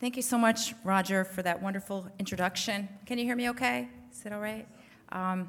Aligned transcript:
Thank 0.00 0.14
you 0.14 0.22
so 0.22 0.38
much, 0.38 0.74
Roger, 0.84 1.24
for 1.24 1.42
that 1.42 1.60
wonderful 1.60 2.06
introduction. 2.20 2.88
Can 3.04 3.18
you 3.18 3.24
hear 3.24 3.34
me 3.34 3.50
okay? 3.50 3.88
Is 4.12 4.24
it 4.24 4.32
all 4.32 4.38
right? 4.38 4.64
Um, 5.10 5.48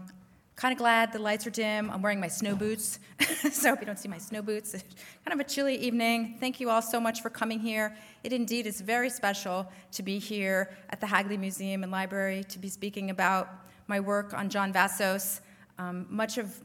kind 0.55 0.71
of 0.71 0.79
glad 0.79 1.13
the 1.13 1.19
lights 1.19 1.45
are 1.45 1.51
dim. 1.51 1.91
I'm 1.91 2.01
wearing 2.01 2.19
my 2.19 2.29
snow 2.29 2.55
boots, 2.55 2.97
so 3.51 3.67
I 3.67 3.69
hope 3.69 3.79
you 3.79 3.85
don't 3.85 3.99
see 3.99 4.07
my 4.07 4.17
snow 4.17 4.41
boots. 4.41 4.73
It's 4.73 4.95
kind 5.23 5.39
of 5.39 5.45
a 5.45 5.47
chilly 5.47 5.75
evening. 5.75 6.37
Thank 6.39 6.59
you 6.59 6.71
all 6.71 6.81
so 6.81 6.99
much 6.99 7.21
for 7.21 7.29
coming 7.29 7.59
here. 7.59 7.95
It 8.23 8.33
indeed 8.33 8.65
is 8.65 8.81
very 8.81 9.11
special 9.11 9.71
to 9.91 10.01
be 10.01 10.17
here 10.17 10.75
at 10.89 10.99
the 10.99 11.05
Hagley 11.05 11.37
Museum 11.37 11.83
and 11.83 11.91
Library 11.91 12.43
to 12.45 12.57
be 12.57 12.69
speaking 12.69 13.11
about 13.11 13.51
my 13.85 13.99
work 13.99 14.33
on 14.33 14.49
John 14.49 14.73
Vassos. 14.73 15.41
Um, 15.77 16.07
much 16.09 16.39
of 16.39 16.59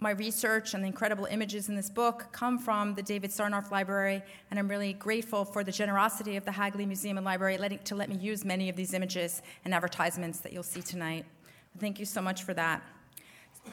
my 0.00 0.10
research 0.10 0.74
and 0.74 0.82
the 0.82 0.86
incredible 0.86 1.24
images 1.26 1.68
in 1.68 1.74
this 1.74 1.90
book 1.90 2.28
come 2.30 2.58
from 2.58 2.94
the 2.94 3.02
David 3.02 3.30
Sarnoff 3.30 3.70
Library, 3.70 4.22
and 4.50 4.58
I'm 4.58 4.68
really 4.68 4.92
grateful 4.92 5.44
for 5.44 5.64
the 5.64 5.72
generosity 5.72 6.36
of 6.36 6.44
the 6.44 6.52
Hagley 6.52 6.86
Museum 6.86 7.18
and 7.18 7.24
Library 7.24 7.58
letting, 7.58 7.80
to 7.80 7.96
let 7.96 8.08
me 8.08 8.16
use 8.16 8.44
many 8.44 8.68
of 8.68 8.76
these 8.76 8.94
images 8.94 9.42
and 9.64 9.74
advertisements 9.74 10.38
that 10.40 10.52
you'll 10.52 10.62
see 10.62 10.82
tonight. 10.82 11.24
Thank 11.78 11.98
you 11.98 12.04
so 12.04 12.22
much 12.22 12.44
for 12.44 12.54
that. 12.54 12.82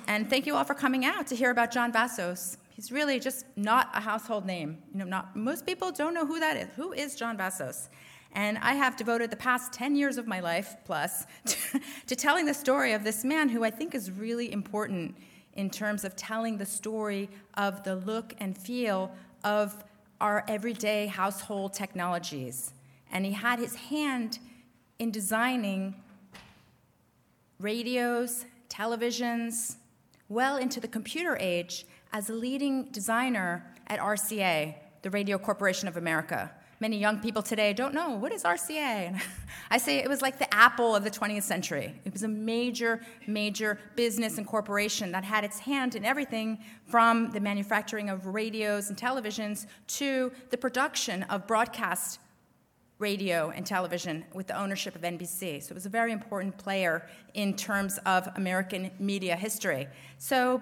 And 0.08 0.30
thank 0.30 0.48
you 0.48 0.56
all 0.56 0.64
for 0.64 0.74
coming 0.74 1.06
out 1.06 1.28
to 1.28 1.36
hear 1.36 1.52
about 1.52 1.72
John 1.72 1.92
Vassos. 1.92 2.58
He's 2.70 2.92
really 2.92 3.20
just 3.20 3.46
not 3.56 3.90
a 3.94 4.02
household 4.02 4.46
name. 4.46 4.80
You 4.94 5.00
know, 5.00 5.06
not, 5.06 5.36
most 5.36 5.66
people 5.66 5.92
don't 5.92 6.14
know 6.14 6.26
who 6.26 6.40
that 6.40 6.58
is. 6.58 6.68
Who 6.76 6.92
is 6.92 7.16
John 7.16 7.38
Vassos? 7.38 7.90
And 8.34 8.58
I 8.58 8.74
have 8.74 8.98
devoted 8.98 9.32
the 9.32 9.38
past 9.38 9.72
10 9.72 9.96
years 9.96 10.18
of 10.18 10.28
my 10.28 10.42
life 10.42 10.76
plus 10.86 11.26
to, 11.46 11.80
to 12.08 12.16
telling 12.16 12.46
the 12.46 12.54
story 12.54 12.94
of 12.94 13.04
this 13.04 13.24
man 13.24 13.48
who 13.48 13.64
I 13.64 13.70
think 13.70 13.96
is 13.96 14.12
really 14.12 14.52
important 14.52 15.16
in 15.56 15.70
terms 15.70 16.04
of 16.04 16.16
telling 16.16 16.58
the 16.58 16.66
story 16.66 17.30
of 17.56 17.84
the 17.84 17.96
look 17.96 18.34
and 18.40 18.58
feel 18.58 19.12
of 19.44 19.84
our 20.20 20.44
everyday 20.48 21.08
household 21.08 21.74
technologies. 21.74 22.74
And 23.12 23.26
he 23.26 23.32
had 23.32 23.60
his 23.60 23.76
hand 23.76 24.40
in 25.00 25.12
designing 25.12 25.96
radios, 27.60 28.46
televisions, 28.70 29.76
well 30.28 30.58
into 30.58 30.80
the 30.80 30.88
computer 30.88 31.38
age 31.40 31.86
as 32.12 32.30
a 32.30 32.34
leading 32.34 32.86
designer 32.92 33.66
at 33.88 34.00
RCA, 34.00 34.76
the 35.02 35.10
Radio 35.10 35.38
Corporation 35.38 35.88
of 35.88 35.98
America 35.98 36.52
many 36.80 36.98
young 36.98 37.20
people 37.20 37.42
today 37.42 37.74
don't 37.74 37.94
know 37.94 38.12
what 38.12 38.32
is 38.32 38.44
RCA. 38.44 38.72
And 39.08 39.22
I 39.72 39.78
say 39.78 39.98
it 40.00 40.10
was 40.10 40.22
like 40.22 40.40
the 40.40 40.54
Apple 40.54 40.96
of 40.96 41.04
the 41.04 41.10
20th 41.10 41.44
century. 41.44 41.94
It 42.06 42.14
was 42.14 42.24
a 42.24 42.28
major, 42.28 43.02
major 43.28 43.80
business 43.96 44.38
and 44.38 44.46
corporation 44.46 45.12
that 45.12 45.24
had 45.24 45.44
its 45.44 45.60
hand 45.60 45.96
in 45.96 46.06
everything 46.06 46.60
from 46.86 47.32
the 47.32 47.40
manufacturing 47.40 48.10
of 48.10 48.28
radios 48.28 48.90
and 48.90 48.98
televisions 48.98 49.66
to 49.88 50.32
the 50.50 50.58
production 50.58 51.24
of 51.24 51.48
broadcast 51.48 52.20
radio 52.98 53.50
and 53.50 53.66
television 53.66 54.24
with 54.34 54.48
the 54.48 54.58
ownership 54.58 54.96
of 54.96 55.02
NBC. 55.02 55.62
So 55.62 55.72
it 55.72 55.76
was 55.76 55.86
a 55.86 55.90
very 55.90 56.12
important 56.12 56.58
player 56.58 57.08
in 57.34 57.56
terms 57.56 58.00
of 58.06 58.28
American 58.36 58.90
media 59.00 59.36
history. 59.36 59.88
So 60.18 60.62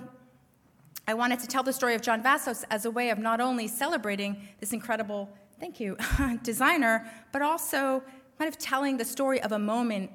I 1.08 1.14
wanted 1.14 1.39
to 1.39 1.47
tell 1.47 1.64
the 1.64 1.73
story 1.73 1.95
of 1.95 2.02
John 2.02 2.23
Vassos 2.23 2.64
as 2.69 2.86
a 2.86 2.91
way 2.91 3.09
of 3.09 3.19
not 3.19 3.39
only 3.39 3.67
celebrating 3.67 4.47
this 4.59 4.73
incredible 4.73 5.30
thank 5.59 5.80
you, 5.80 5.98
designer, 6.44 7.09
but 7.32 7.42
also 7.42 8.04
kind 8.38 8.48
of 8.50 8.58
telling 8.58 8.98
the 8.98 9.06
story 9.06 9.42
of 9.42 9.52
a 9.52 9.59
moment 9.59 10.12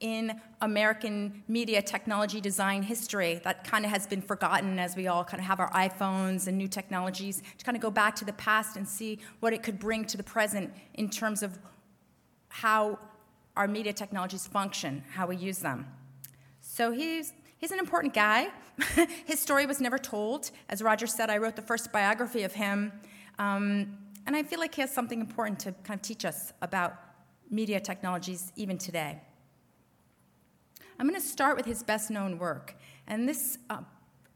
in 0.00 0.38
American 0.60 1.42
media 1.48 1.80
technology 1.80 2.40
design 2.40 2.82
history 2.82 3.40
that 3.44 3.64
kind 3.64 3.84
of 3.84 3.90
has 3.90 4.06
been 4.06 4.20
forgotten 4.20 4.78
as 4.78 4.96
we 4.96 5.06
all 5.06 5.24
kind 5.24 5.40
of 5.40 5.46
have 5.46 5.60
our 5.60 5.70
iPhones 5.70 6.46
and 6.46 6.58
new 6.58 6.68
technologies 6.68 7.42
to 7.56 7.64
kind 7.64 7.76
of 7.76 7.80
go 7.80 7.90
back 7.90 8.14
to 8.16 8.24
the 8.24 8.32
past 8.34 8.76
and 8.76 8.86
see 8.86 9.18
what 9.40 9.52
it 9.52 9.62
could 9.62 9.78
bring 9.78 10.04
to 10.04 10.16
the 10.16 10.22
present 10.22 10.72
in 10.94 11.08
terms 11.08 11.42
of 11.42 11.58
how 12.48 12.98
our 13.56 13.66
media 13.68 13.92
technologies 13.92 14.46
function, 14.46 15.02
how 15.12 15.26
we 15.26 15.36
use 15.36 15.58
them. 15.60 15.86
So 16.60 16.90
he's 16.90 17.32
he's 17.58 17.70
an 17.70 17.78
important 17.78 18.12
guy. 18.12 18.48
His 19.24 19.38
story 19.40 19.64
was 19.64 19.80
never 19.80 19.96
told. 19.96 20.50
As 20.68 20.82
Roger 20.82 21.06
said, 21.06 21.30
I 21.30 21.38
wrote 21.38 21.56
the 21.56 21.62
first 21.62 21.92
biography 21.92 22.42
of 22.42 22.52
him. 22.52 22.92
Um, 23.38 23.98
and 24.26 24.34
I 24.34 24.42
feel 24.42 24.58
like 24.58 24.74
he 24.74 24.80
has 24.80 24.92
something 24.92 25.20
important 25.20 25.58
to 25.60 25.72
kind 25.84 25.98
of 25.98 26.02
teach 26.02 26.24
us 26.24 26.52
about 26.62 26.94
media 27.50 27.80
technologies 27.80 28.52
even 28.56 28.78
today. 28.78 29.20
I'm 30.98 31.08
going 31.08 31.20
to 31.20 31.26
start 31.26 31.56
with 31.56 31.66
his 31.66 31.82
best 31.82 32.10
known 32.10 32.38
work. 32.38 32.76
And 33.06 33.28
this 33.28 33.58
uh, 33.68 33.78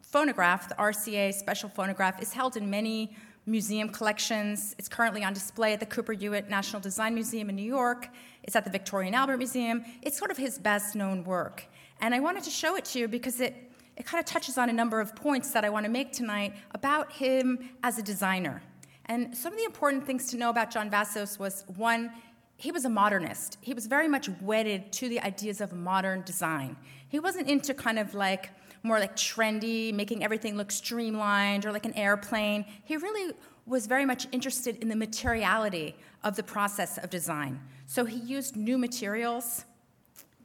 phonograph, 0.02 0.68
the 0.68 0.74
RCA 0.74 1.32
special 1.34 1.68
phonograph, 1.68 2.20
is 2.20 2.32
held 2.32 2.56
in 2.56 2.68
many 2.68 3.16
museum 3.46 3.88
collections. 3.88 4.74
It's 4.78 4.88
currently 4.88 5.24
on 5.24 5.32
display 5.32 5.72
at 5.72 5.80
the 5.80 5.86
Cooper 5.86 6.12
Hewitt 6.12 6.50
National 6.50 6.80
Design 6.80 7.14
Museum 7.14 7.48
in 7.48 7.56
New 7.56 7.62
York. 7.62 8.08
It's 8.42 8.56
at 8.56 8.64
the 8.64 8.70
Victoria 8.70 9.06
and 9.06 9.16
Albert 9.16 9.38
Museum. 9.38 9.84
It's 10.02 10.18
sort 10.18 10.30
of 10.30 10.36
his 10.36 10.58
best 10.58 10.94
known 10.94 11.24
work. 11.24 11.64
And 12.00 12.14
I 12.14 12.20
wanted 12.20 12.44
to 12.44 12.50
show 12.50 12.76
it 12.76 12.84
to 12.86 12.98
you 12.98 13.08
because 13.08 13.40
it, 13.40 13.54
it 13.96 14.04
kind 14.04 14.20
of 14.20 14.26
touches 14.26 14.58
on 14.58 14.68
a 14.68 14.72
number 14.72 15.00
of 15.00 15.16
points 15.16 15.50
that 15.52 15.64
I 15.64 15.70
want 15.70 15.86
to 15.86 15.90
make 15.90 16.12
tonight 16.12 16.54
about 16.72 17.12
him 17.12 17.70
as 17.82 17.98
a 17.98 18.02
designer. 18.02 18.62
And 19.08 19.36
some 19.36 19.52
of 19.52 19.58
the 19.58 19.64
important 19.64 20.06
things 20.06 20.30
to 20.30 20.36
know 20.36 20.50
about 20.50 20.70
John 20.70 20.90
Vassos 20.90 21.38
was 21.38 21.64
one, 21.76 22.12
he 22.56 22.70
was 22.70 22.84
a 22.84 22.90
modernist. 22.90 23.56
He 23.60 23.72
was 23.72 23.86
very 23.86 24.08
much 24.08 24.28
wedded 24.42 24.92
to 24.92 25.08
the 25.08 25.20
ideas 25.20 25.60
of 25.60 25.72
modern 25.72 26.22
design. 26.22 26.76
He 27.08 27.18
wasn't 27.18 27.48
into 27.48 27.72
kind 27.72 27.98
of 27.98 28.14
like 28.14 28.50
more 28.82 28.98
like 29.00 29.16
trendy, 29.16 29.92
making 29.94 30.22
everything 30.22 30.56
look 30.56 30.70
streamlined 30.70 31.64
or 31.64 31.72
like 31.72 31.86
an 31.86 31.94
airplane. 31.94 32.64
He 32.84 32.96
really 32.96 33.34
was 33.66 33.86
very 33.86 34.04
much 34.04 34.26
interested 34.32 34.76
in 34.82 34.88
the 34.88 34.96
materiality 34.96 35.96
of 36.24 36.36
the 36.36 36.42
process 36.42 36.98
of 36.98 37.10
design. 37.10 37.60
So 37.86 38.04
he 38.04 38.18
used 38.18 38.56
new 38.56 38.78
materials. 38.78 39.64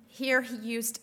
Here 0.07 0.41
he 0.41 0.55
used 0.57 0.99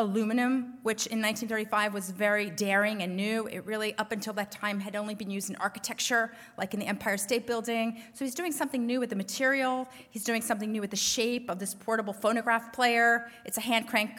aluminum, 0.00 0.78
which 0.82 1.06
in 1.06 1.20
1935 1.20 1.94
was 1.94 2.10
very 2.10 2.50
daring 2.50 3.02
and 3.02 3.16
new. 3.16 3.46
It 3.46 3.64
really, 3.64 3.96
up 3.98 4.12
until 4.12 4.32
that 4.34 4.50
time, 4.50 4.80
had 4.80 4.96
only 4.96 5.14
been 5.14 5.30
used 5.30 5.50
in 5.50 5.56
architecture, 5.56 6.32
like 6.58 6.74
in 6.74 6.80
the 6.80 6.86
Empire 6.86 7.16
State 7.16 7.46
Building. 7.46 8.02
So 8.14 8.24
he's 8.24 8.34
doing 8.34 8.52
something 8.52 8.86
new 8.86 9.00
with 9.00 9.10
the 9.10 9.16
material. 9.16 9.88
He's 10.10 10.24
doing 10.24 10.42
something 10.42 10.72
new 10.72 10.80
with 10.80 10.90
the 10.90 10.96
shape 10.96 11.50
of 11.50 11.58
this 11.58 11.74
portable 11.74 12.12
phonograph 12.12 12.72
player. 12.72 13.30
It's 13.44 13.58
a 13.58 13.60
hand 13.60 13.88
crank 13.88 14.10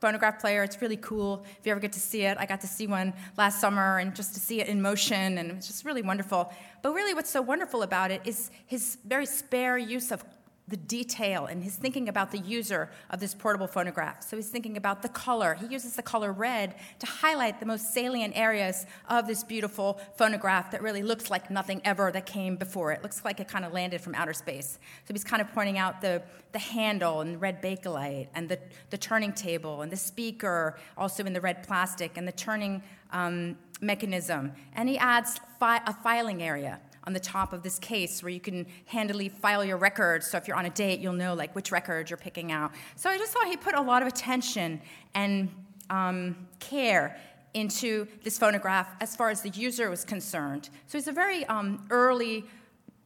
phonograph 0.00 0.40
player. 0.40 0.62
It's 0.64 0.82
really 0.82 0.96
cool. 0.96 1.44
If 1.60 1.66
you 1.66 1.72
ever 1.72 1.80
get 1.80 1.92
to 1.92 2.00
see 2.00 2.22
it, 2.22 2.36
I 2.38 2.44
got 2.44 2.60
to 2.62 2.66
see 2.66 2.86
one 2.86 3.12
last 3.36 3.60
summer 3.60 3.98
and 3.98 4.14
just 4.14 4.34
to 4.34 4.40
see 4.40 4.60
it 4.60 4.66
in 4.66 4.82
motion, 4.82 5.38
and 5.38 5.52
it's 5.52 5.68
just 5.68 5.84
really 5.84 6.02
wonderful. 6.02 6.52
But 6.82 6.92
really, 6.92 7.14
what's 7.14 7.30
so 7.30 7.40
wonderful 7.40 7.82
about 7.82 8.10
it 8.10 8.20
is 8.24 8.50
his 8.66 8.98
very 9.06 9.26
spare 9.26 9.78
use 9.78 10.10
of 10.10 10.24
the 10.72 10.78
detail 10.78 11.44
and 11.44 11.62
he's 11.62 11.76
thinking 11.76 12.08
about 12.08 12.32
the 12.32 12.38
user 12.38 12.90
of 13.10 13.20
this 13.20 13.34
portable 13.34 13.66
phonograph. 13.66 14.22
So 14.22 14.36
he's 14.36 14.48
thinking 14.48 14.78
about 14.78 15.02
the 15.02 15.10
color. 15.10 15.54
He 15.54 15.66
uses 15.66 15.96
the 15.96 16.02
color 16.02 16.32
red 16.32 16.74
to 16.98 17.06
highlight 17.06 17.60
the 17.60 17.66
most 17.66 17.92
salient 17.92 18.34
areas 18.34 18.86
of 19.10 19.26
this 19.26 19.44
beautiful 19.44 20.00
phonograph 20.16 20.70
that 20.70 20.80
really 20.80 21.02
looks 21.02 21.30
like 21.30 21.50
nothing 21.50 21.82
ever 21.84 22.10
that 22.12 22.24
came 22.24 22.56
before 22.56 22.90
it. 22.90 23.02
Looks 23.02 23.22
like 23.22 23.38
it 23.38 23.48
kind 23.48 23.66
of 23.66 23.74
landed 23.74 24.00
from 24.00 24.14
outer 24.14 24.32
space. 24.32 24.78
So 25.06 25.12
he's 25.12 25.24
kind 25.24 25.42
of 25.42 25.52
pointing 25.52 25.76
out 25.76 26.00
the, 26.00 26.22
the 26.52 26.58
handle 26.58 27.20
and 27.20 27.34
the 27.34 27.38
red 27.38 27.60
bakelite 27.60 28.28
and 28.34 28.48
the, 28.48 28.58
the 28.88 28.96
turning 28.96 29.34
table 29.34 29.82
and 29.82 29.92
the 29.92 29.96
speaker 29.98 30.78
also 30.96 31.22
in 31.24 31.34
the 31.34 31.40
red 31.42 31.64
plastic 31.64 32.16
and 32.16 32.26
the 32.26 32.32
turning 32.32 32.82
um, 33.10 33.58
mechanism. 33.82 34.52
And 34.74 34.88
he 34.88 34.96
adds 34.96 35.38
fi- 35.60 35.82
a 35.86 35.92
filing 35.92 36.42
area 36.42 36.80
on 37.04 37.12
the 37.12 37.20
top 37.20 37.52
of 37.52 37.62
this 37.62 37.78
case 37.78 38.22
where 38.22 38.30
you 38.30 38.40
can 38.40 38.66
handily 38.86 39.28
file 39.28 39.64
your 39.64 39.76
records. 39.76 40.26
So 40.26 40.38
if 40.38 40.46
you're 40.46 40.56
on 40.56 40.66
a 40.66 40.70
date, 40.70 41.00
you'll 41.00 41.12
know 41.12 41.34
like 41.34 41.54
which 41.54 41.72
record 41.72 42.10
you're 42.10 42.16
picking 42.16 42.52
out. 42.52 42.72
So 42.96 43.10
I 43.10 43.18
just 43.18 43.32
thought 43.32 43.46
he 43.46 43.56
put 43.56 43.74
a 43.74 43.80
lot 43.80 44.02
of 44.02 44.08
attention 44.08 44.80
and 45.14 45.50
um, 45.90 46.48
care 46.60 47.18
into 47.54 48.06
this 48.22 48.38
phonograph 48.38 48.88
as 49.00 49.14
far 49.14 49.30
as 49.30 49.42
the 49.42 49.50
user 49.50 49.90
was 49.90 50.04
concerned. 50.04 50.70
So 50.86 50.96
he's 50.96 51.08
a 51.08 51.12
very 51.12 51.44
um, 51.46 51.86
early 51.90 52.44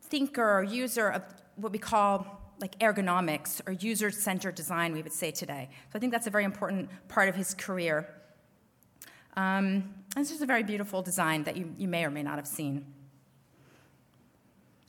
thinker 0.02 0.58
or 0.58 0.62
user 0.62 1.08
of 1.08 1.22
what 1.56 1.72
we 1.72 1.78
call 1.78 2.40
like 2.60 2.78
ergonomics 2.78 3.60
or 3.66 3.72
user-centered 3.72 4.54
design, 4.54 4.92
we 4.92 5.02
would 5.02 5.12
say 5.12 5.30
today. 5.30 5.68
So 5.92 5.96
I 5.96 5.98
think 5.98 6.12
that's 6.12 6.26
a 6.26 6.30
very 6.30 6.44
important 6.44 6.88
part 7.08 7.28
of 7.28 7.34
his 7.34 7.54
career. 7.54 8.08
Um, 9.36 9.94
this 10.14 10.30
is 10.30 10.40
a 10.40 10.46
very 10.46 10.62
beautiful 10.62 11.02
design 11.02 11.42
that 11.44 11.56
you, 11.56 11.74
you 11.76 11.88
may 11.88 12.04
or 12.04 12.10
may 12.10 12.22
not 12.22 12.36
have 12.36 12.46
seen 12.46 12.86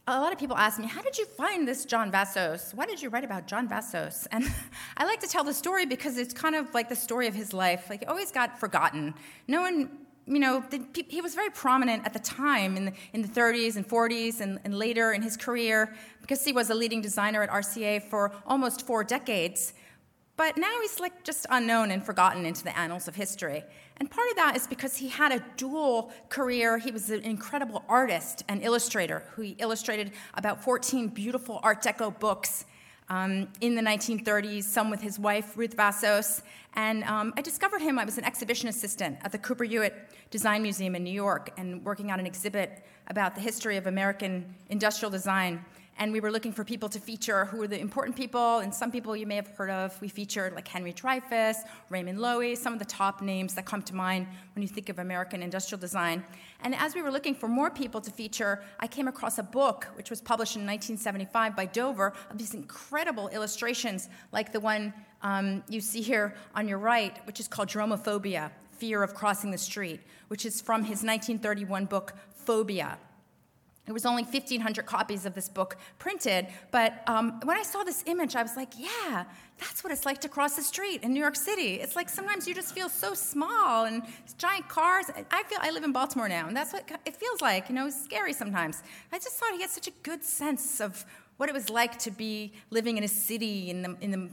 a 0.07 0.19
lot 0.21 0.31
of 0.31 0.39
people 0.39 0.55
ask 0.55 0.79
me, 0.79 0.87
How 0.87 1.01
did 1.01 1.17
you 1.17 1.25
find 1.25 1.67
this 1.67 1.85
John 1.85 2.09
Vassos? 2.11 2.71
Why 2.73 2.85
did 2.85 3.01
you 3.01 3.09
write 3.09 3.25
about 3.25 3.45
John 3.45 3.67
Vassos? 3.67 4.27
And 4.31 4.49
I 4.97 5.05
like 5.05 5.19
to 5.19 5.27
tell 5.27 5.43
the 5.43 5.53
story 5.53 5.85
because 5.85 6.17
it's 6.17 6.33
kind 6.33 6.55
of 6.55 6.73
like 6.73 6.87
the 6.89 6.95
story 6.95 7.27
of 7.27 7.35
his 7.35 7.53
life. 7.53 7.89
Like, 7.89 8.03
it 8.03 8.07
always 8.07 8.31
got 8.31 8.57
forgotten. 8.59 9.13
No 9.47 9.61
one, 9.61 9.89
you 10.25 10.39
know, 10.39 10.63
the, 10.69 10.81
he 11.09 11.19
was 11.21 11.35
very 11.35 11.49
prominent 11.49 12.05
at 12.05 12.13
the 12.13 12.19
time 12.19 12.77
in 12.77 12.85
the, 12.85 12.93
in 13.13 13.21
the 13.21 13.27
30s 13.27 13.75
and 13.75 13.87
40s 13.87 14.39
and, 14.39 14.59
and 14.63 14.77
later 14.77 15.11
in 15.11 15.21
his 15.21 15.35
career 15.35 15.93
because 16.21 16.43
he 16.43 16.53
was 16.53 16.69
a 16.69 16.75
leading 16.75 17.01
designer 17.01 17.43
at 17.43 17.49
RCA 17.49 18.03
for 18.09 18.31
almost 18.45 18.85
four 18.85 19.03
decades. 19.03 19.73
but 20.37 20.57
now 20.57 20.81
he's 20.81 20.99
like 20.99 21.23
just 21.23 21.45
unknown 21.49 21.91
and 21.91 22.05
forgotten 22.05 22.45
into 22.45 22.63
the 22.63 22.77
annals 22.77 23.07
of 23.07 23.15
history. 23.15 23.63
And 23.99 24.09
part 24.09 24.29
of 24.29 24.35
that 24.35 24.55
is 24.55 24.67
because 24.67 24.97
he 24.97 25.09
had 25.09 25.31
a 25.31 25.43
dual 25.57 26.11
career. 26.29 26.77
He 26.77 26.91
was 26.91 27.09
an 27.09 27.23
incredible 27.23 27.83
artist 27.89 28.43
and 28.47 28.61
illustrator 28.63 29.23
who 29.31 29.55
illustrated 29.57 30.11
about 30.35 30.63
14 30.63 31.07
beautiful 31.07 31.59
Art 31.63 31.81
Deco 31.81 32.17
books 32.19 32.65
um, 33.09 33.47
in 33.61 33.75
the 33.75 33.81
1930s, 33.81 34.63
some 34.65 34.89
with 34.89 35.01
his 35.01 35.17
wife, 35.17 35.57
Ruth 35.57 35.73
Vassos. 35.73 36.43
And 36.75 37.03
um, 37.05 37.33
I 37.37 37.41
discovered 37.41 37.81
him, 37.81 37.97
I 37.97 38.05
was 38.05 38.17
an 38.17 38.25
exhibition 38.25 38.69
assistant 38.69 39.17
at 39.23 39.31
the 39.31 39.37
Cooper 39.37 39.63
Hewitt 39.63 39.95
Design 40.29 40.61
Museum 40.61 40.95
in 40.95 41.03
New 41.03 41.13
York 41.13 41.51
and 41.57 41.83
working 41.83 42.11
on 42.11 42.19
an 42.19 42.25
exhibit 42.25 42.83
about 43.07 43.33
the 43.33 43.41
history 43.41 43.77
of 43.77 43.87
American 43.87 44.53
industrial 44.69 45.09
design 45.09 45.63
and 45.97 46.13
we 46.13 46.19
were 46.19 46.31
looking 46.31 46.51
for 46.51 46.63
people 46.63 46.89
to 46.89 46.99
feature 46.99 47.45
who 47.45 47.57
were 47.57 47.67
the 47.67 47.79
important 47.79 48.15
people, 48.15 48.59
and 48.59 48.73
some 48.73 48.91
people 48.91 49.15
you 49.15 49.25
may 49.25 49.35
have 49.35 49.47
heard 49.47 49.69
of. 49.69 49.99
We 50.01 50.07
featured 50.07 50.53
like 50.53 50.67
Henry 50.67 50.93
Dreyfuss, 50.93 51.57
Raymond 51.89 52.19
Loewy, 52.19 52.55
some 52.55 52.73
of 52.73 52.79
the 52.79 52.85
top 52.85 53.21
names 53.21 53.55
that 53.55 53.65
come 53.65 53.81
to 53.83 53.95
mind 53.95 54.27
when 54.53 54.61
you 54.61 54.67
think 54.67 54.89
of 54.89 54.99
American 54.99 55.41
industrial 55.41 55.79
design. 55.79 56.23
And 56.61 56.75
as 56.75 56.93
we 56.93 57.01
were 57.01 57.11
looking 57.11 57.33
for 57.33 57.47
more 57.47 57.69
people 57.71 57.99
to 58.01 58.11
feature, 58.11 58.63
I 58.79 58.87
came 58.87 59.07
across 59.07 59.39
a 59.39 59.43
book 59.43 59.87
which 59.95 60.09
was 60.09 60.21
published 60.21 60.55
in 60.55 60.61
1975 60.61 61.55
by 61.55 61.65
Dover 61.65 62.13
of 62.29 62.37
these 62.37 62.53
incredible 62.53 63.27
illustrations, 63.29 64.09
like 64.31 64.51
the 64.51 64.59
one 64.59 64.93
um, 65.23 65.63
you 65.67 65.81
see 65.81 66.01
here 66.01 66.35
on 66.53 66.67
your 66.67 66.77
right, 66.77 67.25
which 67.25 67.39
is 67.39 67.47
called 67.47 67.69
Dromophobia 67.69 68.51
Fear 68.77 69.01
of 69.01 69.15
Crossing 69.15 69.49
the 69.49 69.57
Street, 69.57 70.01
which 70.27 70.45
is 70.45 70.61
from 70.61 70.81
his 70.81 71.03
1931 71.03 71.85
book, 71.85 72.13
Phobia. 72.35 72.99
There 73.87 73.93
was 73.93 74.05
only 74.05 74.23
1,500 74.23 74.85
copies 74.85 75.25
of 75.25 75.33
this 75.33 75.47
book 75.47 75.77
printed, 75.97 76.47
but 76.71 77.01
um, 77.07 77.39
when 77.45 77.55
I 77.55 77.63
saw 77.63 77.85
this 77.85 78.03
image, 78.05 78.35
I 78.35 78.41
was 78.41 78.57
like, 78.57 78.73
yeah, 78.77 79.23
that's 79.57 79.81
what 79.81 79.93
it's 79.93 80.05
like 80.05 80.19
to 80.21 80.29
cross 80.29 80.57
the 80.57 80.61
street 80.61 81.03
in 81.03 81.13
New 81.13 81.21
York 81.21 81.37
City. 81.37 81.75
It's 81.75 81.95
like 81.95 82.09
sometimes 82.09 82.49
you 82.49 82.53
just 82.53 82.75
feel 82.75 82.89
so 82.89 83.13
small 83.13 83.85
and 83.85 84.03
giant 84.37 84.67
cars. 84.67 85.05
I 85.31 85.43
feel 85.43 85.59
I 85.61 85.71
live 85.71 85.85
in 85.85 85.93
Baltimore 85.93 86.27
now, 86.27 86.49
and 86.49 86.55
that's 86.55 86.73
what 86.73 86.83
it 87.05 87.15
feels 87.15 87.39
like. 87.39 87.69
You 87.69 87.75
know, 87.75 87.87
it's 87.87 88.03
scary 88.03 88.33
sometimes. 88.33 88.83
I 89.13 89.19
just 89.19 89.37
thought 89.37 89.53
he 89.53 89.61
had 89.61 89.69
such 89.69 89.87
a 89.87 89.93
good 90.03 90.21
sense 90.21 90.81
of 90.81 91.05
what 91.37 91.47
it 91.47 91.53
was 91.53 91.69
like 91.69 91.97
to 91.99 92.11
be 92.11 92.51
living 92.71 92.97
in 92.97 93.05
a 93.05 93.07
city 93.07 93.69
in 93.69 93.83
the 93.83 93.95
in 94.01 94.11
the 94.11 94.29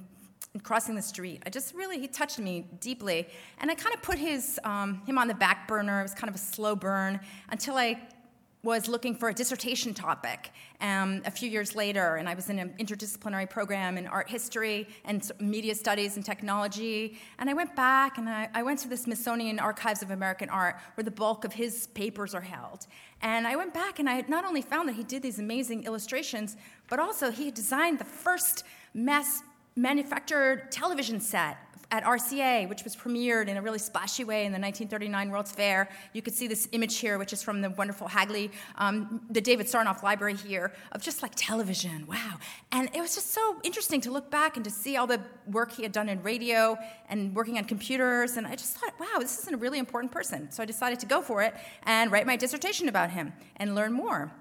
crossing 0.63 0.95
the 0.95 1.03
street. 1.03 1.43
I 1.45 1.51
just 1.51 1.75
really, 1.75 1.99
he 1.99 2.07
touched 2.07 2.39
me 2.39 2.67
deeply. 2.81 3.27
And 3.59 3.71
I 3.71 3.75
kind 3.75 3.95
of 3.95 4.03
put 4.03 4.19
his, 4.19 4.61
um, 4.63 5.03
him 5.07 5.19
on 5.19 5.27
the 5.27 5.35
back 5.35 5.67
burner. 5.67 5.99
It 5.99 6.05
was 6.05 6.15
kind 6.15 6.29
of 6.29 6.37
a 6.37 6.39
slow 6.39 6.77
burn 6.77 7.19
until 7.51 7.77
I 7.77 8.01
was 8.65 8.89
looking 8.89 9.15
for 9.15 9.29
a 9.29 9.35
dissertation 9.35 9.93
topic 9.93 10.51
um, 10.81 11.21
a 11.27 11.31
few 11.31 11.51
years 11.51 11.77
later, 11.77 12.17
and 12.17 12.27
I 12.27 12.35
was 12.35 12.49
in 12.49 12.59
an 12.59 12.75
interdisciplinary 12.81 13.49
program 13.49 13.99
in 13.99 14.07
art 14.07 14.29
history 14.29 14.89
and 15.05 15.31
media 15.39 15.75
studies 15.75 16.17
and 16.17 16.25
technology. 16.25 17.19
And 17.39 17.51
I 17.51 17.53
went 17.53 17.77
back 17.77 18.17
and 18.17 18.27
I, 18.27 18.49
I, 18.55 18.63
went 18.63 18.79
to 18.81 18.89
the 18.89 18.97
Smithsonian 18.97 19.59
Archives 19.59 20.03
of 20.03 20.11
American 20.11 20.49
Art, 20.49 20.77
where 20.95 21.05
the 21.05 21.11
bulk 21.11 21.45
of 21.45 21.53
his 21.53 21.89
papers 21.89 22.35
are 22.35 22.41
held. 22.41 22.87
And 23.21 23.47
I 23.47 23.55
went 23.55 23.75
back 23.75 23.99
and 23.99 24.09
I 24.09 24.25
not 24.29 24.47
only 24.47 24.63
found 24.63 24.89
that 24.89 24.95
he 24.95 25.05
did 25.05 25.23
these 25.23 25.39
amazing 25.39 25.85
illustrations, 25.85 26.57
but 26.89 26.99
also 26.99 27.31
he 27.31 27.51
designed 27.51 27.99
the 27.99 28.05
first 28.05 28.65
mass 28.95 29.43
manufactured 29.77 30.73
television 30.73 31.21
set 31.21 31.59
at 31.91 32.05
RCA, 32.05 32.69
which 32.69 32.85
was 32.85 32.97
premiered 32.97 33.49
in 33.49 33.57
a 33.57 33.63
really 33.63 33.79
splashy 33.79 34.25
way 34.25 34.45
in 34.45 34.53
the 34.53 34.59
1939 34.59 35.31
World's 35.31 35.53
Fair. 35.53 35.89
You 36.13 36.23
could 36.23 36.35
see 36.35 36.47
this 36.47 36.69
image 36.73 36.99
here, 36.99 37.19
which 37.19 37.33
is 37.33 37.43
from 37.43 37.61
the 37.61 37.71
wonderful 37.71 38.09
Hagley, 38.09 38.51
um, 38.77 39.21
the 39.31 39.41
David 39.41 39.67
Sarnoff 39.67 40.03
Library 40.03 40.35
here, 40.35 40.73
of 40.93 41.03
just 41.03 41.23
like 41.23 41.33
television. 41.37 42.07
Wow. 42.07 42.39
And 42.73 42.89
it 42.95 43.01
was 43.01 43.15
just 43.15 43.33
so 43.33 43.57
interesting 43.63 44.01
to 44.03 44.11
look 44.11 44.31
back 44.31 44.57
and 44.57 44.65
to 44.65 44.71
see 44.71 44.97
all 44.97 45.07
the 45.07 45.21
work 45.47 45.73
he 45.73 45.83
had 45.83 45.93
done 45.93 46.09
in 46.09 46.23
radio 46.23 46.77
and 47.09 47.35
working 47.35 47.59
on 47.59 47.65
computers. 47.65 48.37
And 48.37 48.47
I 48.47 48.57
just 48.57 48.77
thought, 48.77 48.99
wow, 48.99 49.19
this 49.19 49.39
is 49.39 49.49
a 49.49 49.57
really 49.57 49.79
important 49.79 50.13
person. 50.13 50.51
So 50.51 50.63
I 50.63 50.67
decided 50.67 51.01
to 51.01 51.07
go 51.07 51.23
for 51.23 51.43
it 51.43 51.55
and 51.85 52.11
write 52.11 52.27
my 52.27 52.37
dissertation 52.37 52.89
about 52.89 53.11
him 53.11 53.33
and 53.57 53.75
learn 53.75 53.93
more. 53.93 54.33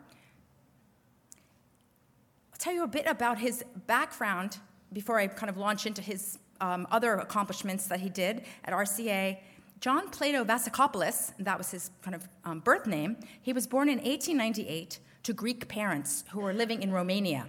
I'll 2.52 2.60
tell 2.60 2.74
you 2.74 2.84
a 2.84 2.88
bit 2.88 3.06
about 3.08 3.40
his 3.40 3.64
background 3.88 4.58
before 4.92 5.20
I 5.20 5.28
kind 5.28 5.50
of 5.50 5.58
launch 5.58 5.86
into 5.86 6.02
his 6.02 6.38
um, 6.64 6.88
other 6.92 7.16
accomplishments 7.16 7.88
that 7.88 8.00
he 8.00 8.10
did 8.10 8.44
at 8.64 8.74
RCA. 8.74 9.38
John 9.82 10.10
Plato 10.10 10.46
Vasikopoulos, 10.46 11.34
that 11.40 11.58
was 11.58 11.72
his 11.72 11.92
kind 12.02 12.16
of 12.16 12.28
um, 12.46 12.60
birth 12.62 12.88
name, 12.88 13.18
he 13.42 13.52
was 13.52 13.68
born 13.68 13.90
in 13.90 13.98
1898 13.98 15.00
to 15.24 15.34
Greek 15.34 15.68
parents 15.68 16.24
who 16.32 16.40
were 16.40 16.54
living 16.54 16.82
in 16.82 16.92
Romania. 16.94 17.46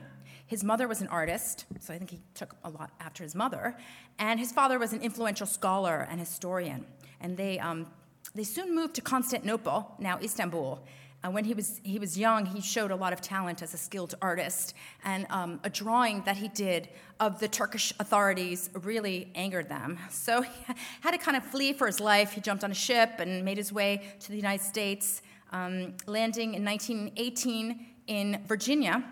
His 0.46 0.64
mother 0.64 0.88
was 0.88 1.00
an 1.00 1.06
artist, 1.08 1.64
so 1.78 1.94
I 1.94 1.99
think 1.99 2.11
he 2.11 2.20
took 2.34 2.56
a 2.64 2.70
lot 2.70 2.90
after 3.00 3.22
his 3.22 3.37
mother, 3.37 3.76
and 4.19 4.40
his 4.40 4.50
father 4.50 4.78
was 4.81 4.93
an 4.93 5.00
influential 5.00 5.46
scholar 5.46 6.06
and 6.10 6.19
historian. 6.19 6.84
And 7.20 7.37
they, 7.37 7.60
um, 7.60 7.87
they 8.34 8.44
soon 8.44 8.75
moved 8.75 8.94
to 8.96 9.00
Constantinople, 9.00 9.94
now 10.00 10.19
Istanbul, 10.20 10.82
uh, 11.24 11.30
when 11.30 11.44
he 11.44 11.54
was, 11.54 11.80
he 11.84 11.98
was 11.98 12.18
young, 12.18 12.44
he 12.44 12.60
showed 12.60 12.90
a 12.90 12.96
lot 12.96 13.12
of 13.12 13.20
talent 13.20 13.62
as 13.62 13.72
a 13.72 13.78
skilled 13.78 14.14
artist, 14.20 14.74
and 15.04 15.26
um, 15.30 15.58
a 15.64 15.70
drawing 15.70 16.22
that 16.22 16.36
he 16.36 16.48
did 16.48 16.88
of 17.18 17.40
the 17.40 17.48
Turkish 17.48 17.94
authorities 17.98 18.68
really 18.82 19.30
angered 19.34 19.68
them. 19.68 19.98
So 20.10 20.42
he 20.66 20.74
had 21.00 21.12
to 21.12 21.18
kind 21.18 21.36
of 21.36 21.44
flee 21.44 21.72
for 21.72 21.86
his 21.86 21.98
life. 21.98 22.32
He 22.32 22.40
jumped 22.40 22.62
on 22.62 22.70
a 22.70 22.74
ship 22.74 23.14
and 23.18 23.44
made 23.44 23.56
his 23.56 23.72
way 23.72 24.02
to 24.20 24.28
the 24.28 24.36
United 24.36 24.62
States, 24.62 25.22
um, 25.52 25.94
landing 26.06 26.54
in 26.54 26.64
1918 26.64 27.86
in 28.06 28.42
Virginia, 28.46 29.02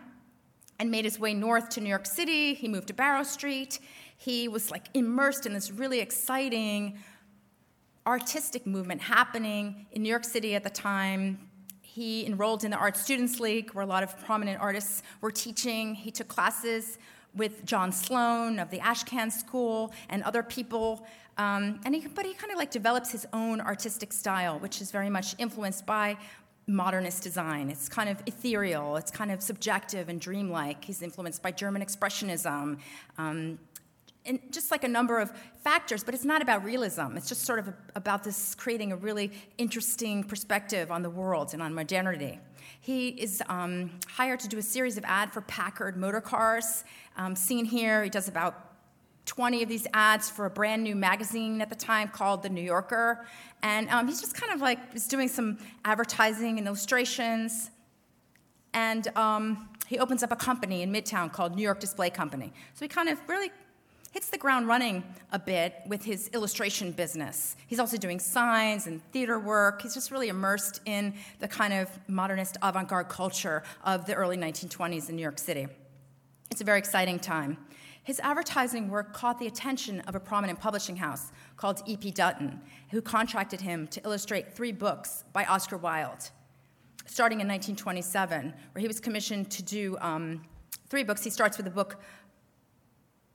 and 0.79 0.91
made 0.91 1.05
his 1.05 1.19
way 1.19 1.33
north 1.33 1.71
to 1.71 1.81
New 1.81 1.89
York 1.89 2.05
City. 2.05 2.53
He 2.53 2.69
moved 2.69 2.89
to 2.89 2.95
Barrow 2.95 3.23
Street. 3.23 3.79
He 4.19 4.49
was 4.49 4.71
like 4.71 4.89
immersed 4.93 5.47
in 5.47 5.55
this 5.55 5.71
really 5.71 6.01
exciting 6.01 6.99
artistic 8.07 8.67
movement 8.67 9.01
happening 9.01 9.87
in 9.93 10.03
New 10.03 10.09
York 10.09 10.25
City 10.25 10.55
at 10.55 10.65
the 10.65 10.71
time 10.71 11.39
he 11.95 12.25
enrolled 12.25 12.65
in 12.65 12.71
the 12.71 12.79
Art 12.79 12.97
Students 12.97 13.39
League, 13.39 13.73
where 13.73 13.83
a 13.83 13.87
lot 13.87 14.03
of 14.03 14.19
prominent 14.25 14.59
artists 14.63 15.03
were 15.21 15.31
teaching. 15.31 15.95
He 15.95 16.11
took 16.11 16.27
classes 16.27 16.97
with 17.35 17.67
John 17.67 17.93
Sloan 17.93 18.59
of 18.59 18.71
the 18.71 18.79
Ashcan 18.79 19.31
School 19.31 19.93
and 20.09 20.23
other 20.23 20.43
people. 20.43 21.07
Um, 21.37 21.81
and 21.85 21.95
he, 21.95 22.07
but 22.07 22.25
he 22.25 22.33
kind 22.33 22.51
of 22.51 22.57
like 22.57 22.71
develops 22.71 23.11
his 23.11 23.27
own 23.35 23.61
artistic 23.61 24.15
style, 24.15 24.59
which 24.59 24.81
is 24.81 24.91
very 24.91 25.11
much 25.11 25.35
influenced 25.37 25.85
by 25.85 26.17
modernist 26.67 27.23
design. 27.23 27.69
It's 27.69 27.91
kind 27.91 28.09
of 28.09 28.23
ethereal, 28.25 28.97
it's 28.97 29.11
kind 29.11 29.31
of 29.31 29.43
subjective 29.43 30.09
and 30.09 30.19
dreamlike. 30.19 30.83
He's 30.83 31.03
influenced 31.03 31.43
by 31.43 31.51
German 31.51 31.83
Expressionism. 31.83 32.79
Um, 33.19 33.59
and 34.25 34.39
just 34.51 34.71
like 34.71 34.85
a 34.85 34.89
number 34.89 35.19
of 35.19 35.33
factors, 35.65 36.05
but 36.05 36.15
it's 36.15 36.25
not 36.25 36.43
about 36.43 36.65
realism. 36.65 37.17
It's 37.17 37.29
just 37.29 37.43
sort 37.43 37.59
of 37.59 37.73
about 37.97 38.23
this 38.23 38.55
creating 38.55 38.93
a 38.93 38.97
really 38.97 39.33
interesting 39.59 40.23
perspective 40.23 40.91
on 40.91 41.03
the 41.03 41.11
world 41.11 41.51
and 41.53 41.63
on 41.63 41.75
modernity. 41.75 42.39
He 42.81 43.09
is 43.09 43.43
um, 43.49 43.91
hired 44.09 44.41
to 44.41 44.49
do 44.49 44.59
a 44.59 44.63
series 44.63 44.97
of 44.97 45.05
ads 45.05 45.33
for 45.33 45.41
Packard 45.43 45.97
motor 45.97 46.21
cars. 46.21 46.85
Um, 47.17 47.35
seen 47.35 47.65
here, 47.65 48.05
he 48.05 48.11
does 48.11 48.29
about 48.29 48.73
20 49.27 49.63
of 49.63 49.69
these 49.69 49.87
ads 49.95 50.29
for 50.29 50.47
a 50.47 50.51
brand 50.51 50.83
new 50.83 50.97
magazine 50.97 51.61
at 51.61 51.69
the 51.69 51.77
time 51.77 52.09
called 52.09 52.43
The 52.43 52.49
New 52.49 52.63
Yorker. 52.63 53.27
And 53.63 53.89
um, 53.89 54.09
he's 54.09 54.21
just 54.21 54.35
kind 54.35 54.53
of 54.53 54.61
like 54.61 54.79
is 54.95 55.07
doing 55.07 55.29
some 55.29 55.59
advertising 55.85 56.59
and 56.59 56.67
illustrations. 56.67 57.71
And 58.75 59.07
um, 59.17 59.69
he 59.87 59.99
opens 59.99 60.23
up 60.23 60.33
a 60.33 60.37
company 60.37 60.83
in 60.83 60.93
Midtown 60.93 61.33
called 61.33 61.55
New 61.55 61.63
York 61.63 61.79
Display 61.79 62.11
Company. 62.11 62.53
So 62.75 62.85
he 62.85 62.89
kind 62.89 63.09
of 63.09 63.21
really 63.29 63.51
hits 64.13 64.29
the 64.29 64.39
ground 64.39 64.69
running 64.69 65.03
a 65.33 65.39
bit 65.39 65.75
with 65.87 66.05
his 66.05 66.29
illustration 66.29 66.93
business. 66.93 67.57
He's 67.67 67.81
also 67.81 67.97
doing 67.97 68.21
signs 68.21 68.87
and 68.87 69.03
theater 69.11 69.39
work. 69.39 69.83
He's 69.83 69.95
just 69.95 70.11
really 70.11 70.29
immersed 70.29 70.81
in 70.85 71.15
the 71.41 71.49
kind 71.49 71.73
of 71.73 71.89
modernist 72.09 72.59
avant 72.63 72.89
garde 72.89 73.09
culture 73.09 73.63
of 73.85 74.05
the 74.05 74.15
early 74.15 74.37
1920s 74.37 75.09
in 75.09 75.17
New 75.17 75.23
York 75.23 75.39
City. 75.39 75.67
It's 76.51 76.61
a 76.61 76.65
very 76.65 76.79
exciting 76.79 77.19
time. 77.19 77.57
His 78.05 78.21
advertising 78.21 78.91
work 78.91 79.15
caught 79.15 79.39
the 79.39 79.47
attention 79.47 80.01
of 80.01 80.15
a 80.15 80.21
prominent 80.21 80.61
publishing 80.61 80.97
house 80.97 81.33
called 81.57 81.81
E.P. 81.87 82.11
Dutton, 82.11 82.61
who 82.91 83.01
contracted 83.01 83.63
him 83.63 83.87
to 83.89 84.05
illustrate 84.05 84.53
three 84.53 84.73
books 84.73 85.25
by 85.33 85.45
Oscar 85.45 85.79
Wilde, 85.79 86.31
starting 87.07 87.41
in 87.41 87.49
1927, 87.49 88.53
where 88.73 88.81
he 88.81 88.89
was 88.89 89.01
commissioned 89.01 89.51
to 89.53 89.63
do 89.63 89.97
um, 90.01 90.43
three 90.89 91.05
books. 91.05 91.25
He 91.25 91.31
starts 91.31 91.57
with 91.57 91.67
a 91.67 91.71
book 91.71 92.03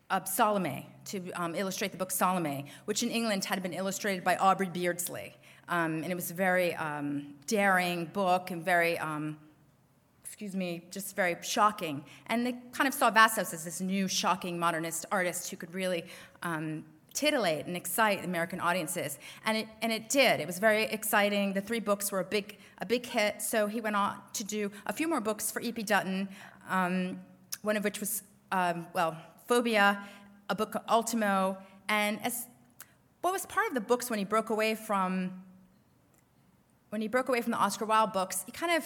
of 0.09 0.27
Salome 0.27 0.87
to 1.05 1.31
um, 1.31 1.55
illustrate 1.55 1.91
the 1.91 1.97
book 1.97 2.11
Salome, 2.11 2.65
which 2.85 3.03
in 3.03 3.09
England 3.09 3.45
had 3.45 3.61
been 3.61 3.73
illustrated 3.73 4.23
by 4.23 4.35
Aubrey 4.37 4.69
Beardsley. 4.69 5.35
Um, 5.69 6.01
and 6.03 6.11
it 6.11 6.15
was 6.15 6.31
a 6.31 6.33
very 6.33 6.73
um, 6.75 7.35
daring 7.45 8.05
book 8.05 8.51
and 8.51 8.63
very, 8.63 8.97
um, 8.99 9.37
excuse 10.23 10.55
me, 10.55 10.83
just 10.91 11.15
very 11.15 11.35
shocking. 11.41 12.05
And 12.27 12.45
they 12.45 12.55
kind 12.71 12.87
of 12.87 12.93
saw 12.93 13.11
Vassos 13.11 13.53
as 13.53 13.65
this 13.65 13.81
new, 13.81 14.07
shocking 14.07 14.57
modernist 14.57 15.05
artist 15.11 15.49
who 15.49 15.57
could 15.57 15.73
really 15.73 16.05
um, 16.41 16.85
titillate 17.13 17.65
and 17.65 17.75
excite 17.75 18.23
American 18.23 18.61
audiences. 18.61 19.19
And 19.45 19.57
it, 19.57 19.67
and 19.81 19.91
it 19.91 20.07
did. 20.07 20.39
It 20.39 20.47
was 20.47 20.59
very 20.59 20.83
exciting. 20.83 21.51
The 21.51 21.61
three 21.61 21.81
books 21.81 22.13
were 22.13 22.21
a 22.21 22.25
big, 22.25 22.57
a 22.77 22.85
big 22.85 23.05
hit. 23.05 23.41
So 23.41 23.67
he 23.67 23.81
went 23.81 23.97
on 23.97 24.15
to 24.33 24.45
do 24.45 24.71
a 24.85 24.93
few 24.93 25.09
more 25.09 25.19
books 25.19 25.51
for 25.51 25.59
E.P. 25.61 25.83
Dutton, 25.83 26.29
um, 26.69 27.19
one 27.61 27.75
of 27.75 27.83
which 27.83 27.99
was, 27.99 28.23
well, 28.51 29.17
Phobia, 29.47 30.03
a 30.49 30.55
book, 30.55 30.75
Ultimo, 30.89 31.57
and 31.89 32.19
as 32.23 32.45
what 33.21 33.33
was 33.33 33.45
part 33.45 33.67
of 33.67 33.73
the 33.73 33.81
books 33.81 34.09
when 34.09 34.19
he 34.19 34.25
broke 34.25 34.49
away 34.49 34.75
from 34.75 35.43
when 36.89 37.01
he 37.01 37.07
broke 37.07 37.27
away 37.27 37.41
from 37.41 37.51
the 37.51 37.57
Oscar 37.57 37.85
Wilde 37.85 38.13
books, 38.13 38.43
he 38.45 38.51
kind 38.51 38.71
of 38.71 38.85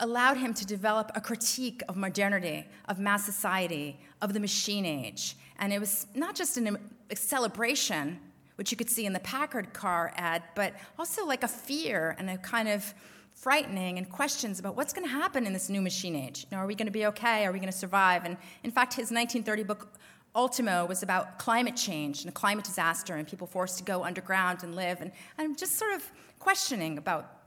allowed 0.00 0.36
him 0.36 0.52
to 0.54 0.66
develop 0.66 1.10
a 1.14 1.20
critique 1.20 1.82
of 1.88 1.96
modernity, 1.96 2.66
of 2.88 2.98
mass 2.98 3.24
society, 3.24 3.98
of 4.20 4.34
the 4.34 4.40
machine 4.40 4.84
age. 4.84 5.36
And 5.58 5.72
it 5.72 5.78
was 5.78 6.06
not 6.14 6.34
just 6.34 6.56
an, 6.56 6.76
a 7.10 7.16
celebration, 7.16 8.18
which 8.56 8.70
you 8.70 8.76
could 8.76 8.90
see 8.90 9.06
in 9.06 9.12
the 9.12 9.20
Packard 9.20 9.72
car 9.72 10.12
ad, 10.16 10.42
but 10.54 10.74
also 10.98 11.24
like 11.24 11.42
a 11.42 11.48
fear 11.48 12.16
and 12.18 12.28
a 12.28 12.36
kind 12.38 12.68
of 12.68 12.92
frightening 13.40 13.96
and 13.96 14.10
questions 14.10 14.58
about 14.58 14.76
what's 14.76 14.92
going 14.92 15.06
to 15.06 15.10
happen 15.12 15.46
in 15.46 15.52
this 15.54 15.70
new 15.70 15.80
machine 15.80 16.14
age. 16.14 16.46
You 16.50 16.56
know, 16.56 16.62
are 16.62 16.66
we 16.66 16.74
going 16.74 16.86
to 16.86 16.92
be 16.92 17.06
okay? 17.06 17.46
Are 17.46 17.52
we 17.52 17.58
going 17.58 17.72
to 17.72 17.78
survive? 17.78 18.26
And 18.26 18.36
in 18.64 18.70
fact, 18.70 18.92
his 18.92 19.10
1930 19.10 19.62
book 19.62 19.88
Ultimo 20.36 20.84
was 20.84 21.02
about 21.02 21.38
climate 21.38 21.74
change 21.74 22.20
and 22.20 22.28
a 22.28 22.32
climate 22.32 22.66
disaster 22.66 23.16
and 23.16 23.26
people 23.26 23.46
forced 23.46 23.78
to 23.78 23.84
go 23.84 24.04
underground 24.04 24.62
and 24.62 24.76
live. 24.76 25.00
And 25.00 25.10
I'm 25.38 25.56
just 25.56 25.78
sort 25.78 25.94
of 25.94 26.04
questioning 26.38 26.98
about 26.98 27.38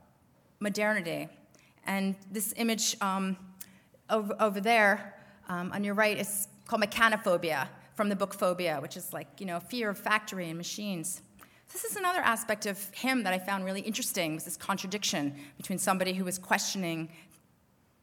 modernity. 0.59 1.29
And 1.85 2.15
this 2.31 2.55
image 2.57 2.97
um, 2.99 3.37
over, 4.09 4.35
over, 4.39 4.59
there 4.59 5.13
um, 5.47 5.71
on 5.73 5.83
your 5.83 5.93
right 5.93 6.17
is 6.17 6.47
called 6.65 6.81
mechanophobia 6.81 7.67
from 7.93 8.09
the 8.09 8.15
book 8.15 8.33
Phobia, 8.33 8.79
which 8.81 8.97
is 8.97 9.13
like, 9.13 9.27
you 9.37 9.45
know, 9.45 9.59
fear 9.59 9.91
of 9.91 9.99
factory 9.99 10.49
and 10.49 10.57
machines. 10.57 11.21
This 11.71 11.85
is 11.85 11.95
another 11.95 12.19
aspect 12.19 12.65
of 12.65 12.89
him 12.91 13.23
that 13.23 13.33
I 13.33 13.39
found 13.39 13.65
really 13.65 13.81
interesting 13.81 14.35
was 14.35 14.43
this 14.43 14.57
contradiction 14.57 15.35
between 15.57 15.79
somebody 15.79 16.13
who 16.13 16.23
was 16.23 16.37
questioning 16.37 17.09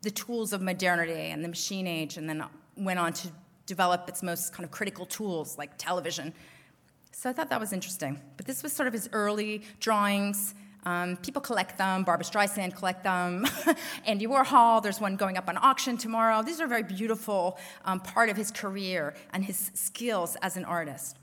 the 0.02 0.11
tools 0.11 0.52
of 0.52 0.62
modernity 0.62 1.31
and 1.31 1.45
the 1.45 1.49
machine 1.49 1.87
age 1.87 2.17
and 2.17 2.29
then 2.29 2.45
went 2.76 2.99
on 2.99 3.12
to 3.12 3.29
develop 3.67 4.09
its 4.09 4.23
most 4.23 4.52
kind 4.52 4.64
of 4.64 4.71
critical 4.71 5.07
tools 5.07 5.57
like 5.57 5.71
television. 5.79 6.33
So 7.12 7.31
I 7.31 7.33
thought 7.33 7.50
that 7.50 7.61
was 7.61 7.73
interesting. 7.73 8.21
But 8.37 8.47
this 8.47 8.62
was 8.62 8.73
sort 8.73 8.87
of 8.87 8.93
his 8.93 9.09
early 9.12 9.62
drawings. 9.79 10.55
Um, 10.85 11.17
people 11.19 11.43
collect 11.43 11.76
them. 11.76 12.02
Barbra 12.02 12.25
Streisand 12.25 12.75
collect 12.75 13.05
them. 13.05 13.47
Andy 14.07 14.26
Warhol. 14.26 14.83
There's 14.83 15.00
one 15.00 15.14
going 15.17 15.37
up 15.37 15.49
on 15.49 15.57
auction 15.59 15.97
tomorrow. 15.97 16.43
These 16.43 16.61
are 16.61 16.64
a 16.64 16.69
very 16.69 16.83
beautiful 16.83 17.59
um, 17.85 18.00
part 18.00 18.29
of 18.31 18.37
his 18.37 18.50
career 18.50 19.14
and 19.33 19.45
his 19.45 19.71
skills 19.75 20.37
as 20.43 20.57
an 20.57 20.64
artist. 20.64 21.20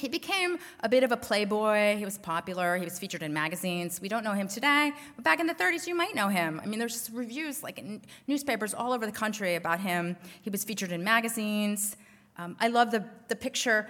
He 0.00 0.08
became 0.08 0.58
a 0.80 0.88
bit 0.88 1.04
of 1.04 1.12
a 1.12 1.16
playboy. 1.16 1.96
He 1.96 2.06
was 2.06 2.16
popular. 2.16 2.78
He 2.78 2.84
was 2.84 2.98
featured 2.98 3.22
in 3.22 3.34
magazines. 3.34 4.00
We 4.00 4.08
don't 4.08 4.24
know 4.24 4.32
him 4.32 4.48
today, 4.48 4.92
but 5.14 5.24
back 5.24 5.40
in 5.40 5.46
the 5.46 5.54
30s, 5.54 5.86
you 5.86 5.94
might 5.94 6.14
know 6.14 6.28
him. 6.28 6.58
I 6.62 6.66
mean, 6.66 6.78
there's 6.78 7.10
reviews 7.10 7.62
like 7.62 7.78
in 7.78 8.00
newspapers 8.26 8.72
all 8.72 8.92
over 8.92 9.04
the 9.04 9.12
country 9.12 9.56
about 9.56 9.80
him. 9.80 10.16
He 10.40 10.48
was 10.48 10.64
featured 10.64 10.90
in 10.90 11.04
magazines. 11.04 11.96
Um, 12.38 12.56
I 12.58 12.68
love 12.68 12.90
the, 12.90 13.04
the 13.28 13.36
picture 13.36 13.88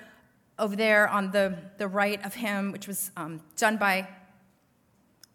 over 0.59 0.75
there 0.75 1.09
on 1.09 1.31
the, 1.31 1.57
the 1.79 1.87
right 1.87 2.25
of 2.27 2.35
him, 2.35 2.73
which 2.73 2.89
was 2.89 3.13
um, 3.17 3.41
done 3.57 3.77
by 3.77 4.09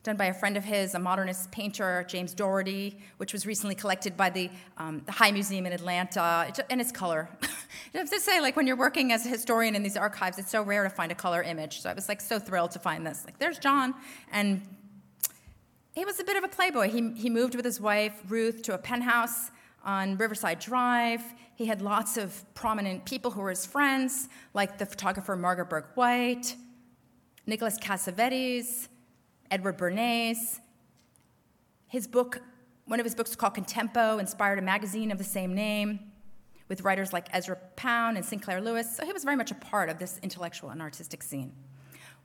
done 0.05 0.15
by 0.15 0.25
a 0.25 0.33
friend 0.33 0.55
of 0.55 0.63
his, 0.63 0.93
a 0.93 0.99
modernist 0.99 1.49
painter, 1.49 2.05
James 2.07 2.35
Daugherty, 2.35 2.99
which 3.17 3.33
was 3.33 3.47
recently 3.47 3.73
collected 3.73 4.15
by 4.15 4.29
the, 4.29 4.51
um, 4.77 5.01
the 5.07 5.11
High 5.11 5.31
Museum 5.31 5.65
in 5.65 5.73
Atlanta, 5.73 6.53
and 6.69 6.79
it's 6.79 6.91
color. 6.91 7.27
I 7.41 7.97
have 7.97 8.11
to 8.11 8.19
say, 8.19 8.39
like 8.39 8.55
when 8.55 8.67
you're 8.67 8.77
working 8.77 9.11
as 9.11 9.25
a 9.25 9.29
historian 9.29 9.75
in 9.75 9.81
these 9.81 9.97
archives, 9.97 10.37
it's 10.37 10.51
so 10.51 10.61
rare 10.61 10.83
to 10.83 10.91
find 10.91 11.11
a 11.11 11.15
color 11.15 11.41
image. 11.41 11.81
So 11.81 11.89
I 11.89 11.93
was 11.93 12.07
like 12.07 12.21
so 12.21 12.37
thrilled 12.37 12.69
to 12.71 12.79
find 12.79 13.05
this. 13.05 13.25
Like, 13.25 13.39
there's 13.39 13.57
John, 13.57 13.95
and 14.31 14.61
he 15.93 16.05
was 16.05 16.19
a 16.19 16.23
bit 16.23 16.37
of 16.37 16.43
a 16.43 16.49
playboy. 16.49 16.89
He, 16.89 17.11
he 17.15 17.31
moved 17.31 17.55
with 17.55 17.65
his 17.65 17.81
wife, 17.81 18.21
Ruth, 18.29 18.61
to 18.63 18.75
a 18.75 18.77
penthouse 18.77 19.49
on 19.83 20.17
Riverside 20.17 20.59
Drive. 20.59 21.23
He 21.55 21.65
had 21.65 21.81
lots 21.81 22.15
of 22.15 22.43
prominent 22.53 23.05
people 23.05 23.31
who 23.31 23.41
were 23.41 23.49
his 23.49 23.65
friends, 23.65 24.29
like 24.53 24.77
the 24.77 24.85
photographer 24.85 25.35
Margaret 25.35 25.69
Bourke 25.69 25.95
White, 25.95 26.55
Nicholas 27.47 27.79
Cassavetes, 27.79 28.87
Edward 29.51 29.77
Bernays. 29.77 30.59
His 31.87 32.07
book, 32.07 32.41
one 32.85 32.99
of 32.99 33.05
his 33.05 33.15
books 33.15 33.35
called 33.35 33.55
Contempo, 33.55 34.19
inspired 34.19 34.59
a 34.59 34.61
magazine 34.61 35.11
of 35.11 35.17
the 35.17 35.23
same 35.23 35.53
name 35.53 35.99
with 36.67 36.81
writers 36.81 37.13
like 37.13 37.27
Ezra 37.31 37.57
Pound 37.75 38.17
and 38.17 38.25
Sinclair 38.25 38.59
Lewis, 38.59 38.95
so 38.95 39.05
he 39.05 39.13
was 39.13 39.23
very 39.23 39.35
much 39.35 39.51
a 39.51 39.55
part 39.55 39.89
of 39.89 39.99
this 39.99 40.19
intellectual 40.23 40.71
and 40.71 40.81
artistic 40.81 41.21
scene. 41.21 41.53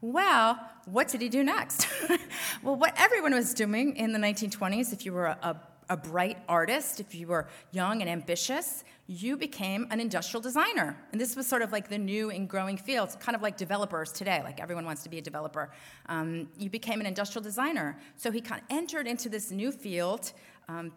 Well, 0.00 0.58
what 0.86 1.08
did 1.08 1.20
he 1.20 1.28
do 1.28 1.44
next? 1.44 1.86
well, 2.62 2.74
what 2.74 2.94
everyone 2.96 3.34
was 3.34 3.52
doing 3.52 3.96
in 3.96 4.12
the 4.12 4.18
1920s, 4.18 4.94
if 4.94 5.04
you 5.04 5.12
were 5.12 5.26
a, 5.26 5.38
a, 5.42 5.56
a 5.90 5.96
bright 5.96 6.38
artist, 6.48 7.00
if 7.00 7.14
you 7.14 7.26
were 7.26 7.48
young 7.72 8.00
and 8.00 8.08
ambitious, 8.08 8.84
you 9.08 9.36
became 9.36 9.88
an 9.90 9.98
industrial 9.98 10.40
designer. 10.40 10.96
And 11.10 11.20
this 11.20 11.34
was 11.34 11.48
sort 11.48 11.62
of 11.62 11.72
like 11.72 11.88
the 11.88 11.98
new 11.98 12.30
and 12.30 12.48
growing 12.48 12.76
field, 12.76 13.16
kind 13.18 13.34
of 13.34 13.42
like 13.42 13.56
developers 13.56 14.12
today, 14.12 14.40
like 14.44 14.60
everyone 14.60 14.84
wants 14.84 15.02
to 15.02 15.08
be 15.08 15.18
a 15.18 15.20
developer. 15.20 15.72
Um, 16.06 16.48
you 16.56 16.70
became 16.70 17.00
an 17.00 17.06
industrial 17.06 17.42
designer. 17.42 17.98
So 18.16 18.30
he 18.30 18.40
kind 18.40 18.62
of 18.62 18.66
entered 18.70 19.08
into 19.08 19.28
this 19.28 19.50
new 19.50 19.72
field. 19.72 20.32
Um, 20.68 20.92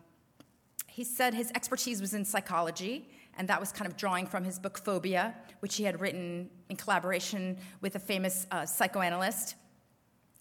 he 0.88 1.04
said 1.04 1.34
his 1.34 1.52
expertise 1.56 2.00
was 2.00 2.14
in 2.14 2.24
psychology, 2.24 3.10
and 3.36 3.50
that 3.50 3.60
was 3.60 3.72
kind 3.72 3.90
of 3.90 3.98
drawing 3.98 4.28
from 4.28 4.44
his 4.44 4.60
book 4.60 4.78
Phobia, 4.78 5.34
which 5.62 5.76
he 5.76 5.84
had 5.84 6.00
written 6.00 6.52
in 6.70 6.76
collaboration 6.76 7.58
with 7.82 7.96
a 7.96 8.00
famous 8.00 8.46
uh, 8.52 8.68
psychoanalyst. 8.68 9.56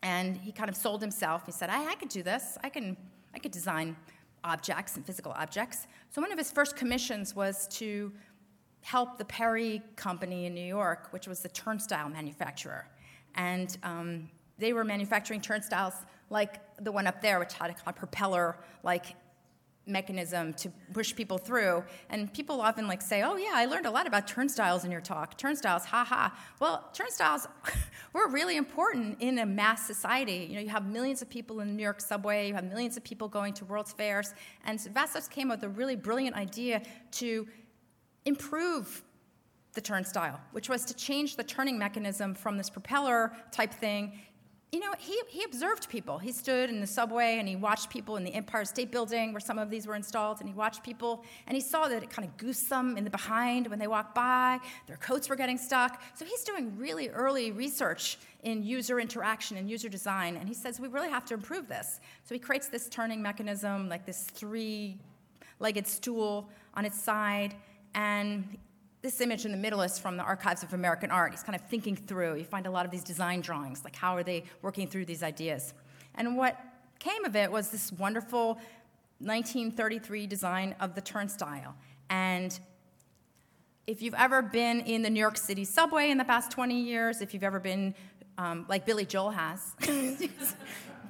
And 0.03 0.37
he 0.37 0.53
kind 0.53 0.69
of 0.69 0.77
sold 0.77 1.01
himself. 1.01 1.47
He 1.47 1.53
said, 1.53 1.71
I, 1.71 1.93
I 1.93 1.95
could 1.95 2.11
do 2.11 2.23
this. 2.23 2.59
I 2.63 2.69
can, 2.69 2.99
I 3.35 3.39
could 3.39 3.53
design 3.53 3.97
objects 4.45 4.97
and 4.97 5.07
physical 5.07 5.33
objects. 5.33 5.87
So 6.11 6.21
one 6.21 6.33
of 6.33 6.39
his 6.39 6.51
first 6.51 6.77
commissions 6.77 7.35
was 7.35 7.69
to 7.79 8.13
help 8.83 9.19
the 9.19 9.25
Perey 9.25 9.83
Company 9.97 10.47
in 10.47 10.55
New 10.55 10.67
York, 10.67 11.09
which 11.11 11.27
was 11.29 11.41
the 11.41 11.49
turnstile 11.49 12.09
manufacturer. 12.09 12.89
And 13.35 13.77
um, 13.83 14.29
they 14.59 14.73
were 14.73 14.85
manufacturing 14.85 15.41
turnstiles 15.41 15.95
like 16.31 16.61
the 16.83 16.93
one 16.93 17.07
up 17.07 17.23
there, 17.23 17.39
which 17.39 17.55
had 17.55 17.75
a 17.87 17.93
propeller 17.93 18.57
like 18.83 19.15
mechanism 19.87 20.55
to 20.55 20.71
push 20.93 21.15
people 21.15 21.39
through. 21.39 21.83
And 22.09 22.33
people 22.33 22.61
often 22.61 22.87
like 22.87 23.03
say, 23.03 23.23
"Oh 23.23 23.37
yeah, 23.37 23.53
I 23.55 23.67
learned 23.67 23.87
a 23.87 23.91
lot 23.91 24.07
about 24.07 24.27
turnstiles 24.27 24.85
in 24.85 24.91
your 24.91 25.01
talk." 25.01 25.37
Turnstiles, 25.37 25.85
ha 25.85 26.05
ha. 26.05 26.39
Well, 26.61 26.89
turnstiles 26.93 27.49
were 28.13 28.29
really 28.29 28.57
important 28.57 29.21
in 29.21 29.39
a 29.39 29.47
mass 29.47 29.87
society. 29.87 30.47
You 30.49 30.57
know, 30.57 30.61
you 30.61 30.69
have 30.69 30.87
millions 30.87 31.23
of 31.23 31.29
people 31.29 31.61
in 31.61 31.69
the 31.69 31.75
New 31.75 31.83
York 31.83 32.01
subway, 32.01 32.49
you 32.49 32.55
have 32.55 32.65
millions 32.65 32.97
of 32.97 33.05
people 33.05 33.29
going 33.29 33.55
to 33.55 33.65
World's 33.65 33.93
Fairs, 33.93 34.35
and 34.65 34.81
Vassos 34.81 35.29
came 35.29 35.51
up 35.51 35.59
with 35.61 35.65
a 35.65 35.69
really 35.69 35.97
brilliant 35.97 36.37
idea 36.37 36.83
to 37.13 37.47
improve 38.25 39.03
the 39.75 39.81
turnstile, 39.81 40.39
which 40.53 40.69
was 40.69 40.85
to 40.85 40.95
change 40.95 41.37
the 41.37 41.45
turning 41.45 41.79
mechanism 41.79 42.35
from 42.35 42.59
this 42.59 42.69
propeller 42.69 43.33
type 43.51 43.73
thing 43.73 44.13
you 44.73 44.81
know, 44.81 44.93
he, 44.99 45.21
he 45.29 45.45
observed 45.45 45.91
people. 45.91 46.17
He 46.17 46.33
stood 46.33 46.71
in 46.71 46.81
the 46.81 46.87
subway 46.87 47.37
and 47.39 47.47
he 47.47 47.57
watched 47.57 47.91
people 47.91 48.17
in 48.17 48.25
the 48.25 48.33
Empire 48.33 48.65
State 48.65 48.91
Building 48.91 49.35
where 49.35 49.41
some 49.41 49.59
of 49.59 49.69
these 49.69 49.87
were 49.87 49.95
installed, 49.95 50.41
and 50.41 50.49
he 50.49 50.55
watched 50.55 50.83
people 50.83 51.25
and 51.47 51.55
he 51.55 51.61
saw 51.61 51.89
that 51.89 52.03
it 52.03 52.09
kind 52.09 52.27
of 52.27 52.35
goosed 52.39 52.71
them 52.71 52.97
in 52.97 53.05
the 53.05 53.11
behind 53.11 53.67
when 53.67 53.79
they 53.79 53.87
walked 53.87 54.15
by. 54.15 54.59
Their 54.87 54.97
coats 54.97 55.29
were 55.29 55.37
getting 55.37 55.59
stuck. 55.59 56.03
So 56.15 56.25
he's 56.25 56.43
doing 56.43 56.75
really 56.79 57.11
early 57.11 57.53
research 57.53 58.19
in 58.45 58.63
user 58.63 58.99
interaction 58.99 59.59
and 59.59 59.69
user 59.69 59.91
design, 59.91 60.37
and 60.37 60.49
he 60.49 60.55
says 60.55 60.81
we 60.81 60.89
really 60.89 61.11
have 61.11 61.27
to 61.27 61.35
improve 61.35 61.69
this. 61.69 62.01
So 62.25 62.35
he 62.35 62.39
creates 62.39 62.69
this 62.69 62.89
turning 62.89 63.21
mechanism, 63.21 63.91
like 63.91 64.07
this 64.07 64.25
three 64.25 64.99
legged 65.59 65.87
stool 65.87 66.49
on 66.73 66.87
its 66.87 66.99
side, 66.99 67.55
and 67.95 68.57
this 69.03 69.21
image 69.21 69.45
in 69.45 69.51
the 69.51 69.59
middle 69.59 69.83
is 69.83 69.99
from 69.99 70.17
the 70.17 70.23
Archives 70.23 70.63
of 70.63 70.73
American 70.73 71.11
Art. 71.11 71.33
He's 71.33 71.43
kind 71.43 71.57
of 71.57 71.63
thinking 71.63 71.97
through. 71.97 72.37
You 72.37 72.45
find 72.45 72.67
a 72.67 72.71
lot 72.71 72.87
of 72.87 72.93
these 72.93 73.03
design 73.03 73.41
drawings, 73.41 73.83
like 73.83 73.97
how 73.97 74.17
are 74.17 74.23
they 74.23 74.45
working 74.63 74.87
through 74.87 75.07
these 75.07 75.25
ideas? 75.25 75.75
And 76.15 76.37
what 76.37 76.57
came 77.01 77.25
of 77.25 77.35
it 77.35 77.51
was 77.51 77.71
this 77.71 77.91
wonderful 77.93 78.61
1933 79.19 80.27
design 80.29 80.77
of 80.81 80.95
the 80.95 81.01
turnstile. 81.01 81.75
And 82.11 82.59
if 83.89 84.03
you've 84.03 84.15
ever 84.15 84.41
been 84.41 84.81
in 84.81 85.03
the 85.03 85.11
New 85.11 85.19
York 85.19 85.37
City 85.37 85.65
subway 85.65 86.11
in 86.11 86.19
the 86.19 86.25
past 86.25 86.53
20 86.53 86.81
years, 86.81 87.21
if 87.21 87.35
you've 87.35 87.43
ever 87.43 87.59
been 87.59 87.95
um, 88.39 88.67
like 88.69 88.87
Billy 88.87 89.05
Joel 89.05 89.31
has, 89.31 89.75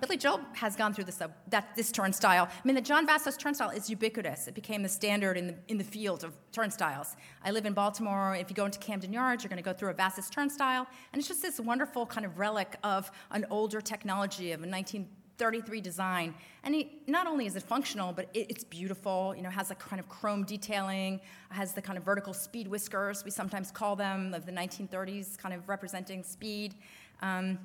Billy 0.03 0.17
Joel 0.17 0.41
has 0.55 0.75
gone 0.75 0.93
through 0.93 1.05
this, 1.05 1.21
uh, 1.21 1.29
that, 1.47 1.77
this 1.77 1.93
turnstile. 1.93 2.49
I 2.53 2.67
mean, 2.67 2.75
the 2.75 2.81
John 2.81 3.07
Vassos 3.07 3.37
turnstile 3.37 3.71
is 3.71 3.89
ubiquitous. 3.89 4.49
It 4.49 4.55
became 4.55 4.83
the 4.83 4.89
standard 4.89 5.37
in 5.37 5.47
the, 5.47 5.55
in 5.69 5.79
the 5.79 5.85
field 5.85 6.25
of 6.25 6.35
turnstiles. 6.51 7.15
I 7.45 7.53
live 7.53 7.67
in 7.67 7.73
Baltimore. 7.73 8.35
If 8.35 8.51
you 8.51 8.57
go 8.57 8.65
into 8.65 8.81
Camden 8.81 9.13
Yards, 9.13 9.45
you're 9.45 9.49
going 9.49 9.63
to 9.63 9.65
go 9.65 9.73
through 9.73 9.91
a 9.91 9.95
Vassos 9.95 10.29
turnstile. 10.29 10.89
And 11.13 11.21
it's 11.21 11.29
just 11.29 11.41
this 11.41 11.61
wonderful 11.61 12.05
kind 12.05 12.27
of 12.27 12.41
relic 12.41 12.75
of 12.83 13.13
an 13.31 13.47
older 13.49 13.81
technology, 13.81 14.51
of 14.51 14.65
a 14.65 14.67
1933 14.67 15.81
design. 15.81 16.35
And 16.65 16.85
not 17.07 17.29
only 17.29 17.47
is 17.47 17.55
it 17.55 17.63
functional, 17.63 18.13
but 18.13 18.29
it, 18.35 18.51
it's 18.51 18.65
beautiful. 18.65 19.35
You 19.37 19.43
know, 19.43 19.51
has 19.51 19.71
a 19.71 19.77
kind 19.77 20.01
of 20.01 20.09
chrome 20.09 20.43
detailing, 20.43 21.21
has 21.51 21.75
the 21.75 21.83
kind 21.83 21.97
of 21.97 22.03
vertical 22.03 22.35
speed 22.35 22.67
whiskers, 22.67 23.25
we 23.25 23.31
sometimes 23.31 23.71
call 23.71 23.95
them, 23.95 24.35
of 24.35 24.47
the 24.47 24.53
1930s, 24.53 25.39
kind 25.39 25.55
of 25.55 25.69
representing 25.69 26.25
speed. 26.25 26.75
Um, 27.21 27.61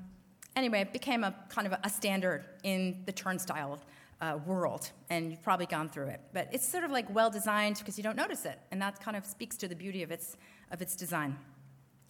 anyway, 0.57 0.81
it 0.81 0.91
became 0.91 1.23
a 1.23 1.33
kind 1.49 1.67
of 1.67 1.79
a 1.83 1.89
standard 1.89 2.43
in 2.63 3.03
the 3.05 3.11
turnstile 3.11 3.79
uh, 4.19 4.39
world, 4.45 4.89
and 5.09 5.31
you've 5.31 5.43
probably 5.43 5.67
gone 5.67 5.87
through 5.87 6.07
it. 6.07 6.19
But 6.33 6.49
it's 6.51 6.67
sort 6.67 6.83
of 6.83 6.91
like 6.91 7.13
well 7.13 7.29
designed 7.29 7.77
because 7.77 7.97
you 7.97 8.03
don't 8.03 8.17
notice 8.17 8.43
it, 8.45 8.59
and 8.71 8.81
that 8.81 8.99
kind 8.99 9.15
of 9.15 9.25
speaks 9.25 9.55
to 9.57 9.67
the 9.67 9.75
beauty 9.75 10.03
of 10.03 10.11
its, 10.11 10.35
of 10.71 10.81
its 10.81 10.95
design. 10.95 11.37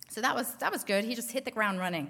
So 0.09 0.21
that 0.21 0.33
was, 0.33 0.53
that 0.55 0.71
was 0.71 0.83
good. 0.83 1.03
He 1.03 1.13
just 1.13 1.31
hit 1.31 1.43
the 1.43 1.51
ground 1.51 1.79
running. 1.79 2.09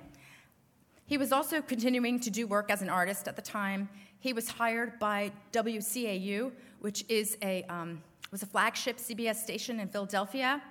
He 1.07 1.17
was 1.17 1.31
also 1.31 1.61
continuing 1.61 2.19
to 2.19 2.29
do 2.29 2.45
work 2.45 2.69
as 2.69 2.81
an 2.81 2.89
artist 2.89 3.27
at 3.27 3.35
the 3.35 3.41
time. 3.41 3.89
He 4.19 4.33
was 4.33 4.47
hired 4.49 4.99
by 4.99 5.31
WCAU, 5.51 6.51
which 6.79 7.03
is 7.09 7.37
a, 7.41 7.63
um, 7.63 8.03
was 8.31 8.43
a 8.43 8.45
flagship 8.45 8.97
CBS 8.97 9.37
station 9.37 9.79
in 9.79 9.87
Philadelphia. 9.87 10.61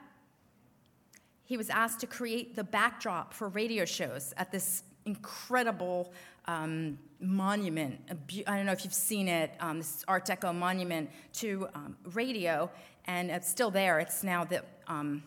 He 1.44 1.56
was 1.56 1.70
asked 1.70 2.00
to 2.00 2.06
create 2.06 2.54
the 2.54 2.64
backdrop 2.64 3.32
for 3.32 3.48
radio 3.48 3.84
shows 3.84 4.34
at 4.36 4.52
this 4.52 4.84
incredible 5.06 6.12
um, 6.46 6.98
monument. 7.20 8.00
I 8.46 8.56
don't 8.56 8.66
know 8.66 8.72
if 8.72 8.84
you've 8.84 8.92
seen 8.92 9.28
it, 9.28 9.52
um, 9.60 9.78
this 9.78 10.04
Art 10.06 10.26
Deco 10.26 10.54
monument 10.54 11.10
to 11.34 11.68
um, 11.74 11.96
radio, 12.12 12.70
and 13.06 13.30
it's 13.30 13.48
still 13.48 13.70
there. 13.70 13.98
It's 13.98 14.22
now 14.22 14.44
the 14.44 14.62
um, 14.86 15.22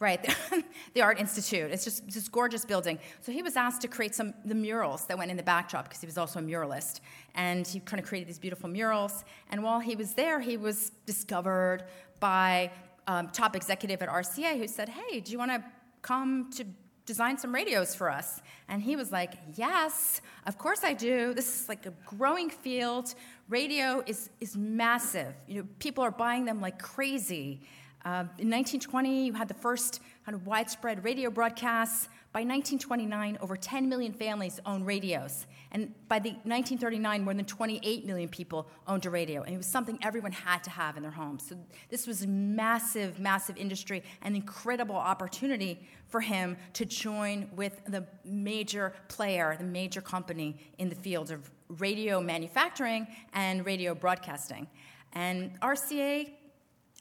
right 0.00 0.36
the 0.94 1.00
art 1.00 1.18
institute 1.20 1.70
it's 1.70 1.84
just 1.84 2.06
this 2.10 2.28
gorgeous 2.28 2.64
building 2.64 2.98
so 3.20 3.30
he 3.30 3.42
was 3.42 3.56
asked 3.56 3.80
to 3.80 3.88
create 3.88 4.14
some 4.14 4.34
the 4.44 4.54
murals 4.54 5.06
that 5.06 5.16
went 5.16 5.30
in 5.30 5.36
the 5.36 5.42
backdrop 5.42 5.84
because 5.84 6.00
he 6.00 6.06
was 6.06 6.18
also 6.18 6.40
a 6.40 6.42
muralist 6.42 7.00
and 7.34 7.66
he 7.66 7.78
kind 7.80 8.00
of 8.00 8.06
created 8.06 8.28
these 8.28 8.38
beautiful 8.38 8.68
murals 8.68 9.24
and 9.50 9.62
while 9.62 9.80
he 9.80 9.94
was 9.94 10.14
there 10.14 10.40
he 10.40 10.56
was 10.56 10.90
discovered 11.06 11.84
by 12.18 12.70
um, 13.06 13.28
top 13.28 13.54
executive 13.54 14.02
at 14.02 14.08
rca 14.08 14.58
who 14.58 14.66
said 14.66 14.88
hey 14.88 15.20
do 15.20 15.30
you 15.30 15.38
want 15.38 15.50
to 15.50 15.62
come 16.02 16.50
to 16.50 16.64
design 17.06 17.38
some 17.38 17.54
radios 17.54 17.94
for 17.94 18.10
us. 18.10 18.40
And 18.68 18.82
he 18.82 18.96
was 18.96 19.12
like, 19.12 19.34
Yes, 19.54 20.20
of 20.46 20.58
course 20.58 20.84
I 20.84 20.94
do. 20.94 21.34
This 21.34 21.62
is 21.62 21.68
like 21.68 21.86
a 21.86 21.92
growing 22.06 22.50
field. 22.50 23.14
Radio 23.48 24.02
is, 24.06 24.30
is 24.40 24.56
massive. 24.56 25.34
You 25.46 25.62
know, 25.62 25.68
people 25.78 26.02
are 26.02 26.10
buying 26.10 26.44
them 26.44 26.60
like 26.60 26.78
crazy. 26.78 27.60
Uh, 28.04 28.28
in 28.38 28.50
1920, 28.50 29.26
you 29.26 29.32
had 29.32 29.48
the 29.48 29.54
first 29.54 30.00
kind 30.24 30.34
of 30.34 30.46
widespread 30.46 31.04
radio 31.04 31.30
broadcasts. 31.30 32.08
By 32.34 32.40
1929, 32.40 33.38
over 33.40 33.56
10 33.56 33.88
million 33.88 34.12
families 34.12 34.58
owned 34.66 34.84
radios. 34.88 35.46
And 35.70 35.94
by 36.08 36.18
the 36.18 36.30
1939, 36.30 37.22
more 37.22 37.32
than 37.32 37.44
28 37.44 38.04
million 38.06 38.28
people 38.28 38.66
owned 38.88 39.06
a 39.06 39.10
radio. 39.10 39.42
And 39.42 39.54
it 39.54 39.56
was 39.56 39.68
something 39.68 40.00
everyone 40.02 40.32
had 40.32 40.64
to 40.64 40.70
have 40.70 40.96
in 40.96 41.04
their 41.04 41.12
homes. 41.12 41.46
So 41.48 41.56
this 41.90 42.08
was 42.08 42.24
a 42.24 42.26
massive, 42.26 43.20
massive 43.20 43.56
industry, 43.56 44.02
an 44.22 44.34
incredible 44.34 44.96
opportunity 44.96 45.86
for 46.08 46.20
him 46.20 46.56
to 46.72 46.84
join 46.84 47.48
with 47.54 47.80
the 47.86 48.04
major 48.24 48.94
player, 49.06 49.54
the 49.56 49.62
major 49.62 50.00
company 50.00 50.56
in 50.78 50.88
the 50.88 50.96
field 50.96 51.30
of 51.30 51.48
radio 51.68 52.20
manufacturing 52.20 53.06
and 53.32 53.64
radio 53.64 53.94
broadcasting. 53.94 54.66
And 55.12 55.52
RCA, 55.60 56.32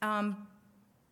um, 0.04 0.48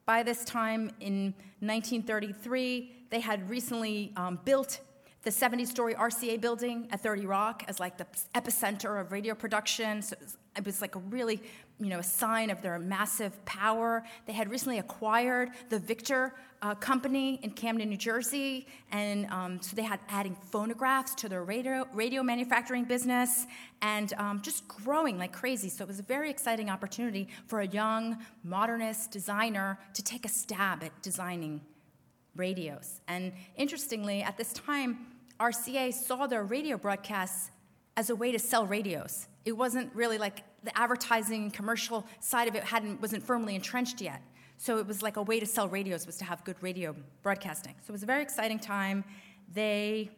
by 0.05 0.21
this 0.21 0.45
time 0.45 0.91
in 0.99 1.33
1933, 1.61 3.00
they 3.11 3.19
had 3.19 3.47
recently 3.49 4.13
um, 4.15 4.39
built 4.43 4.79
the 5.23 5.31
70 5.31 5.65
story 5.65 5.93
RCA 5.93 6.41
building 6.41 6.87
at 6.91 7.01
30 7.01 7.25
Rock 7.27 7.63
as 7.67 7.79
like 7.79 7.97
the 7.97 8.07
epicenter 8.33 8.99
of 8.99 9.11
radio 9.11 9.35
production. 9.35 10.01
So 10.01 10.15
it 10.19 10.23
was, 10.23 10.37
it 10.57 10.65
was 10.65 10.81
like 10.81 10.95
a 10.95 10.99
really, 10.99 11.41
you 11.79 11.87
know, 11.87 11.99
a 11.99 12.03
sign 12.03 12.49
of 12.49 12.61
their 12.63 12.79
massive 12.79 13.45
power. 13.45 14.03
They 14.25 14.33
had 14.33 14.49
recently 14.49 14.79
acquired 14.79 15.49
the 15.69 15.77
Victor 15.77 16.33
uh, 16.63 16.73
company 16.75 17.39
in 17.43 17.51
Camden, 17.51 17.89
New 17.89 17.97
Jersey, 17.97 18.67
and 18.91 19.25
um, 19.27 19.61
so 19.61 19.75
they 19.75 19.83
had 19.83 19.99
adding 20.09 20.35
phonographs 20.51 21.13
to 21.15 21.29
their 21.29 21.43
radio, 21.43 21.87
radio 21.93 22.23
manufacturing 22.23 22.85
business 22.85 23.45
and 23.81 24.13
um, 24.13 24.41
just 24.41 24.67
growing 24.67 25.17
like 25.17 25.33
crazy. 25.33 25.69
So 25.69 25.83
it 25.83 25.87
was 25.87 25.99
a 25.99 26.03
very 26.03 26.29
exciting 26.29 26.69
opportunity 26.69 27.27
for 27.47 27.61
a 27.61 27.67
young 27.67 28.17
modernist 28.43 29.11
designer 29.11 29.79
to 29.93 30.03
take 30.03 30.25
a 30.25 30.29
stab 30.29 30.83
at 30.83 30.99
designing 31.01 31.61
radios. 32.35 33.01
And 33.07 33.33
interestingly, 33.55 34.21
at 34.21 34.37
this 34.37 34.53
time, 34.53 35.07
RCA 35.39 35.93
saw 35.93 36.27
their 36.27 36.43
radio 36.43 36.77
broadcasts 36.77 37.51
as 37.97 38.09
a 38.09 38.15
way 38.15 38.31
to 38.31 38.39
sell 38.39 38.65
radios. 38.65 39.27
It 39.43 39.53
wasn't 39.53 39.93
really 39.95 40.17
like 40.17 40.43
the 40.63 40.77
advertising 40.77 41.43
and 41.43 41.53
commercial 41.53 42.05
side 42.19 42.47
of 42.47 42.55
it 42.55 42.63
hadn't 42.63 43.01
wasn't 43.01 43.23
firmly 43.23 43.55
entrenched 43.55 44.01
yet. 44.01 44.21
So 44.57 44.77
it 44.77 44.85
was 44.85 45.01
like 45.01 45.17
a 45.17 45.23
way 45.23 45.39
to 45.39 45.45
sell 45.45 45.67
radios 45.67 46.05
was 46.05 46.17
to 46.17 46.25
have 46.25 46.43
good 46.43 46.55
radio 46.61 46.95
broadcasting. 47.23 47.73
So 47.81 47.89
it 47.89 47.93
was 47.93 48.03
a 48.03 48.05
very 48.05 48.21
exciting 48.21 48.59
time. 48.59 49.03
They 49.51 50.11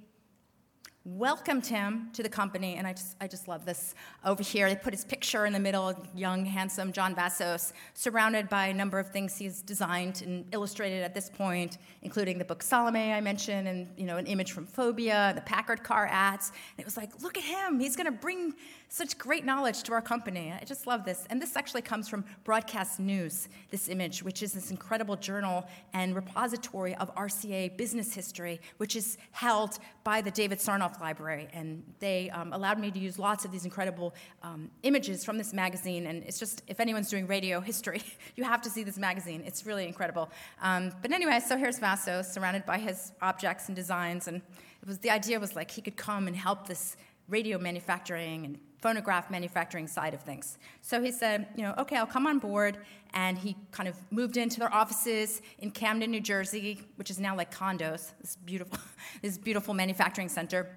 welcomed 1.06 1.66
him 1.66 2.10
to 2.14 2.24
the 2.24 2.30
company, 2.30 2.76
and 2.76 2.88
I 2.88 2.94
just, 2.94 3.18
I 3.20 3.28
just 3.28 3.48
love 3.50 3.66
this 3.66 3.94
over 4.24 4.42
here. 4.42 4.70
They 4.70 4.76
put 4.76 4.94
his 4.94 5.04
picture 5.04 5.46
in 5.46 5.52
the 5.52 5.60
middle, 5.60 5.94
young, 6.16 6.46
handsome 6.46 6.94
John 6.94 7.14
Vassos, 7.14 7.74
surrounded 7.94 8.48
by 8.48 8.68
a 8.68 8.74
number 8.74 9.00
of 9.00 9.10
things 9.10 9.38
he's 9.38 9.62
designed 9.62 10.22
and 10.26 10.46
illustrated 10.54 11.04
at 11.04 11.14
this 11.14 11.30
point, 11.30 11.78
including 12.04 12.38
the 12.38 12.46
book 12.46 12.64
Salome 12.64 13.12
I 13.12 13.20
mentioned, 13.20 13.68
and 13.68 13.88
you 13.98 14.06
know, 14.06 14.16
an 14.16 14.28
image 14.28 14.54
from 14.54 14.66
Phobia, 14.66 15.34
the 15.36 15.42
Packard 15.42 15.84
car 15.84 16.08
ads. 16.10 16.50
And 16.50 16.80
it 16.80 16.86
was 16.86 16.96
like, 16.96 17.22
look 17.22 17.38
at 17.38 17.44
him, 17.44 17.82
he's 17.82 17.98
gonna 17.98 18.12
bring 18.12 18.54
such 18.88 19.18
great 19.18 19.44
knowledge 19.44 19.84
to 19.84 19.92
our 19.92 20.02
company. 20.02 20.54
I 20.54 20.64
just 20.64 20.88
love 20.88 21.04
this. 21.04 21.26
And 21.30 21.42
this 21.42 21.58
actually 21.58 21.82
comes 21.82 22.08
from 22.08 22.24
Broadcast 22.44 23.00
News, 23.00 23.50
this 23.72 23.90
image, 23.90 24.24
which 24.24 24.44
is 24.44 24.54
this 24.54 24.72
incredible 24.72 25.16
journal 25.16 25.66
and 25.94 26.16
repository 26.16 26.96
of 26.96 27.14
RCA 27.16 27.76
business 27.76 28.14
history, 28.14 28.62
which 28.78 28.96
is 28.96 29.18
held 29.32 29.80
by 30.04 30.22
the 30.22 30.30
David 30.32 30.60
Sarnoff 30.60 30.93
Library. 31.02 31.48
And 31.54 31.84
they 32.00 32.30
um, 32.30 32.54
allowed 32.54 32.80
me 32.80 32.92
to 32.92 33.00
use 33.00 33.20
lots 33.20 33.46
of 33.46 33.52
these 33.52 33.66
incredible 33.66 34.14
um, 34.42 34.70
images 34.84 35.24
from 35.24 35.38
this 35.38 35.54
magazine. 35.54 36.08
And 36.08 36.24
it's 36.24 36.40
just, 36.40 36.64
if 36.68 36.80
anyone's 36.80 37.10
doing 37.10 37.28
radio 37.28 37.60
history, 37.60 38.02
you 38.36 38.44
have 38.44 38.62
to 38.62 38.70
see 38.70 38.84
this 38.84 38.98
magazine. 38.98 39.44
It's 39.46 39.66
really 39.66 39.86
incredible. 39.86 40.30
Um, 40.62 40.92
but 41.02 41.12
anyway, 41.12 41.40
so 41.40 41.58
here's 41.58 41.80
Vassos 41.80 42.32
surrounded 42.32 42.66
by 42.66 42.78
his 42.78 43.12
objects 43.22 43.68
and 43.68 43.76
designs. 43.76 44.28
And 44.28 44.38
it 44.38 44.88
was 44.88 45.00
the 45.00 45.10
idea 45.10 45.40
was 45.40 45.56
like 45.56 45.72
he 45.72 45.82
could 45.82 45.98
come 45.98 46.28
and 46.28 46.36
help 46.36 46.68
this 46.68 46.98
radio 47.28 47.58
manufacturing 47.58 48.46
and 48.46 48.60
phonograph 48.84 49.32
manufacturing 49.32 49.88
side 49.88 50.14
of 50.14 50.22
things. 50.22 50.58
So 50.82 51.02
he 51.02 51.10
said, 51.10 51.48
you 51.56 51.64
know, 51.64 51.74
okay, 51.78 51.96
I'll 51.96 52.06
come 52.06 52.28
on 52.28 52.38
board. 52.40 52.78
And 53.14 53.38
he 53.38 53.56
kind 53.72 53.88
of 53.88 53.96
moved 54.12 54.36
into 54.36 54.60
their 54.60 54.74
offices 54.74 55.42
in 55.60 55.72
Camden, 55.72 56.12
New 56.12 56.20
Jersey, 56.20 56.82
which 56.98 57.10
is 57.10 57.18
now 57.18 57.36
like 57.36 57.54
condos, 57.54 58.12
this 58.20 58.36
beautiful, 58.36 58.78
this 59.22 59.38
beautiful 59.38 59.74
manufacturing 59.74 60.28
center. 60.28 60.70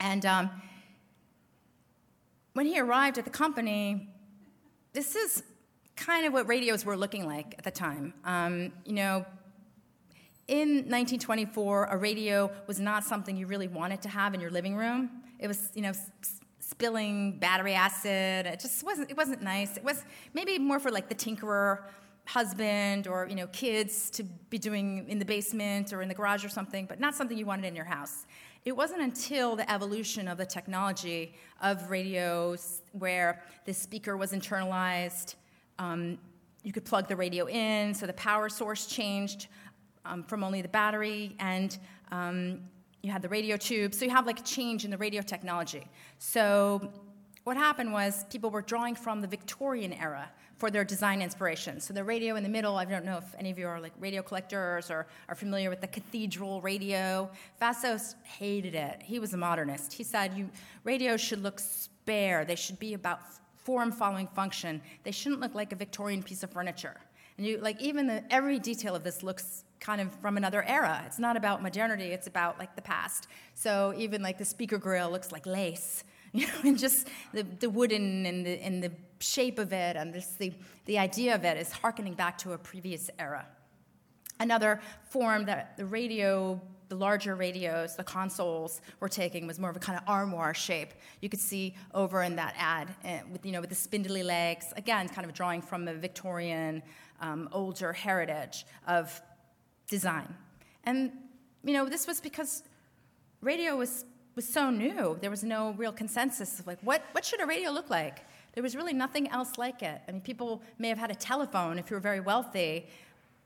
And 0.00 0.24
um, 0.26 0.50
when 2.54 2.66
he 2.66 2.78
arrived 2.80 3.18
at 3.18 3.24
the 3.24 3.30
company, 3.30 4.08
this 4.92 5.16
is 5.16 5.42
kind 5.96 6.26
of 6.26 6.32
what 6.32 6.48
radios 6.48 6.84
were 6.84 6.96
looking 6.96 7.26
like 7.26 7.54
at 7.58 7.64
the 7.64 7.70
time. 7.70 8.14
Um, 8.24 8.72
you 8.84 8.94
know, 8.94 9.24
in 10.46 10.68
1924, 10.68 11.86
a 11.86 11.96
radio 11.96 12.50
was 12.66 12.78
not 12.78 13.04
something 13.04 13.36
you 13.36 13.46
really 13.46 13.68
wanted 13.68 14.02
to 14.02 14.08
have 14.08 14.34
in 14.34 14.40
your 14.40 14.50
living 14.50 14.76
room. 14.76 15.10
It 15.38 15.48
was, 15.48 15.70
you 15.74 15.82
know, 15.82 15.92
spilling 16.60 17.38
battery 17.38 17.74
acid. 17.74 18.46
It 18.46 18.60
just 18.60 18.84
wasn't 18.84 19.10
it 19.10 19.16
wasn't 19.16 19.42
nice. 19.42 19.76
It 19.76 19.84
was 19.84 20.04
maybe 20.32 20.58
more 20.58 20.78
for 20.78 20.90
like 20.90 21.08
the 21.08 21.14
tinkerer 21.14 21.84
husband 22.26 23.06
or 23.06 23.26
you 23.28 23.34
know 23.34 23.46
kids 23.48 24.10
to 24.10 24.24
be 24.24 24.58
doing 24.58 25.06
in 25.08 25.18
the 25.18 25.24
basement 25.24 25.92
or 25.92 26.02
in 26.02 26.08
the 26.08 26.14
garage 26.14 26.44
or 26.44 26.48
something, 26.48 26.86
but 26.86 27.00
not 27.00 27.14
something 27.14 27.36
you 27.36 27.46
wanted 27.46 27.66
in 27.66 27.76
your 27.76 27.84
house. 27.84 28.26
It 28.64 28.74
wasn't 28.74 29.02
until 29.02 29.56
the 29.56 29.70
evolution 29.70 30.26
of 30.26 30.38
the 30.38 30.46
technology 30.46 31.34
of 31.60 31.90
radios 31.90 32.80
where 32.92 33.42
the 33.66 33.74
speaker 33.74 34.16
was 34.16 34.32
internalized. 34.32 35.34
Um, 35.78 36.16
you 36.62 36.72
could 36.72 36.86
plug 36.86 37.06
the 37.06 37.16
radio 37.16 37.46
in, 37.46 37.92
so 37.92 38.06
the 38.06 38.14
power 38.14 38.48
source 38.48 38.86
changed 38.86 39.48
um, 40.06 40.22
from 40.22 40.42
only 40.42 40.62
the 40.62 40.68
battery, 40.68 41.36
and 41.40 41.76
um, 42.10 42.60
you 43.02 43.12
had 43.12 43.20
the 43.20 43.28
radio 43.28 43.58
tube. 43.58 43.92
So 43.92 44.06
you 44.06 44.10
have 44.12 44.26
like 44.26 44.40
a 44.40 44.44
change 44.44 44.86
in 44.86 44.90
the 44.90 44.96
radio 44.96 45.20
technology. 45.20 45.86
So 46.18 46.90
what 47.44 47.56
happened 47.56 47.92
was 47.92 48.24
people 48.30 48.50
were 48.50 48.62
drawing 48.62 48.94
from 48.94 49.20
the 49.20 49.28
Victorian 49.28 49.92
era 49.92 50.30
for 50.56 50.70
their 50.70 50.84
design 50.84 51.20
inspiration. 51.20 51.80
So 51.80 51.92
the 51.92 52.04
radio 52.04 52.36
in 52.36 52.42
the 52.42 52.48
middle, 52.48 52.76
I 52.76 52.84
don't 52.84 53.04
know 53.04 53.18
if 53.18 53.34
any 53.38 53.50
of 53.50 53.58
you 53.58 53.66
are 53.66 53.80
like 53.80 53.92
radio 53.98 54.22
collectors 54.22 54.90
or 54.90 55.06
are 55.28 55.34
familiar 55.34 55.68
with 55.68 55.80
the 55.80 55.86
cathedral 55.86 56.62
radio. 56.62 57.30
Vassos 57.60 58.14
hated 58.22 58.74
it. 58.74 59.02
He 59.02 59.18
was 59.18 59.34
a 59.34 59.36
modernist. 59.36 59.92
He 59.92 60.04
said 60.04 60.32
you 60.34 60.48
radios 60.84 61.20
should 61.20 61.42
look 61.42 61.60
spare. 61.60 62.44
They 62.44 62.56
should 62.56 62.78
be 62.78 62.94
about 62.94 63.20
form 63.56 63.92
following 63.92 64.28
function. 64.28 64.80
They 65.02 65.10
shouldn't 65.10 65.40
look 65.40 65.54
like 65.54 65.72
a 65.72 65.76
Victorian 65.76 66.22
piece 66.22 66.42
of 66.42 66.50
furniture. 66.50 66.96
And 67.36 67.46
you 67.46 67.58
like 67.58 67.80
even 67.80 68.06
the, 68.06 68.22
every 68.32 68.58
detail 68.58 68.94
of 68.94 69.02
this 69.02 69.22
looks 69.22 69.64
kind 69.80 70.00
of 70.00 70.12
from 70.20 70.36
another 70.36 70.62
era. 70.62 71.02
It's 71.06 71.18
not 71.18 71.36
about 71.36 71.62
modernity, 71.62 72.04
it's 72.04 72.26
about 72.26 72.58
like 72.58 72.74
the 72.76 72.82
past. 72.82 73.26
So 73.54 73.92
even 73.96 74.22
like 74.22 74.38
the 74.38 74.44
speaker 74.44 74.78
grill 74.78 75.10
looks 75.10 75.32
like 75.32 75.44
lace, 75.44 76.04
you 76.38 76.48
know, 76.48 76.52
and 76.64 76.76
just 76.76 77.06
the, 77.32 77.44
the 77.44 77.70
wooden 77.70 78.26
and 78.26 78.44
the, 78.44 78.60
and 78.60 78.82
the 78.82 78.90
shape 79.20 79.60
of 79.60 79.72
it 79.72 79.96
and 79.96 80.12
just 80.12 80.36
the, 80.40 80.52
the 80.86 80.98
idea 80.98 81.32
of 81.32 81.44
it 81.44 81.56
is 81.56 81.70
harkening 81.70 82.14
back 82.14 82.36
to 82.38 82.54
a 82.54 82.58
previous 82.58 83.08
era. 83.20 83.46
Another 84.40 84.80
form 85.10 85.44
that 85.44 85.76
the 85.76 85.86
radio, 85.86 86.60
the 86.88 86.96
larger 86.96 87.36
radios, 87.36 87.94
the 87.94 88.02
consoles 88.02 88.80
were 88.98 89.08
taking 89.08 89.46
was 89.46 89.60
more 89.60 89.70
of 89.70 89.76
a 89.76 89.78
kind 89.78 89.96
of 89.96 90.02
armoire 90.08 90.54
shape. 90.54 90.92
You 91.20 91.28
could 91.28 91.38
see 91.38 91.76
over 91.94 92.24
in 92.24 92.34
that 92.34 92.54
ad 92.58 92.92
uh, 93.04 93.24
with, 93.30 93.46
you 93.46 93.52
know, 93.52 93.60
with 93.60 93.70
the 93.70 93.76
spindly 93.76 94.24
legs, 94.24 94.72
again, 94.76 95.08
kind 95.08 95.24
of 95.24 95.34
drawing 95.34 95.62
from 95.62 95.86
a 95.86 95.94
Victorian, 95.94 96.82
um, 97.20 97.48
older 97.52 97.92
heritage 97.92 98.66
of 98.88 99.22
design. 99.88 100.34
And, 100.82 101.12
you 101.62 101.74
know, 101.74 101.88
this 101.88 102.08
was 102.08 102.20
because 102.20 102.64
radio 103.40 103.76
was, 103.76 104.04
was 104.34 104.46
so 104.46 104.70
new. 104.70 105.16
There 105.20 105.30
was 105.30 105.44
no 105.44 105.72
real 105.72 105.92
consensus 105.92 106.58
of 106.60 106.66
like, 106.66 106.78
what, 106.82 107.02
what 107.12 107.24
should 107.24 107.40
a 107.40 107.46
radio 107.46 107.70
look 107.70 107.90
like? 107.90 108.20
There 108.54 108.62
was 108.62 108.76
really 108.76 108.92
nothing 108.92 109.28
else 109.28 109.58
like 109.58 109.82
it. 109.82 110.00
I 110.08 110.12
mean, 110.12 110.20
people 110.20 110.62
may 110.78 110.88
have 110.88 110.98
had 110.98 111.10
a 111.10 111.14
telephone 111.14 111.78
if 111.78 111.90
you 111.90 111.96
were 111.96 112.00
very 112.00 112.20
wealthy, 112.20 112.86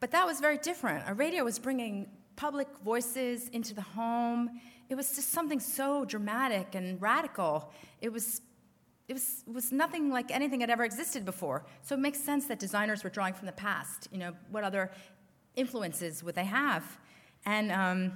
but 0.00 0.10
that 0.10 0.26
was 0.26 0.40
very 0.40 0.58
different. 0.58 1.04
A 1.06 1.14
radio 1.14 1.44
was 1.44 1.58
bringing 1.58 2.08
public 2.36 2.68
voices 2.84 3.48
into 3.48 3.74
the 3.74 3.82
home. 3.82 4.60
It 4.88 4.94
was 4.94 5.14
just 5.14 5.32
something 5.32 5.60
so 5.60 6.04
dramatic 6.04 6.74
and 6.74 7.00
radical. 7.00 7.72
It 8.00 8.12
was, 8.12 8.40
it 9.08 9.14
was, 9.14 9.44
was 9.46 9.72
nothing 9.72 10.10
like 10.10 10.30
anything 10.30 10.60
had 10.60 10.70
ever 10.70 10.84
existed 10.84 11.24
before. 11.24 11.64
So 11.82 11.94
it 11.94 12.00
makes 12.00 12.20
sense 12.20 12.46
that 12.46 12.58
designers 12.58 13.02
were 13.02 13.10
drawing 13.10 13.34
from 13.34 13.46
the 13.46 13.52
past. 13.52 14.08
You 14.12 14.18
know, 14.18 14.32
what 14.50 14.64
other 14.64 14.90
influences 15.56 16.22
would 16.22 16.34
they 16.34 16.44
have? 16.44 16.98
And 17.44 17.72
um, 17.72 18.12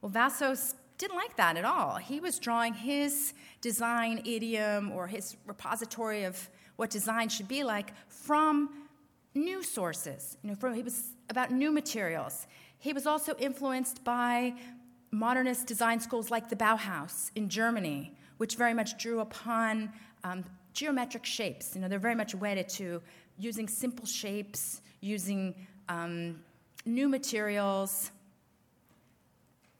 well, 0.00 0.10
Vassos 0.10 0.74
didn't 0.98 1.16
like 1.16 1.36
that 1.36 1.56
at 1.56 1.64
all. 1.64 1.96
He 1.96 2.20
was 2.20 2.38
drawing 2.38 2.74
his 2.74 3.34
design 3.60 4.22
idiom 4.24 4.92
or 4.92 5.06
his 5.06 5.36
repository 5.46 6.24
of 6.24 6.48
what 6.76 6.90
design 6.90 7.28
should 7.28 7.48
be 7.48 7.64
like 7.64 7.92
from 8.08 8.70
new 9.34 9.62
sources. 9.62 10.36
You 10.42 10.50
know, 10.50 10.56
from, 10.56 10.74
he 10.74 10.82
was 10.82 11.10
about 11.28 11.50
new 11.50 11.70
materials. 11.70 12.46
He 12.78 12.92
was 12.92 13.06
also 13.06 13.34
influenced 13.38 14.04
by 14.04 14.54
modernist 15.10 15.66
design 15.66 16.00
schools 16.00 16.30
like 16.30 16.48
the 16.48 16.56
Bauhaus 16.56 17.30
in 17.34 17.48
Germany, 17.48 18.12
which 18.38 18.56
very 18.56 18.74
much 18.74 18.98
drew 18.98 19.20
upon 19.20 19.92
um, 20.24 20.44
geometric 20.72 21.24
shapes. 21.24 21.74
You 21.74 21.80
know, 21.80 21.88
they're 21.88 21.98
very 21.98 22.14
much 22.14 22.34
wedded 22.34 22.68
to 22.70 23.02
using 23.38 23.68
simple 23.68 24.06
shapes, 24.06 24.82
using 25.00 25.54
um, 25.88 26.40
new 26.84 27.08
materials, 27.08 28.10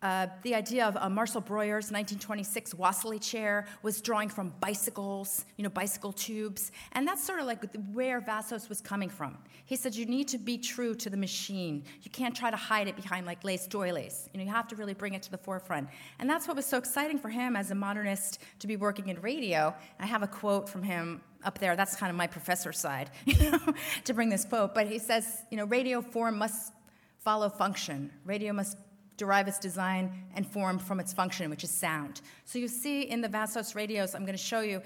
uh, 0.06 0.28
the 0.42 0.54
idea 0.54 0.86
of 0.86 0.96
uh, 0.96 1.10
Marcel 1.10 1.40
Breuer's 1.40 1.90
1926 1.90 2.74
Wassily 2.74 3.18
chair 3.18 3.66
was 3.82 4.00
drawing 4.00 4.28
from 4.28 4.54
bicycles, 4.60 5.44
you 5.56 5.64
know, 5.64 5.68
bicycle 5.68 6.12
tubes. 6.12 6.70
And 6.92 7.08
that's 7.08 7.24
sort 7.24 7.40
of 7.40 7.46
like 7.46 7.64
where 7.92 8.20
Vassos 8.20 8.68
was 8.68 8.80
coming 8.80 9.08
from. 9.08 9.36
He 9.64 9.74
said, 9.74 9.96
you 9.96 10.06
need 10.06 10.28
to 10.28 10.38
be 10.38 10.58
true 10.58 10.94
to 10.94 11.10
the 11.10 11.16
machine. 11.16 11.82
You 12.02 12.10
can't 12.12 12.36
try 12.36 12.52
to 12.52 12.56
hide 12.56 12.86
it 12.86 12.94
behind 12.94 13.26
like 13.26 13.42
lace 13.42 13.66
doilies. 13.66 14.30
You 14.32 14.38
know, 14.38 14.44
you 14.44 14.52
have 14.52 14.68
to 14.68 14.76
really 14.76 14.94
bring 14.94 15.14
it 15.14 15.22
to 15.22 15.30
the 15.32 15.38
forefront. 15.38 15.88
And 16.20 16.30
that's 16.30 16.46
what 16.46 16.56
was 16.56 16.66
so 16.66 16.78
exciting 16.78 17.18
for 17.18 17.28
him 17.28 17.56
as 17.56 17.72
a 17.72 17.74
modernist 17.74 18.38
to 18.60 18.68
be 18.68 18.76
working 18.76 19.08
in 19.08 19.20
radio. 19.22 19.74
I 19.98 20.06
have 20.06 20.22
a 20.22 20.28
quote 20.28 20.68
from 20.68 20.84
him 20.84 21.20
up 21.42 21.58
there. 21.58 21.74
That's 21.74 21.96
kind 21.96 22.10
of 22.10 22.16
my 22.16 22.28
professor 22.28 22.72
side, 22.72 23.10
you 23.24 23.50
know, 23.50 23.58
to 24.04 24.14
bring 24.14 24.28
this 24.28 24.44
quote. 24.44 24.72
But 24.72 24.86
he 24.86 25.00
says, 25.00 25.42
you 25.50 25.56
know, 25.56 25.64
radio 25.64 26.00
form 26.00 26.38
must 26.38 26.72
follow 27.18 27.48
function. 27.48 28.12
Radio 28.24 28.52
must 28.52 28.76
derive 29.16 29.48
its 29.48 29.58
design 29.58 30.12
and 30.34 30.46
form 30.46 30.78
from 30.78 31.00
its 31.00 31.12
function, 31.12 31.50
which 31.50 31.64
is 31.64 31.70
sound. 31.70 32.20
So 32.44 32.58
you 32.58 32.68
see 32.68 33.02
in 33.02 33.20
the 33.20 33.28
Vassos 33.28 33.74
radios, 33.74 34.14
I'm 34.14 34.22
going 34.22 34.36
to 34.36 34.42
show 34.42 34.60
you, 34.60 34.82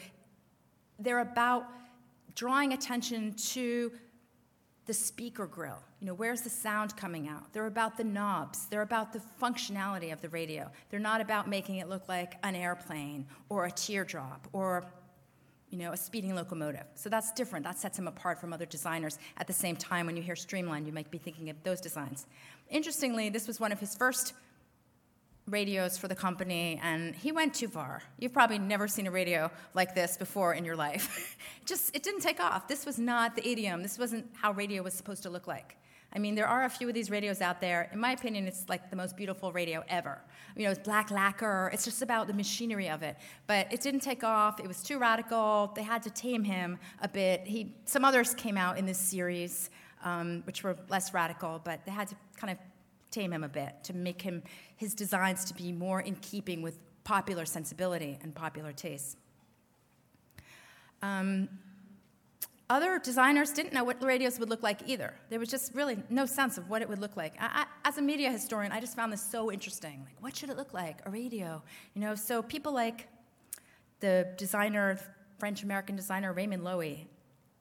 they're 0.98 1.20
about 1.20 1.66
drawing 2.34 2.72
attention 2.72 3.34
to 3.34 3.92
the 4.86 4.94
speaker 4.94 5.46
grill. 5.46 5.78
You 6.00 6.08
know, 6.08 6.14
where's 6.14 6.40
the 6.40 6.50
sound 6.50 6.96
coming 6.96 7.28
out? 7.28 7.52
They're 7.52 7.66
about 7.66 7.96
the 7.96 8.04
knobs. 8.04 8.66
They're 8.66 8.82
about 8.82 9.12
the 9.12 9.20
functionality 9.40 10.12
of 10.12 10.20
the 10.20 10.28
radio. 10.30 10.70
They're 10.88 10.98
not 10.98 11.20
about 11.20 11.48
making 11.48 11.76
it 11.76 11.88
look 11.88 12.08
like 12.08 12.36
an 12.42 12.56
airplane 12.56 13.26
or 13.48 13.66
a 13.66 13.70
teardrop 13.70 14.48
or 14.52 14.84
you 15.70 15.78
know, 15.78 15.92
a 15.92 15.96
speeding 15.96 16.34
locomotive. 16.34 16.84
So 16.94 17.08
that's 17.08 17.32
different. 17.32 17.64
That 17.64 17.78
sets 17.78 17.98
him 17.98 18.08
apart 18.08 18.40
from 18.40 18.52
other 18.52 18.66
designers. 18.66 19.18
At 19.36 19.46
the 19.46 19.52
same 19.52 19.76
time, 19.76 20.06
when 20.06 20.16
you 20.16 20.22
hear 20.22 20.36
streamlined, 20.36 20.86
you 20.86 20.92
might 20.92 21.10
be 21.10 21.18
thinking 21.18 21.48
of 21.48 21.62
those 21.62 21.80
designs. 21.80 22.26
Interestingly, 22.68 23.28
this 23.28 23.46
was 23.46 23.60
one 23.60 23.72
of 23.72 23.78
his 23.78 23.94
first 23.94 24.34
radios 25.46 25.98
for 25.98 26.08
the 26.08 26.14
company, 26.14 26.80
and 26.82 27.14
he 27.14 27.32
went 27.32 27.54
too 27.54 27.68
far. 27.68 28.02
You've 28.18 28.32
probably 28.32 28.58
never 28.58 28.88
seen 28.88 29.06
a 29.06 29.10
radio 29.10 29.50
like 29.74 29.94
this 29.94 30.16
before 30.16 30.54
in 30.54 30.64
your 30.64 30.76
life. 30.76 31.36
Just, 31.64 31.94
it 31.94 32.02
didn't 32.02 32.20
take 32.20 32.40
off. 32.40 32.68
This 32.68 32.86
was 32.86 32.98
not 32.98 33.36
the 33.36 33.48
idiom. 33.48 33.82
This 33.82 33.98
wasn't 33.98 34.26
how 34.34 34.52
radio 34.52 34.82
was 34.82 34.94
supposed 34.94 35.22
to 35.24 35.30
look 35.30 35.46
like. 35.46 35.76
I 36.12 36.18
mean, 36.18 36.34
there 36.34 36.48
are 36.48 36.64
a 36.64 36.68
few 36.68 36.88
of 36.88 36.94
these 36.94 37.08
radios 37.10 37.40
out 37.40 37.60
there. 37.60 37.88
In 37.92 38.00
my 38.00 38.12
opinion, 38.12 38.48
it's 38.48 38.68
like 38.68 38.90
the 38.90 38.96
most 38.96 39.16
beautiful 39.16 39.52
radio 39.52 39.84
ever. 39.88 40.20
You 40.56 40.64
know, 40.64 40.70
it's 40.70 40.80
black 40.80 41.10
lacquer. 41.10 41.70
It's 41.72 41.84
just 41.84 42.02
about 42.02 42.26
the 42.26 42.34
machinery 42.34 42.88
of 42.88 43.02
it. 43.02 43.16
But 43.46 43.72
it 43.72 43.80
didn't 43.80 44.00
take 44.00 44.24
off. 44.24 44.58
It 44.58 44.66
was 44.66 44.82
too 44.82 44.98
radical. 44.98 45.72
They 45.76 45.84
had 45.84 46.02
to 46.02 46.10
tame 46.10 46.42
him 46.42 46.78
a 47.00 47.08
bit. 47.08 47.46
He, 47.46 47.76
some 47.84 48.04
others 48.04 48.34
came 48.34 48.56
out 48.56 48.76
in 48.76 48.86
this 48.86 48.98
series 48.98 49.70
um, 50.04 50.42
which 50.46 50.62
were 50.62 50.76
less 50.88 51.12
radical, 51.12 51.60
but 51.62 51.84
they 51.84 51.92
had 51.92 52.08
to 52.08 52.16
kind 52.36 52.50
of 52.50 52.58
tame 53.10 53.32
him 53.32 53.44
a 53.44 53.48
bit 53.48 53.74
to 53.84 53.94
make 53.94 54.22
him 54.22 54.42
his 54.76 54.94
designs 54.94 55.44
to 55.44 55.54
be 55.54 55.72
more 55.72 56.00
in 56.00 56.14
keeping 56.16 56.62
with 56.62 56.78
popular 57.04 57.44
sensibility 57.44 58.18
and 58.22 58.34
popular 58.34 58.72
taste. 58.72 59.16
Um, 61.02 61.48
other 62.70 63.00
designers 63.00 63.50
didn't 63.50 63.72
know 63.72 63.82
what 63.82 64.00
radios 64.02 64.38
would 64.38 64.48
look 64.48 64.62
like 64.62 64.80
either. 64.86 65.12
There 65.28 65.40
was 65.40 65.50
just 65.50 65.74
really 65.74 65.98
no 66.08 66.24
sense 66.24 66.56
of 66.56 66.70
what 66.70 66.80
it 66.82 66.88
would 66.88 67.00
look 67.00 67.16
like. 67.16 67.34
I, 67.38 67.64
I, 67.84 67.88
as 67.88 67.98
a 67.98 68.02
media 68.02 68.30
historian, 68.30 68.70
I 68.70 68.80
just 68.80 68.94
found 68.94 69.12
this 69.12 69.22
so 69.22 69.50
interesting. 69.50 70.04
Like, 70.04 70.22
what 70.22 70.36
should 70.36 70.50
it 70.50 70.56
look 70.56 70.72
like? 70.72 71.00
A 71.04 71.10
radio, 71.10 71.62
you 71.94 72.00
know? 72.00 72.14
So 72.14 72.42
people 72.42 72.72
like 72.72 73.08
the 73.98 74.28
designer, 74.38 74.98
French 75.38 75.64
American 75.64 75.96
designer 75.96 76.32
Raymond 76.32 76.62
Loewy, 76.62 77.06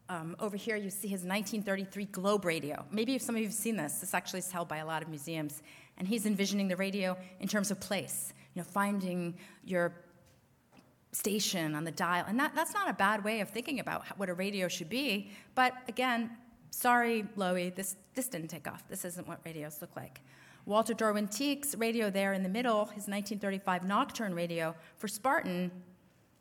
um, 0.09 0.35
over 0.39 0.57
here, 0.57 0.75
you 0.75 0.89
see 0.89 1.07
his 1.07 1.21
1933 1.21 2.05
Globe 2.05 2.45
radio. 2.45 2.85
Maybe 2.91 3.15
if 3.15 3.21
some 3.21 3.35
of 3.35 3.41
you 3.41 3.47
have 3.47 3.53
seen 3.53 3.77
this, 3.77 3.99
this 3.99 4.13
actually 4.13 4.39
is 4.39 4.51
held 4.51 4.67
by 4.67 4.77
a 4.77 4.85
lot 4.85 5.03
of 5.03 5.09
museums. 5.09 5.61
And 5.97 6.07
he's 6.07 6.25
envisioning 6.25 6.67
the 6.67 6.77
radio 6.77 7.17
in 7.39 7.47
terms 7.47 7.71
of 7.71 7.79
place, 7.79 8.33
you 8.53 8.61
know, 8.61 8.65
finding 8.65 9.35
your 9.65 9.93
station 11.11 11.75
on 11.75 11.83
the 11.83 11.91
dial. 11.91 12.25
And 12.27 12.39
that, 12.39 12.53
that's 12.55 12.73
not 12.73 12.89
a 12.89 12.93
bad 12.93 13.23
way 13.23 13.39
of 13.39 13.49
thinking 13.49 13.79
about 13.79 14.05
what 14.17 14.29
a 14.29 14.33
radio 14.33 14.67
should 14.67 14.89
be. 14.89 15.31
But 15.55 15.73
again, 15.87 16.31
sorry, 16.71 17.25
Loewy, 17.35 17.73
this, 17.73 17.95
this 18.13 18.27
didn't 18.27 18.49
take 18.49 18.67
off. 18.67 18.87
This 18.87 19.05
isn't 19.05 19.27
what 19.27 19.39
radios 19.45 19.81
look 19.81 19.95
like. 19.95 20.21
Walter 20.65 20.93
Dorwin 20.93 21.27
Teague's 21.27 21.75
radio 21.77 22.11
there 22.11 22.33
in 22.33 22.43
the 22.43 22.49
middle, 22.49 22.85
his 22.85 23.07
1935 23.07 23.85
Nocturne 23.85 24.35
radio 24.35 24.75
for 24.97 25.07
Sparton, 25.07 25.71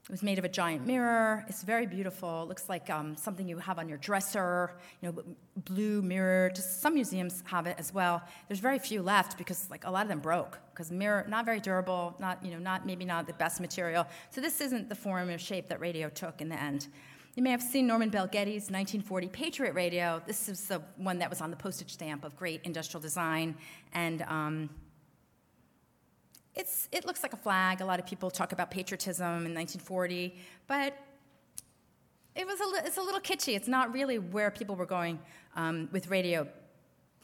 it 0.09 0.13
was 0.13 0.23
made 0.23 0.39
of 0.39 0.45
a 0.47 0.49
giant 0.49 0.87
mirror. 0.87 1.45
It's 1.49 1.63
very 1.63 1.85
beautiful. 1.85 2.45
It 2.45 2.49
looks 2.49 2.67
like 2.71 2.89
um, 2.89 3.15
something 3.15 3.47
you 3.47 3.59
have 3.59 3.79
on 3.79 3.91
your 3.91 3.99
dresser, 3.99 4.73
you 5.03 5.13
know, 5.13 5.23
blue 5.67 6.01
mirror. 6.01 6.51
Just 6.55 6.81
some 6.81 6.95
museums 6.95 7.43
have 7.45 7.67
it 7.67 7.77
as 7.79 7.93
well. 7.93 8.23
There's 8.49 8.61
very 8.61 8.79
few 8.79 9.03
left 9.03 9.37
because 9.37 9.69
like 9.71 9.85
a 9.87 9.91
lot 9.91 10.03
of 10.03 10.09
them 10.09 10.21
broke 10.21 10.59
because 10.71 10.91
mirror 10.91 11.27
not 11.29 11.45
very 11.45 11.61
durable, 11.61 12.17
not 12.19 12.43
you 12.43 12.51
know, 12.53 12.59
not 12.59 12.87
maybe 12.87 13.05
not 13.05 13.27
the 13.27 13.35
best 13.35 13.61
material. 13.61 14.07
So 14.31 14.41
this 14.41 14.63
isn't 14.63 14.89
the 14.89 14.95
form 14.95 15.29
or 15.29 15.37
shape 15.37 15.69
that 15.69 15.79
radio 15.79 16.09
took 16.09 16.41
in 16.41 16.49
the 16.49 16.59
end. 16.59 16.89
You 17.35 17.43
may 17.43 17.51
have 17.51 17.63
seen 17.63 17.87
Norman 17.87 18.09
Bel 18.09 18.29
Geddes' 18.29 18.71
1940 18.71 19.29
Patriot 19.29 19.75
radio. 19.75 20.23
This 20.27 20.49
is 20.49 20.69
the 20.69 20.81
one 20.97 21.19
that 21.19 21.29
was 21.29 21.43
on 21.43 21.51
the 21.51 21.57
postage 21.57 21.93
stamp 21.93 22.25
of 22.25 22.35
great 22.35 22.63
industrial 22.65 23.03
design 23.03 23.57
and. 23.93 24.23
Um, 24.23 24.71
it's, 26.59 26.89
it 26.91 27.07
looks 27.07 27.23
like 27.23 27.33
a 27.33 27.37
flag. 27.37 27.81
A 27.81 27.85
lot 27.85 28.01
of 28.01 28.07
people 28.07 28.31
talk 28.31 28.53
about 28.53 28.71
patriotism 28.71 29.47
in 29.47 29.55
1940, 29.55 30.37
but 30.67 30.93
it 32.35 32.47
was 32.47 32.61
a, 32.61 32.85
it's 32.85 32.99
a 32.99 33.03
little 33.03 33.21
kitschy. 33.21 33.55
It's 33.55 33.69
not 33.69 33.95
really 33.95 34.19
where 34.19 34.51
people 34.51 34.75
were 34.75 34.87
going 34.87 35.21
um, 35.55 35.89
with 35.93 36.09
radio 36.09 36.49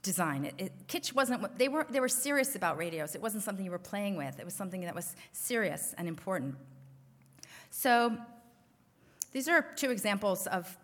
design. 0.03 0.45
It, 0.45 0.55
it, 0.59 0.73
kitsch 0.87 1.13
wasn't 1.13 1.59
they 1.59 1.69
were. 1.69 1.87
They 1.91 2.01
were 2.01 2.09
serious 2.09 2.55
about 2.55 2.79
radios. 2.79 3.15
It 3.15 3.23
wasn't 3.23 3.43
something 3.43 3.65
you 3.65 3.71
were 3.71 3.79
playing 3.79 4.17
with. 4.17 4.39
It 4.39 4.45
was 4.45 4.55
something 4.55 4.83
that 4.83 4.95
was 4.95 5.17
serious 5.33 5.95
and 5.99 6.07
important. 6.07 6.55
So 7.71 8.17
these 9.33 9.49
are 9.49 9.63
two 9.75 9.91
examples 9.91 10.47
of 10.47 10.77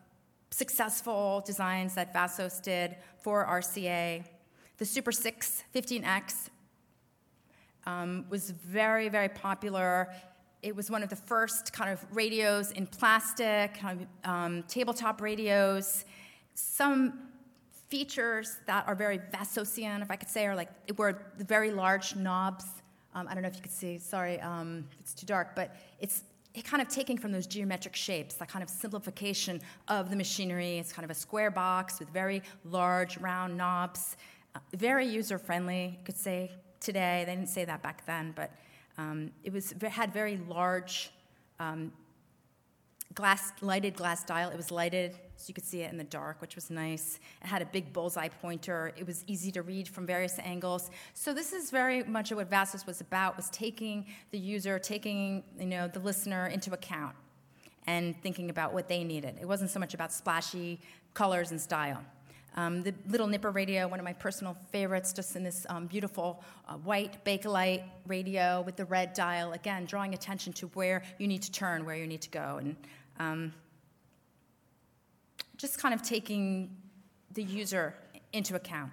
successful 0.50 1.42
designs 1.46 1.94
that 1.94 2.12
Vassos 2.12 2.58
did 2.58 2.96
for 3.22 3.46
RCA. 3.46 4.24
The 4.78 4.84
Super 4.84 5.12
6 5.12 5.64
15X 5.74 6.48
um, 7.86 8.24
was 8.28 8.50
very, 8.50 9.08
very 9.08 9.28
popular. 9.28 10.12
It 10.62 10.74
was 10.74 10.90
one 10.90 11.02
of 11.02 11.08
the 11.08 11.16
first 11.16 11.72
kind 11.72 11.90
of 11.90 12.04
radios 12.12 12.70
in 12.72 12.86
plastic, 12.86 13.74
kind 13.74 14.06
of, 14.24 14.30
um, 14.30 14.62
tabletop 14.64 15.20
radios. 15.20 16.04
Some 16.54 17.30
features 17.88 18.58
that 18.66 18.86
are 18.86 18.94
very 18.94 19.18
Vassosian, 19.18 20.02
if 20.02 20.10
I 20.10 20.16
could 20.16 20.28
say, 20.28 20.46
are 20.46 20.54
like 20.54 20.70
were 20.96 21.22
the 21.38 21.44
very 21.44 21.70
large 21.70 22.14
knobs. 22.14 22.64
Um, 23.14 23.26
I 23.28 23.34
don't 23.34 23.42
know 23.42 23.48
if 23.48 23.56
you 23.56 23.62
could 23.62 23.72
see. 23.72 23.98
Sorry, 23.98 24.38
um, 24.40 24.86
it's 25.00 25.14
too 25.14 25.26
dark, 25.26 25.56
but 25.56 25.74
it's 25.98 26.22
it 26.54 26.64
kind 26.64 26.82
of 26.82 26.88
taking 26.88 27.16
from 27.16 27.30
those 27.30 27.46
geometric 27.46 27.94
shapes, 27.94 28.34
that 28.34 28.48
kind 28.48 28.62
of 28.62 28.68
simplification 28.68 29.60
of 29.88 30.10
the 30.10 30.16
machinery. 30.16 30.78
It's 30.78 30.92
kind 30.92 31.04
of 31.04 31.10
a 31.10 31.14
square 31.14 31.50
box 31.50 32.00
with 32.00 32.08
very 32.10 32.42
large 32.64 33.18
round 33.18 33.56
knobs. 33.56 34.16
Uh, 34.54 34.58
very 34.74 35.06
user 35.06 35.38
friendly, 35.38 35.96
you 35.98 36.04
could 36.04 36.16
say 36.16 36.50
today. 36.80 37.24
They 37.26 37.34
didn't 37.34 37.50
say 37.50 37.64
that 37.64 37.82
back 37.82 38.04
then, 38.06 38.32
but 38.34 38.50
um, 38.98 39.30
it 39.44 39.52
was 39.52 39.74
had 39.88 40.12
very 40.12 40.40
large 40.48 41.10
um, 41.58 41.92
glass 43.14 43.52
lighted 43.60 43.94
glass 43.94 44.24
dial. 44.24 44.50
It 44.50 44.56
was 44.56 44.70
lighted 44.70 45.16
so 45.36 45.48
you 45.48 45.54
could 45.54 45.64
see 45.64 45.80
it 45.80 45.90
in 45.90 45.96
the 45.96 46.04
dark, 46.04 46.40
which 46.42 46.54
was 46.54 46.68
nice. 46.68 47.18
It 47.42 47.46
had 47.46 47.62
a 47.62 47.66
big 47.66 47.94
bullseye 47.94 48.28
pointer. 48.28 48.92
It 48.96 49.06
was 49.06 49.24
easy 49.26 49.50
to 49.52 49.62
read 49.62 49.88
from 49.88 50.04
various 50.04 50.38
angles. 50.38 50.90
So 51.14 51.32
this 51.32 51.54
is 51.54 51.70
very 51.70 52.02
much 52.02 52.30
what 52.30 52.50
Vassos 52.50 52.86
was 52.86 53.00
about: 53.00 53.36
was 53.36 53.48
taking 53.50 54.06
the 54.32 54.38
user, 54.38 54.78
taking 54.78 55.42
you 55.58 55.66
know 55.66 55.88
the 55.88 56.00
listener 56.00 56.48
into 56.48 56.72
account, 56.72 57.14
and 57.86 58.14
thinking 58.22 58.50
about 58.50 58.74
what 58.74 58.88
they 58.88 59.02
needed. 59.02 59.36
It 59.40 59.46
wasn't 59.46 59.70
so 59.70 59.80
much 59.80 59.94
about 59.94 60.12
splashy 60.12 60.78
colors 61.14 61.50
and 61.50 61.60
style. 61.60 62.04
Um, 62.56 62.82
the 62.82 62.94
little 63.08 63.26
Nipper 63.26 63.50
radio, 63.50 63.86
one 63.86 64.00
of 64.00 64.04
my 64.04 64.12
personal 64.12 64.56
favorites, 64.70 65.12
just 65.12 65.36
in 65.36 65.44
this 65.44 65.66
um, 65.68 65.86
beautiful 65.86 66.42
uh, 66.68 66.74
white 66.74 67.24
Bakelite 67.24 67.84
radio 68.06 68.62
with 68.62 68.76
the 68.76 68.84
red 68.84 69.14
dial, 69.14 69.52
again, 69.52 69.84
drawing 69.84 70.14
attention 70.14 70.52
to 70.54 70.66
where 70.68 71.02
you 71.18 71.28
need 71.28 71.42
to 71.42 71.52
turn, 71.52 71.84
where 71.84 71.96
you 71.96 72.06
need 72.06 72.22
to 72.22 72.30
go. 72.30 72.58
And 72.58 72.76
um, 73.18 73.52
just 75.56 75.78
kind 75.78 75.94
of 75.94 76.02
taking 76.02 76.76
the 77.34 77.42
user 77.42 77.94
into 78.32 78.56
account. 78.56 78.90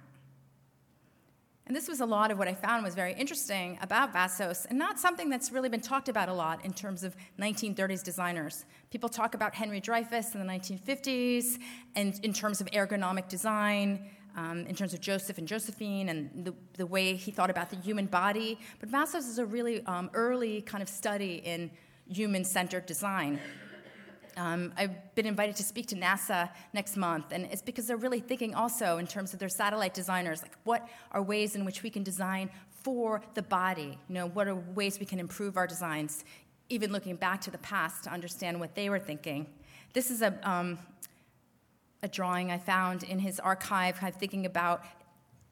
And 1.68 1.76
this 1.76 1.86
was 1.86 2.00
a 2.00 2.06
lot 2.06 2.30
of 2.30 2.38
what 2.38 2.48
I 2.48 2.54
found 2.54 2.82
was 2.82 2.94
very 2.94 3.12
interesting 3.12 3.78
about 3.82 4.10
Vassos, 4.10 4.64
and 4.64 4.78
not 4.78 4.98
something 4.98 5.28
that's 5.28 5.52
really 5.52 5.68
been 5.68 5.82
talked 5.82 6.08
about 6.08 6.30
a 6.30 6.32
lot 6.32 6.64
in 6.64 6.72
terms 6.72 7.04
of 7.04 7.14
1930s 7.38 8.02
designers. 8.02 8.64
People 8.90 9.10
talk 9.10 9.34
about 9.34 9.54
Henry 9.54 9.78
Dreyfuss 9.78 10.34
in 10.34 10.40
the 10.40 10.50
1950s, 10.50 11.58
and 11.94 12.18
in 12.22 12.32
terms 12.32 12.62
of 12.62 12.68
ergonomic 12.68 13.28
design, 13.28 14.08
um, 14.34 14.64
in 14.66 14.74
terms 14.74 14.94
of 14.94 15.02
Joseph 15.02 15.36
and 15.36 15.46
Josephine, 15.46 16.08
and 16.08 16.46
the, 16.46 16.54
the 16.78 16.86
way 16.86 17.14
he 17.14 17.30
thought 17.30 17.50
about 17.50 17.68
the 17.68 17.76
human 17.76 18.06
body. 18.06 18.58
But 18.80 18.88
Vassos 18.88 19.26
is 19.26 19.38
a 19.38 19.44
really 19.44 19.84
um, 19.84 20.08
early 20.14 20.62
kind 20.62 20.80
of 20.80 20.88
study 20.88 21.42
in 21.44 21.70
human 22.08 22.44
centered 22.44 22.86
design. 22.86 23.40
Um, 24.38 24.72
I've 24.76 25.14
been 25.16 25.26
invited 25.26 25.56
to 25.56 25.64
speak 25.64 25.88
to 25.88 25.96
NASA 25.96 26.48
next 26.72 26.96
month, 26.96 27.32
and 27.32 27.46
it's 27.46 27.60
because 27.60 27.88
they're 27.88 27.96
really 27.96 28.20
thinking 28.20 28.54
also 28.54 28.98
in 28.98 29.06
terms 29.06 29.32
of 29.32 29.40
their 29.40 29.48
satellite 29.48 29.94
designers, 29.94 30.42
like 30.42 30.54
what 30.62 30.88
are 31.10 31.20
ways 31.20 31.56
in 31.56 31.64
which 31.64 31.82
we 31.82 31.90
can 31.90 32.04
design 32.04 32.48
for 32.70 33.20
the 33.34 33.42
body? 33.42 33.98
You 34.08 34.14
know, 34.14 34.26
what 34.28 34.46
are 34.46 34.54
ways 34.54 35.00
we 35.00 35.06
can 35.06 35.18
improve 35.18 35.56
our 35.56 35.66
designs, 35.66 36.24
even 36.68 36.92
looking 36.92 37.16
back 37.16 37.40
to 37.42 37.50
the 37.50 37.58
past 37.58 38.04
to 38.04 38.10
understand 38.10 38.60
what 38.60 38.76
they 38.76 38.88
were 38.88 39.00
thinking. 39.00 39.46
This 39.92 40.10
is 40.10 40.22
a, 40.22 40.38
um, 40.48 40.78
a 42.04 42.08
drawing 42.08 42.52
I 42.52 42.58
found 42.58 43.02
in 43.02 43.18
his 43.18 43.40
archive, 43.40 43.96
kind 43.96 44.12
of 44.12 44.20
thinking 44.20 44.46
about 44.46 44.84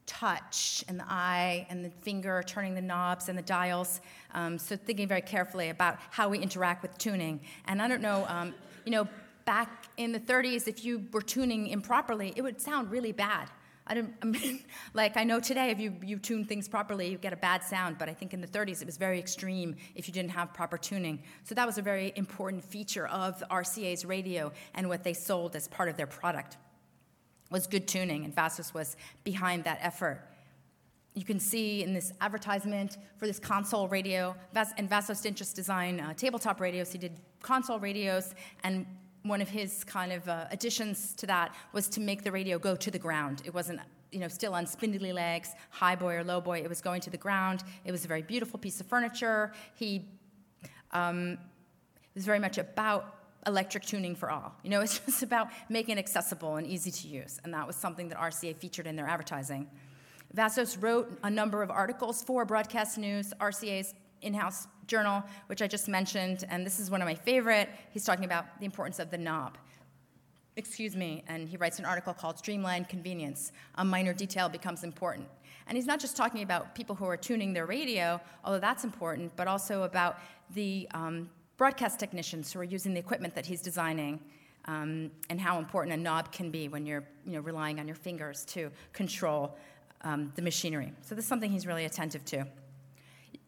touch 0.05 0.85
and 0.87 0.97
the 0.97 1.05
eye 1.05 1.67
and 1.69 1.83
the 1.83 1.89
finger 1.89 2.41
turning 2.47 2.73
the 2.73 2.81
knobs 2.81 3.27
and 3.27 3.37
the 3.37 3.41
dials. 3.41 3.99
Um, 4.33 4.57
so 4.57 4.77
thinking 4.77 5.07
very 5.07 5.21
carefully 5.21 5.69
about 5.69 5.97
how 6.11 6.29
we 6.29 6.39
interact 6.39 6.81
with 6.81 6.97
tuning. 6.97 7.41
And 7.65 7.81
I 7.81 7.89
don't 7.89 8.01
know, 8.01 8.25
um, 8.29 8.55
you 8.87 8.91
know, 8.91 9.05
back 9.43 9.87
in 9.97 10.13
the 10.13 10.19
30s, 10.19 10.65
if 10.65 10.85
you 10.85 11.03
were 11.11 11.21
tuning 11.21 11.67
improperly, 11.67 12.31
it 12.37 12.41
would 12.41 12.61
sound 12.61 12.89
really 12.89 13.11
bad. 13.11 13.49
I, 13.85 13.95
don't, 13.95 14.13
I 14.21 14.25
mean, 14.27 14.63
like 14.93 15.17
I 15.17 15.25
know 15.25 15.41
today, 15.41 15.71
if 15.71 15.79
you, 15.81 15.93
you 16.01 16.17
tune 16.19 16.45
things 16.45 16.69
properly, 16.69 17.09
you 17.09 17.17
get 17.17 17.33
a 17.33 17.37
bad 17.37 17.65
sound. 17.65 17.97
But 17.97 18.07
I 18.07 18.13
think 18.13 18.33
in 18.33 18.39
the 18.39 18.47
30s, 18.47 18.81
it 18.81 18.85
was 18.85 18.95
very 18.95 19.19
extreme 19.19 19.75
if 19.93 20.07
you 20.07 20.13
didn't 20.13 20.31
have 20.31 20.53
proper 20.53 20.77
tuning. 20.77 21.21
So 21.43 21.53
that 21.53 21.67
was 21.67 21.77
a 21.77 21.81
very 21.81 22.13
important 22.15 22.63
feature 22.63 23.07
of 23.09 23.43
RCA's 23.51 24.05
radio 24.05 24.53
and 24.73 24.87
what 24.87 25.03
they 25.03 25.13
sold 25.13 25.57
as 25.57 25.67
part 25.67 25.89
of 25.89 25.97
their 25.97 26.07
product 26.07 26.55
was 27.51 27.67
good 27.67 27.89
tuning, 27.89 28.23
and 28.23 28.33
Vassos 28.33 28.73
was 28.73 28.95
behind 29.25 29.65
that 29.65 29.79
effort. 29.81 30.21
You 31.17 31.25
can 31.25 31.39
see 31.39 31.81
in 31.81 31.95
this 31.95 32.13
advertisement 32.21 32.99
for 33.17 33.25
this 33.25 33.39
console 33.39 33.87
radio, 33.87 34.35
and 34.77 34.87
Vassos 34.87 35.19
didn't 35.19 35.37
just 35.37 35.55
design 35.55 35.99
uh, 35.99 36.13
tabletop 36.13 36.61
radios, 36.61 36.91
he 36.91 36.99
did 36.99 37.19
console 37.41 37.79
radios, 37.79 38.35
and 38.63 38.85
one 39.23 39.41
of 39.41 39.49
his 39.49 39.83
kind 39.83 40.11
of 40.11 40.29
uh, 40.29 40.45
additions 40.51 41.15
to 41.15 41.25
that 41.25 41.55
was 41.73 41.87
to 41.87 41.99
make 41.99 42.23
the 42.23 42.31
radio 42.31 42.59
go 42.59 42.75
to 42.75 42.91
the 42.91 42.99
ground. 42.99 43.41
It 43.45 43.53
wasn't 43.55 43.79
you 44.11 44.19
know, 44.19 44.27
still 44.27 44.53
on 44.53 44.67
spindly 44.67 45.11
legs, 45.11 45.55
high 45.71 45.95
boy 45.95 46.17
or 46.17 46.23
low 46.23 46.39
boy. 46.39 46.59
It 46.59 46.69
was 46.69 46.81
going 46.81 47.01
to 47.01 47.09
the 47.09 47.17
ground. 47.17 47.63
It 47.83 47.91
was 47.91 48.05
a 48.05 48.07
very 48.07 48.21
beautiful 48.21 48.59
piece 48.59 48.79
of 48.79 48.85
furniture. 48.85 49.53
He 49.73 50.05
um, 50.91 51.39
was 52.13 52.25
very 52.25 52.39
much 52.39 52.59
about 52.59 53.15
electric 53.47 53.85
tuning 53.85 54.13
for 54.13 54.29
all. 54.29 54.53
You 54.61 54.69
know, 54.69 54.81
it's 54.85 54.99
just 54.99 55.23
about 55.23 55.47
making 55.67 55.97
it 55.97 55.99
accessible 55.99 56.57
and 56.57 56.67
easy 56.67 56.91
to 56.91 57.07
use, 57.07 57.39
and 57.43 57.51
that 57.55 57.65
was 57.65 57.75
something 57.75 58.07
that 58.09 58.19
RCA 58.19 58.55
featured 58.55 58.85
in 58.85 58.95
their 58.95 59.07
advertising. 59.07 59.67
Vassos 60.33 60.77
wrote 60.77 61.17
a 61.23 61.29
number 61.29 61.63
of 61.63 61.71
articles 61.71 62.21
for 62.21 62.45
Broadcast 62.45 62.97
News, 62.97 63.33
RCA's 63.39 63.93
in 64.21 64.33
house 64.33 64.67
journal, 64.87 65.23
which 65.47 65.61
I 65.61 65.67
just 65.67 65.87
mentioned, 65.87 66.45
and 66.49 66.65
this 66.65 66.79
is 66.79 66.89
one 66.89 67.01
of 67.01 67.07
my 67.07 67.15
favorite. 67.15 67.69
He's 67.91 68.03
talking 68.03 68.25
about 68.25 68.45
the 68.59 68.65
importance 68.65 68.99
of 68.99 69.11
the 69.11 69.17
knob. 69.17 69.57
Excuse 70.55 70.95
me, 70.95 71.23
and 71.27 71.47
he 71.47 71.55
writes 71.55 71.77
an 71.79 71.85
article 71.85 72.13
called 72.13 72.37
Streamlined 72.37 72.89
Convenience. 72.89 73.51
A 73.75 73.85
minor 73.85 74.13
detail 74.13 74.49
becomes 74.49 74.83
important. 74.83 75.27
And 75.67 75.75
he's 75.75 75.85
not 75.85 75.99
just 75.99 76.17
talking 76.17 76.41
about 76.41 76.73
people 76.73 76.95
who 76.95 77.05
are 77.05 77.17
tuning 77.17 77.53
their 77.53 77.65
radio, 77.65 78.19
although 78.43 78.59
that's 78.59 78.83
important, 78.83 79.35
but 79.35 79.47
also 79.47 79.83
about 79.83 80.17
the 80.55 80.87
um, 80.93 81.29
broadcast 81.57 81.99
technicians 81.99 82.51
who 82.51 82.59
are 82.59 82.63
using 82.63 82.93
the 82.93 82.99
equipment 82.99 83.35
that 83.35 83.45
he's 83.45 83.61
designing. 83.61 84.19
Um, 84.65 85.11
and 85.29 85.39
how 85.39 85.59
important 85.59 85.93
a 85.93 85.97
knob 85.97 86.33
can 86.33 86.51
be 86.51 86.67
when 86.67 86.85
you're 86.85 87.05
you 87.25 87.33
know, 87.33 87.39
relying 87.39 87.79
on 87.79 87.87
your 87.87 87.95
fingers 87.95 88.43
to 88.45 88.69
control 88.91 89.55
um, 90.01 90.31
the 90.35 90.41
machinery. 90.41 90.93
So 91.01 91.15
this 91.15 91.25
is 91.25 91.29
something 91.29 91.51
he's 91.51 91.67
really 91.67 91.85
attentive 91.85 92.23
to. 92.25 92.45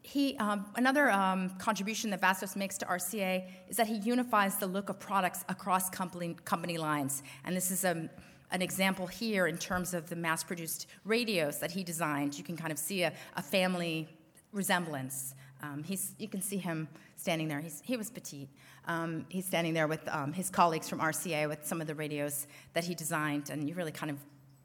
He, 0.02 0.36
um, 0.38 0.66
another 0.76 1.10
um, 1.10 1.50
contribution 1.58 2.10
that 2.10 2.20
Vassos 2.20 2.56
makes 2.56 2.78
to 2.78 2.86
RCA 2.86 3.44
is 3.68 3.76
that 3.76 3.86
he 3.86 3.96
unifies 3.96 4.56
the 4.56 4.66
look 4.66 4.88
of 4.88 4.98
products 4.98 5.44
across 5.48 5.90
company, 5.90 6.36
company 6.44 6.78
lines. 6.78 7.22
And 7.44 7.56
this 7.56 7.70
is 7.70 7.84
a, 7.84 7.92
um, 7.92 8.10
an 8.52 8.62
example 8.62 9.06
here 9.06 9.46
in 9.46 9.56
terms 9.58 9.94
of 9.94 10.08
the 10.08 10.16
mass 10.16 10.42
produced 10.42 10.88
radios 11.04 11.60
that 11.60 11.70
he 11.70 11.84
designed. 11.84 12.36
You 12.36 12.42
can 12.42 12.56
kind 12.56 12.72
of 12.72 12.78
see 12.78 13.04
a, 13.04 13.12
a 13.36 13.42
family 13.42 14.08
resemblance. 14.52 15.34
Um, 15.62 15.84
he's, 15.84 16.14
you 16.18 16.28
can 16.28 16.42
see 16.42 16.56
him 16.56 16.88
standing 17.16 17.46
there. 17.46 17.60
He's, 17.60 17.80
he 17.84 17.96
was 17.96 18.10
petite. 18.10 18.48
Um, 18.86 19.26
he's 19.28 19.46
standing 19.46 19.74
there 19.74 19.86
with 19.86 20.00
um, 20.08 20.32
his 20.32 20.50
colleagues 20.50 20.88
from 20.88 21.00
RCA 21.00 21.48
with 21.48 21.64
some 21.66 21.80
of 21.80 21.86
the 21.86 21.94
radios 21.94 22.46
that 22.72 22.84
he 22.84 22.94
designed, 22.94 23.50
and 23.50 23.68
you 23.68 23.74
really 23.74 23.92
kind 23.92 24.10
of 24.10 24.18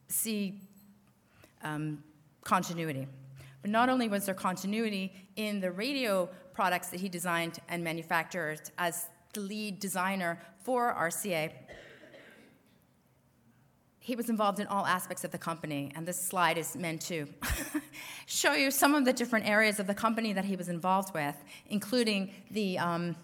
see 0.08 0.62
um, 1.66 2.02
continuity. 2.44 3.08
But 3.62 3.72
not 3.72 3.90
only 3.90 4.08
was 4.08 4.26
there 4.26 4.36
continuity 4.36 5.12
in 5.36 5.60
the 5.60 5.72
radio 5.72 6.30
products 6.54 6.90
that 6.90 7.00
he 7.02 7.10
designed 7.10 7.60
and 7.68 7.84
manufactured 7.84 8.62
as 8.78 9.08
the 9.34 9.42
lead 9.42 9.80
designer 9.80 10.40
for 10.64 10.94
RCA, 10.94 11.52
he 14.00 14.16
was 14.16 14.30
involved 14.30 14.60
in 14.60 14.68
all 14.68 14.86
aspects 14.86 15.24
of 15.24 15.32
the 15.32 15.40
company, 15.40 15.92
and 15.96 16.08
this 16.08 16.22
slide 16.22 16.60
is 16.60 16.76
meant 16.76 17.02
to 17.02 17.28
show 18.28 18.54
you 18.54 18.70
some 18.70 18.94
of 18.94 19.04
the 19.04 19.12
different 19.12 19.48
areas 19.48 19.80
of 19.80 19.88
the 19.88 19.96
company 19.96 20.32
that 20.32 20.46
he 20.46 20.56
was 20.56 20.70
involved 20.70 21.12
with, 21.16 21.36
including 21.70 22.32
the, 22.52 22.78
um, 22.78 23.16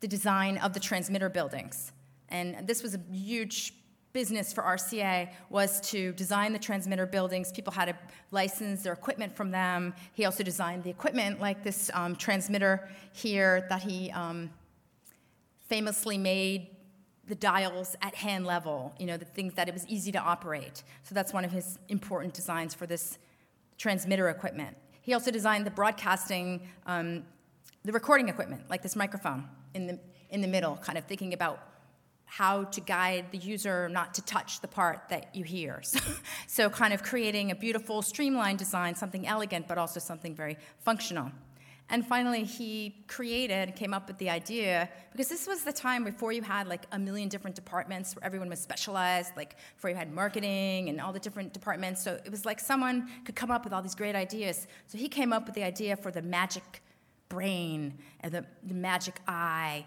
the 0.00 0.08
design 0.08 0.56
of 0.56 0.72
the 0.72 0.80
transmitter 0.80 1.28
buildings. 1.28 1.92
And 2.30 2.66
this 2.66 2.82
was 2.82 2.94
a 2.94 3.00
huge 3.12 3.74
business 4.12 4.52
for 4.52 4.62
RCA 4.62 5.30
was 5.48 5.80
to 5.90 6.12
design 6.12 6.52
the 6.52 6.58
transmitter 6.58 7.06
buildings. 7.06 7.50
People 7.50 7.72
had 7.72 7.86
to 7.86 7.96
license 8.30 8.82
their 8.82 8.92
equipment 8.92 9.34
from 9.34 9.50
them. 9.50 9.94
He 10.12 10.24
also 10.24 10.42
designed 10.42 10.84
the 10.84 10.90
equipment, 10.90 11.40
like 11.40 11.62
this 11.62 11.90
um, 11.94 12.16
transmitter 12.16 12.88
here 13.12 13.66
that 13.68 13.82
he 13.82 14.10
um, 14.10 14.50
famously 15.68 16.18
made 16.18 16.68
the 17.26 17.34
dials 17.34 17.96
at 18.02 18.14
hand 18.14 18.44
level, 18.46 18.92
you 18.98 19.06
know, 19.06 19.16
the 19.16 19.24
things 19.24 19.54
that 19.54 19.68
it 19.68 19.72
was 19.72 19.86
easy 19.86 20.12
to 20.12 20.18
operate. 20.18 20.82
So 21.04 21.14
that's 21.14 21.32
one 21.32 21.44
of 21.44 21.52
his 21.52 21.78
important 21.88 22.34
designs 22.34 22.74
for 22.74 22.86
this 22.86 23.18
transmitter 23.78 24.28
equipment. 24.28 24.76
He 25.00 25.14
also 25.14 25.30
designed 25.30 25.64
the 25.64 25.70
broadcasting, 25.70 26.68
um, 26.86 27.24
the 27.84 27.92
recording 27.92 28.28
equipment, 28.28 28.68
like 28.68 28.82
this 28.82 28.96
microphone 28.96 29.48
in 29.74 29.86
the, 29.86 29.98
in 30.30 30.40
the 30.40 30.48
middle, 30.48 30.76
kind 30.76 30.98
of 30.98 31.04
thinking 31.04 31.32
about 31.32 31.71
how 32.38 32.64
to 32.64 32.80
guide 32.80 33.26
the 33.30 33.36
user 33.36 33.90
not 33.90 34.14
to 34.14 34.22
touch 34.22 34.62
the 34.62 34.66
part 34.66 35.06
that 35.10 35.36
you 35.36 35.44
hear. 35.44 35.82
So, 35.92 36.00
so 36.46 36.70
kind 36.70 36.94
of 36.94 37.02
creating 37.02 37.50
a 37.50 37.54
beautiful, 37.54 38.00
streamlined 38.00 38.58
design, 38.58 38.94
something 38.94 39.26
elegant, 39.26 39.68
but 39.68 39.76
also 39.76 40.00
something 40.00 40.34
very 40.34 40.56
functional. 40.78 41.30
And 41.90 42.06
finally, 42.06 42.44
he 42.44 43.04
created, 43.06 43.76
came 43.76 43.92
up 43.92 44.08
with 44.08 44.16
the 44.16 44.30
idea, 44.30 44.88
because 45.10 45.28
this 45.28 45.46
was 45.46 45.62
the 45.62 45.74
time 45.74 46.04
before 46.04 46.32
you 46.32 46.40
had 46.40 46.68
like 46.68 46.86
a 46.92 46.98
million 46.98 47.28
different 47.28 47.54
departments 47.54 48.16
where 48.16 48.24
everyone 48.24 48.48
was 48.48 48.60
specialized, 48.60 49.36
like 49.36 49.56
before 49.74 49.90
you 49.90 49.96
had 49.96 50.10
marketing 50.10 50.88
and 50.88 51.02
all 51.02 51.12
the 51.12 51.20
different 51.20 51.52
departments. 51.52 52.02
So 52.02 52.18
it 52.24 52.30
was 52.30 52.46
like 52.46 52.60
someone 52.60 53.10
could 53.26 53.36
come 53.36 53.50
up 53.50 53.62
with 53.64 53.74
all 53.74 53.82
these 53.82 53.94
great 53.94 54.14
ideas. 54.14 54.66
So 54.86 54.96
he 54.96 55.08
came 55.08 55.34
up 55.34 55.44
with 55.44 55.54
the 55.54 55.64
idea 55.64 55.96
for 55.96 56.10
the 56.10 56.22
magic 56.22 56.82
brain 57.28 57.98
and 58.20 58.32
the, 58.32 58.46
the 58.62 58.74
magic 58.74 59.20
eye 59.28 59.84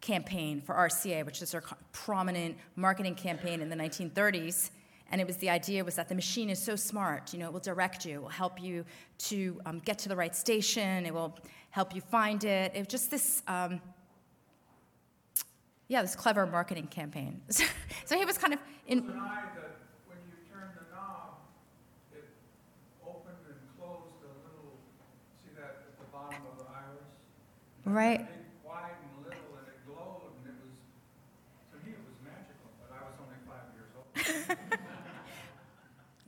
campaign 0.00 0.60
for 0.60 0.74
RCA, 0.74 1.24
which 1.26 1.42
is 1.42 1.50
their 1.50 1.62
prominent 1.92 2.56
marketing 2.76 3.14
campaign 3.14 3.60
in 3.60 3.68
the 3.68 3.76
1930s. 3.76 4.70
and 5.10 5.20
it 5.20 5.26
was 5.26 5.38
the 5.38 5.50
idea 5.50 5.82
was 5.84 5.94
that 5.96 6.08
the 6.08 6.14
machine 6.14 6.50
is 6.50 6.62
so 6.62 6.76
smart, 6.76 7.32
you 7.32 7.38
know, 7.38 7.46
it 7.46 7.52
will 7.52 7.60
direct 7.60 8.04
you, 8.04 8.14
it 8.16 8.22
will 8.22 8.28
help 8.28 8.60
you 8.60 8.84
to 9.16 9.60
um, 9.66 9.78
get 9.80 9.98
to 9.98 10.08
the 10.08 10.16
right 10.16 10.36
station, 10.36 11.06
it 11.06 11.14
will 11.14 11.36
help 11.70 11.94
you 11.94 12.00
find 12.00 12.44
it. 12.44 12.72
It 12.74 12.78
was 12.78 12.88
just 12.88 13.10
this, 13.10 13.42
um, 13.46 13.80
yeah, 15.88 16.02
this 16.02 16.16
clever 16.16 16.46
marketing 16.46 16.86
campaign. 16.88 17.40
so 17.48 18.18
he 18.18 18.24
was 18.24 18.36
kind 18.38 18.52
of 18.52 18.60
in. 18.86 19.06
The 19.06 19.12
eye 19.12 19.44
that 19.54 19.76
when 20.06 20.18
you 20.28 20.36
turn 20.52 20.68
the 20.74 20.94
knob, 20.94 21.38
it 22.12 22.28
opened 23.06 23.40
and 23.46 23.56
closed 23.78 24.20
a 24.26 24.32
little, 24.44 24.76
see 25.40 25.52
that 25.56 25.86
at 25.88 25.98
the 25.98 26.08
bottom 26.12 26.42
of 26.50 26.58
the 26.58 26.66
iris? 26.66 27.06
right. 27.86 28.26
Wide 28.66 28.98
and 29.00 29.24
little, 29.24 29.54
and 29.54 29.66
it 29.70 29.80
glowed, 29.88 30.34
and 30.44 30.50
it 30.50 30.56
was, 30.60 30.76
to 31.72 31.76
me, 31.86 31.96
it 31.96 32.02
was 32.04 32.18
magical, 32.20 32.68
but 32.80 32.92
I 32.92 33.06
was 33.08 33.16
only 33.22 33.40
five 33.48 33.72
years 33.72 33.92
old. 33.96 34.12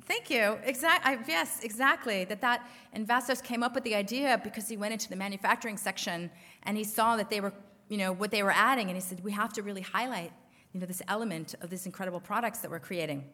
Thank 0.07 0.29
you. 0.29 0.59
Exact, 0.65 1.29
yes, 1.29 1.61
exactly. 1.63 2.25
That 2.25 2.41
that 2.41 2.67
Vassos 2.97 3.41
came 3.41 3.63
up 3.63 3.75
with 3.75 3.85
the 3.85 3.95
idea 3.95 4.41
because 4.43 4.69
he 4.69 4.77
went 4.77 4.93
into 4.93 5.09
the 5.09 5.17
manufacturing 5.17 5.77
section 5.77 6.31
and 6.65 6.77
he 6.77 6.85
saw 6.85 7.17
that 7.17 7.31
they 7.31 7.41
were, 7.41 7.53
you 7.89 7.97
know, 7.97 8.13
what 8.13 8.31
they 8.31 8.43
were 8.43 8.51
adding, 8.51 8.89
and 8.89 8.97
he 8.97 9.01
said 9.01 9.23
we 9.23 9.33
have 9.33 9.53
to 9.53 9.63
really 9.63 9.83
highlight, 9.83 10.33
you 10.73 10.81
know, 10.81 10.87
this 10.87 11.03
element 11.07 11.55
of 11.61 11.71
these 11.71 11.87
incredible 11.87 12.21
products 12.21 12.59
that 12.59 12.71
we're 12.71 12.81
creating. 12.81 13.25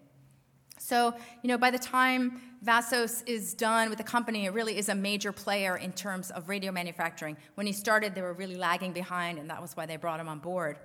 So, 0.79 1.14
you 1.42 1.48
know, 1.48 1.57
by 1.57 1.70
the 1.70 1.79
time 1.79 2.40
Vassos 2.62 3.22
is 3.22 3.55
done 3.55 3.88
with 3.88 3.98
the 3.98 4.05
company, 4.05 4.44
it 4.44 4.52
really 4.52 4.76
is 4.76 4.90
a 4.90 4.94
major 4.94 5.33
player 5.33 5.76
in 5.76 5.92
terms 5.92 6.31
of 6.31 6.48
radio 6.48 6.70
manufacturing. 6.70 7.37
When 7.55 7.66
he 7.66 7.72
started, 7.72 8.14
they 8.14 8.22
were 8.22 8.35
really 8.35 8.57
lagging 8.57 8.92
behind, 8.92 9.38
and 9.38 9.48
that 9.48 9.62
was 9.62 9.76
why 9.76 9.87
they 9.87 9.96
brought 9.96 10.20
him 10.20 10.29
on 10.29 10.38
board. 10.38 10.79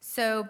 So, 0.00 0.46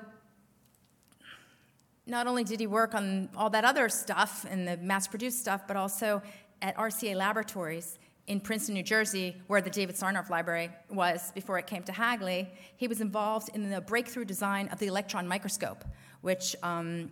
not 2.06 2.26
only 2.26 2.44
did 2.44 2.60
he 2.60 2.66
work 2.66 2.94
on 2.94 3.28
all 3.36 3.50
that 3.50 3.64
other 3.64 3.88
stuff 3.88 4.44
and 4.48 4.66
the 4.66 4.76
mass 4.78 5.06
produced 5.06 5.38
stuff, 5.38 5.62
but 5.66 5.76
also 5.76 6.22
at 6.60 6.76
RCA 6.76 7.14
Laboratories 7.14 7.98
in 8.26 8.40
Princeton, 8.40 8.74
New 8.74 8.82
Jersey, 8.82 9.36
where 9.46 9.60
the 9.60 9.70
David 9.70 9.96
Sarnoff 9.96 10.30
Library 10.30 10.70
was 10.88 11.32
before 11.32 11.58
it 11.58 11.66
came 11.66 11.82
to 11.84 11.92
Hagley. 11.92 12.48
He 12.76 12.86
was 12.86 13.00
involved 13.00 13.50
in 13.54 13.68
the 13.68 13.80
breakthrough 13.80 14.24
design 14.24 14.68
of 14.68 14.78
the 14.78 14.86
electron 14.86 15.26
microscope, 15.26 15.84
which 16.20 16.54
um, 16.62 17.10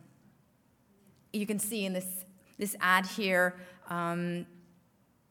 you 1.33 1.47
can 1.47 1.59
see 1.59 1.85
in 1.85 1.93
this, 1.93 2.25
this 2.59 2.77
ad 2.81 3.07
here, 3.07 3.57
um, 3.89 4.47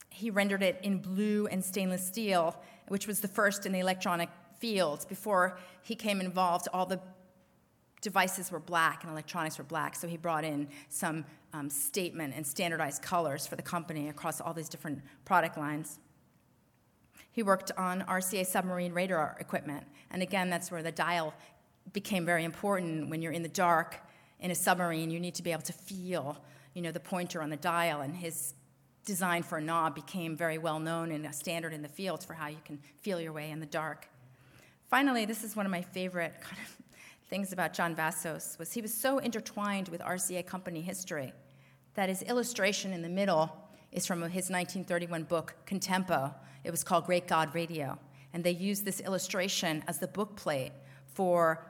he 0.10 0.30
rendered 0.30 0.63
it 0.63 0.80
in 0.84 0.98
blue 0.98 1.48
and 1.48 1.63
stainless 1.63 2.06
steel, 2.06 2.62
which 2.89 3.08
was 3.08 3.22
the 3.22 3.28
first 3.28 3.65
in 3.65 3.72
the 3.72 3.80
electronic 3.80 4.30
field. 4.60 5.06
Before 5.08 5.58
he 5.82 5.95
came 5.95 6.19
involved, 6.19 6.67
all 6.74 6.86
the 6.86 7.00
devices 8.02 8.52
were 8.52 8.60
black 8.60 9.04
and 9.04 9.12
electronics 9.12 9.58
were 9.58 9.64
black, 9.64 9.96
so 9.96 10.08
he 10.08 10.18
brought 10.18 10.44
in 10.44 10.68
some 10.90 11.26
um, 11.54 11.70
statement 11.70 12.34
and 12.36 12.46
standardized 12.46 13.02
colors 13.02 13.46
for 13.48 13.56
the 13.56 13.62
company 13.62 14.10
across 14.10 14.40
all 14.40 14.54
these 14.54 14.70
different 14.70 15.02
product 15.26 15.58
lines. 15.58 16.00
He 17.32 17.44
worked 17.44 17.72
on 17.78 18.02
RCA 18.02 18.46
submarine 18.46 18.94
radar 18.94 19.38
equipment, 19.40 19.86
and 20.12 20.22
again, 20.22 20.50
that's 20.50 20.72
where 20.72 20.84
the 20.84 20.92
dial 20.92 21.34
became 21.94 22.26
very 22.26 22.44
important 22.44 23.10
when 23.10 23.22
you're 23.22 23.32
in 23.32 23.44
the 23.44 23.50
dark 23.50 24.00
in 24.40 24.52
a 24.52 24.56
submarine, 24.56 25.12
you 25.12 25.20
need 25.20 25.36
to 25.36 25.44
be 25.44 25.52
able 25.52 25.64
to 25.64 25.74
feel, 25.74 26.38
you 26.74 26.82
know, 26.82 26.92
the 26.92 27.00
pointer 27.00 27.42
on 27.42 27.50
the 27.50 27.58
dial, 27.58 28.02
and 28.02 28.16
his 28.16 28.54
design 29.06 29.44
for 29.44 29.58
a 29.58 29.62
knob 29.62 29.96
became 29.96 30.36
very 30.36 30.58
well 30.58 30.80
known 30.80 31.12
and 31.12 31.26
a 31.26 31.34
standard 31.34 31.74
in 31.74 31.82
the 31.82 31.90
field 31.90 32.24
for 32.24 32.34
how 32.34 32.48
you 32.48 32.60
can 32.64 32.80
feel 33.02 33.20
your 33.20 33.34
way 33.34 33.50
in 33.50 33.60
the 33.60 33.66
dark. 33.66 34.08
Finally, 34.88 35.26
this 35.26 35.44
is 35.44 35.56
one 35.56 35.66
of 35.66 35.72
my 35.72 35.82
favorite 35.82 36.34
kind 36.42 36.58
of 36.66 36.76
things 37.30 37.54
about 37.54 37.74
John 37.74 37.96
Vassos 37.96 38.58
was 38.58 38.74
he 38.74 38.82
was 38.82 38.94
so 38.94 39.20
intertwined 39.20 39.88
with 39.89 40.02
RCA 40.02 40.46
company 40.46 40.82
history 40.82 41.32
that 41.94 42.10
his 42.10 42.24
illustration 42.24 42.92
in 42.92 43.04
the 43.04 43.10
middle 43.10 43.56
is 43.92 44.08
from 44.08 44.22
his 44.22 44.50
1931 44.50 45.24
book 45.24 45.56
Contempo. 45.68 46.34
It 46.63 46.72
was 46.72 46.84
called 46.84 47.06
Great 47.06 47.28
God 47.28 47.54
Radio, 47.54 48.00
and 48.34 48.44
they 48.44 48.52
used 48.52 48.84
this 48.84 49.00
illustration 49.00 49.84
as 49.88 50.00
the 50.00 50.08
book 50.08 50.36
plate 50.36 50.72
for 51.06 51.69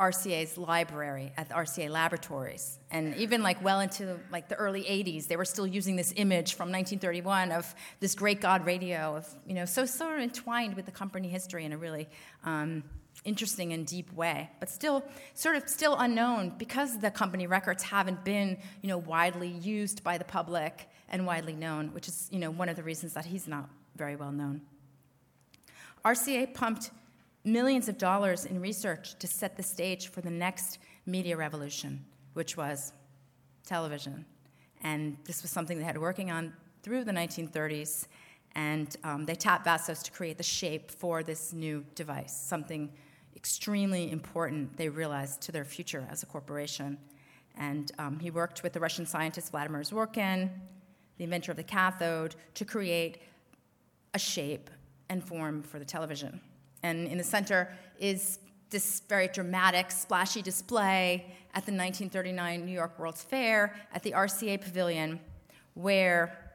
RCA's 0.00 0.56
library 0.56 1.30
at 1.36 1.48
the 1.48 1.54
RCA 1.54 1.90
laboratories. 1.90 2.78
And 2.90 3.14
even 3.16 3.42
like 3.42 3.62
well 3.62 3.80
into 3.80 4.18
like 4.32 4.48
the 4.48 4.54
early 4.54 4.82
80s, 4.82 5.26
they 5.26 5.36
were 5.36 5.44
still 5.44 5.66
using 5.66 5.94
this 5.94 6.14
image 6.16 6.54
from 6.54 6.72
1931 6.72 7.52
of 7.52 7.74
this 8.00 8.14
great 8.14 8.40
God 8.40 8.64
radio 8.64 9.14
of, 9.16 9.28
you 9.46 9.52
know, 9.52 9.66
so 9.66 9.84
sort 9.84 10.16
of 10.16 10.22
entwined 10.22 10.74
with 10.74 10.86
the 10.86 10.90
company 10.90 11.28
history 11.28 11.66
in 11.66 11.72
a 11.72 11.76
really 11.76 12.08
um, 12.44 12.82
interesting 13.24 13.74
and 13.74 13.86
deep 13.86 14.10
way, 14.14 14.48
but 14.58 14.70
still 14.70 15.04
sort 15.34 15.56
of 15.56 15.68
still 15.68 15.94
unknown 15.98 16.54
because 16.56 16.98
the 16.98 17.10
company 17.10 17.46
records 17.46 17.82
haven't 17.82 18.24
been, 18.24 18.56
you 18.80 18.88
know, 18.88 18.98
widely 18.98 19.48
used 19.48 20.02
by 20.02 20.16
the 20.16 20.24
public 20.24 20.88
and 21.10 21.26
widely 21.26 21.52
known, 21.52 21.92
which 21.92 22.08
is, 22.08 22.26
you 22.32 22.38
know, 22.38 22.50
one 22.50 22.70
of 22.70 22.76
the 22.76 22.82
reasons 22.82 23.12
that 23.12 23.26
he's 23.26 23.46
not 23.46 23.68
very 23.96 24.16
well 24.16 24.32
known. 24.32 24.62
RCA 26.06 26.54
pumped 26.54 26.90
millions 27.44 27.88
of 27.88 27.98
dollars 27.98 28.44
in 28.44 28.60
research 28.60 29.18
to 29.18 29.26
set 29.26 29.56
the 29.56 29.62
stage 29.62 30.08
for 30.08 30.20
the 30.20 30.30
next 30.30 30.78
media 31.06 31.36
revolution, 31.36 32.04
which 32.34 32.56
was 32.56 32.92
television. 33.64 34.24
And 34.82 35.16
this 35.24 35.42
was 35.42 35.50
something 35.50 35.78
they 35.78 35.84
had 35.84 35.98
working 35.98 36.30
on 36.30 36.52
through 36.82 37.04
the 37.04 37.12
1930s. 37.12 38.06
And 38.54 38.96
um, 39.04 39.26
they 39.26 39.34
tapped 39.34 39.64
Vassos 39.64 40.02
to 40.02 40.10
create 40.10 40.36
the 40.36 40.42
shape 40.42 40.90
for 40.90 41.22
this 41.22 41.52
new 41.52 41.84
device, 41.94 42.34
something 42.36 42.90
extremely 43.36 44.10
important, 44.10 44.76
they 44.76 44.88
realized, 44.88 45.40
to 45.42 45.52
their 45.52 45.64
future 45.64 46.06
as 46.10 46.22
a 46.22 46.26
corporation. 46.26 46.98
And 47.56 47.92
um, 47.98 48.18
he 48.18 48.30
worked 48.30 48.62
with 48.62 48.72
the 48.72 48.80
Russian 48.80 49.06
scientist 49.06 49.50
Vladimir 49.50 49.82
Zworykin, 49.82 50.50
the 51.16 51.24
inventor 51.24 51.52
of 51.52 51.56
the 51.56 51.62
cathode, 51.62 52.34
to 52.54 52.64
create 52.64 53.22
a 54.14 54.18
shape 54.18 54.68
and 55.08 55.22
form 55.22 55.62
for 55.62 55.78
the 55.78 55.84
television. 55.84 56.40
And 56.82 57.06
in 57.06 57.18
the 57.18 57.24
center 57.24 57.72
is 57.98 58.38
this 58.70 59.00
very 59.08 59.28
dramatic, 59.28 59.90
splashy 59.90 60.42
display 60.42 61.26
at 61.54 61.66
the 61.66 61.72
1939 61.72 62.64
New 62.64 62.72
York 62.72 62.98
World's 62.98 63.22
Fair 63.22 63.74
at 63.92 64.02
the 64.02 64.12
RCA 64.12 64.60
Pavilion, 64.60 65.20
where 65.74 66.49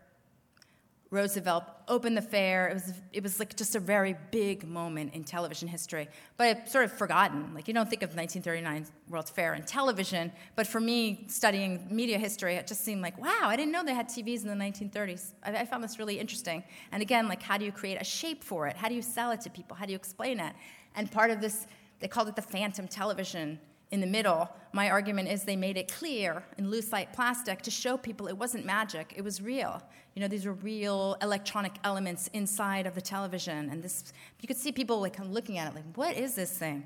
Roosevelt 1.12 1.64
opened 1.88 2.18
the 2.18 2.22
fair. 2.22 2.68
It 2.68 2.74
was, 2.74 2.94
it 3.14 3.24
was 3.24 3.40
like 3.40 3.56
just 3.56 3.76
a 3.76 3.80
very 3.80 4.16
big 4.32 4.68
moment 4.68 5.14
in 5.14 5.24
television 5.24 5.68
history, 5.68 6.08
but 6.36 6.68
sort 6.68 6.86
of 6.86 6.92
forgotten. 6.92 7.54
Like 7.54 7.68
you 7.68 7.74
don't 7.74 7.90
think 7.90 8.02
of 8.02 8.16
1939 8.16 8.88
World's 9.10 9.30
Fair 9.30 9.54
and 9.54 9.66
television, 9.66 10.32
but 10.56 10.66
for 10.66 10.80
me, 10.80 11.26
studying 11.28 11.88
media 11.90 12.18
history, 12.18 12.56
it 12.56 12.66
just 12.66 12.84
seemed 12.84 13.02
like, 13.02 13.18
wow, 13.20 13.44
I 13.44 13.56
didn't 13.56 13.72
know 13.72 13.84
they 13.84 13.94
had 13.94 14.10
TVs 14.10 14.44
in 14.44 14.48
the 14.48 14.66
1930s. 14.66 15.34
I, 15.44 15.58
I 15.58 15.66
found 15.66 15.84
this 15.84 16.00
really 16.00 16.20
interesting. 16.20 16.64
And 16.92 17.02
again, 17.02 17.28
like 17.28 17.42
how 17.42 17.58
do 17.58 17.66
you 17.66 17.72
create 17.72 18.02
a 18.02 18.06
shape 18.06 18.44
for 18.44 18.68
it? 18.68 18.76
How 18.76 18.90
do 18.90 18.96
you 18.96 19.04
sell 19.04 19.32
it 19.32 19.42
to 19.42 19.50
people? 19.50 19.78
How 19.78 19.86
do 19.86 19.92
you 19.92 19.98
explain 19.98 20.40
it? 20.40 20.54
And 20.96 21.12
part 21.12 21.30
of 21.30 21.40
this, 21.40 21.68
they 22.00 22.08
called 22.08 22.30
it 22.30 22.36
the 22.36 22.42
phantom 22.42 22.88
television 22.88 23.60
in 23.96 24.02
the 24.02 24.08
middle, 24.08 24.50
my 24.74 24.90
argument 24.90 25.30
is 25.30 25.46
they 25.46 25.56
made 25.56 25.78
it 25.78 25.90
clear 25.90 26.44
in 26.58 26.70
lucite 26.70 27.14
plastic 27.14 27.62
to 27.62 27.72
show 27.72 27.96
people 27.96 28.28
it 28.28 28.38
wasn't 28.38 28.66
magic, 28.66 29.14
it 29.16 29.24
was 29.24 29.42
real. 29.42 29.82
You 30.16 30.22
know, 30.22 30.28
these 30.28 30.46
were 30.46 30.54
real 30.54 31.16
electronic 31.22 31.76
elements 31.86 32.30
inside 32.34 32.86
of 32.88 32.94
the 32.94 33.02
television, 33.02 33.70
and 33.70 33.82
this 33.82 34.12
you 34.42 34.48
could 34.50 34.58
see 34.58 34.74
people 34.74 35.00
like 35.00 35.18
looking 35.20 35.58
at 35.58 35.70
it 35.70 35.76
like, 35.76 35.86
what 35.96 36.18
is 36.18 36.36
this 36.36 36.58
thing? 36.58 36.86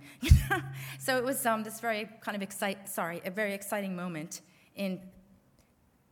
so 1.00 1.18
it 1.18 1.24
was 1.24 1.44
um, 1.48 1.64
this 1.64 1.80
very 1.80 2.08
kind 2.22 2.36
of 2.36 2.44
excite, 2.44 2.88
sorry, 2.88 3.22
a 3.26 3.32
very 3.32 3.54
exciting 3.54 3.96
moment 3.96 4.42
in 4.76 5.02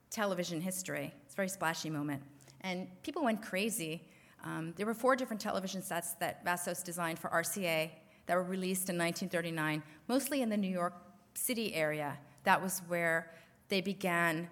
television 0.10 0.60
history. 0.60 1.14
It's 1.26 1.36
a 1.36 1.38
very 1.38 1.50
splashy 1.50 1.92
moment, 1.92 2.24
and 2.62 2.88
people 3.04 3.24
went 3.24 3.44
crazy. 3.44 4.02
Um, 4.44 4.74
there 4.78 4.88
were 4.88 4.96
four 4.96 5.16
different 5.16 5.42
television 5.42 5.84
sets 5.84 6.14
that 6.14 6.44
Vassos 6.44 6.82
designed 6.82 7.20
for 7.20 7.30
RCA 7.30 7.92
that 8.28 8.36
were 8.36 8.44
released 8.44 8.90
in 8.90 8.98
1939, 8.98 9.82
mostly 10.08 10.42
in 10.42 10.50
the 10.50 10.58
New 10.58 10.70
York 10.70 10.94
City 11.34 11.74
area. 11.74 12.18
That 12.44 12.62
was 12.62 12.82
where 12.88 13.32
they 13.70 13.82
began 13.82 14.50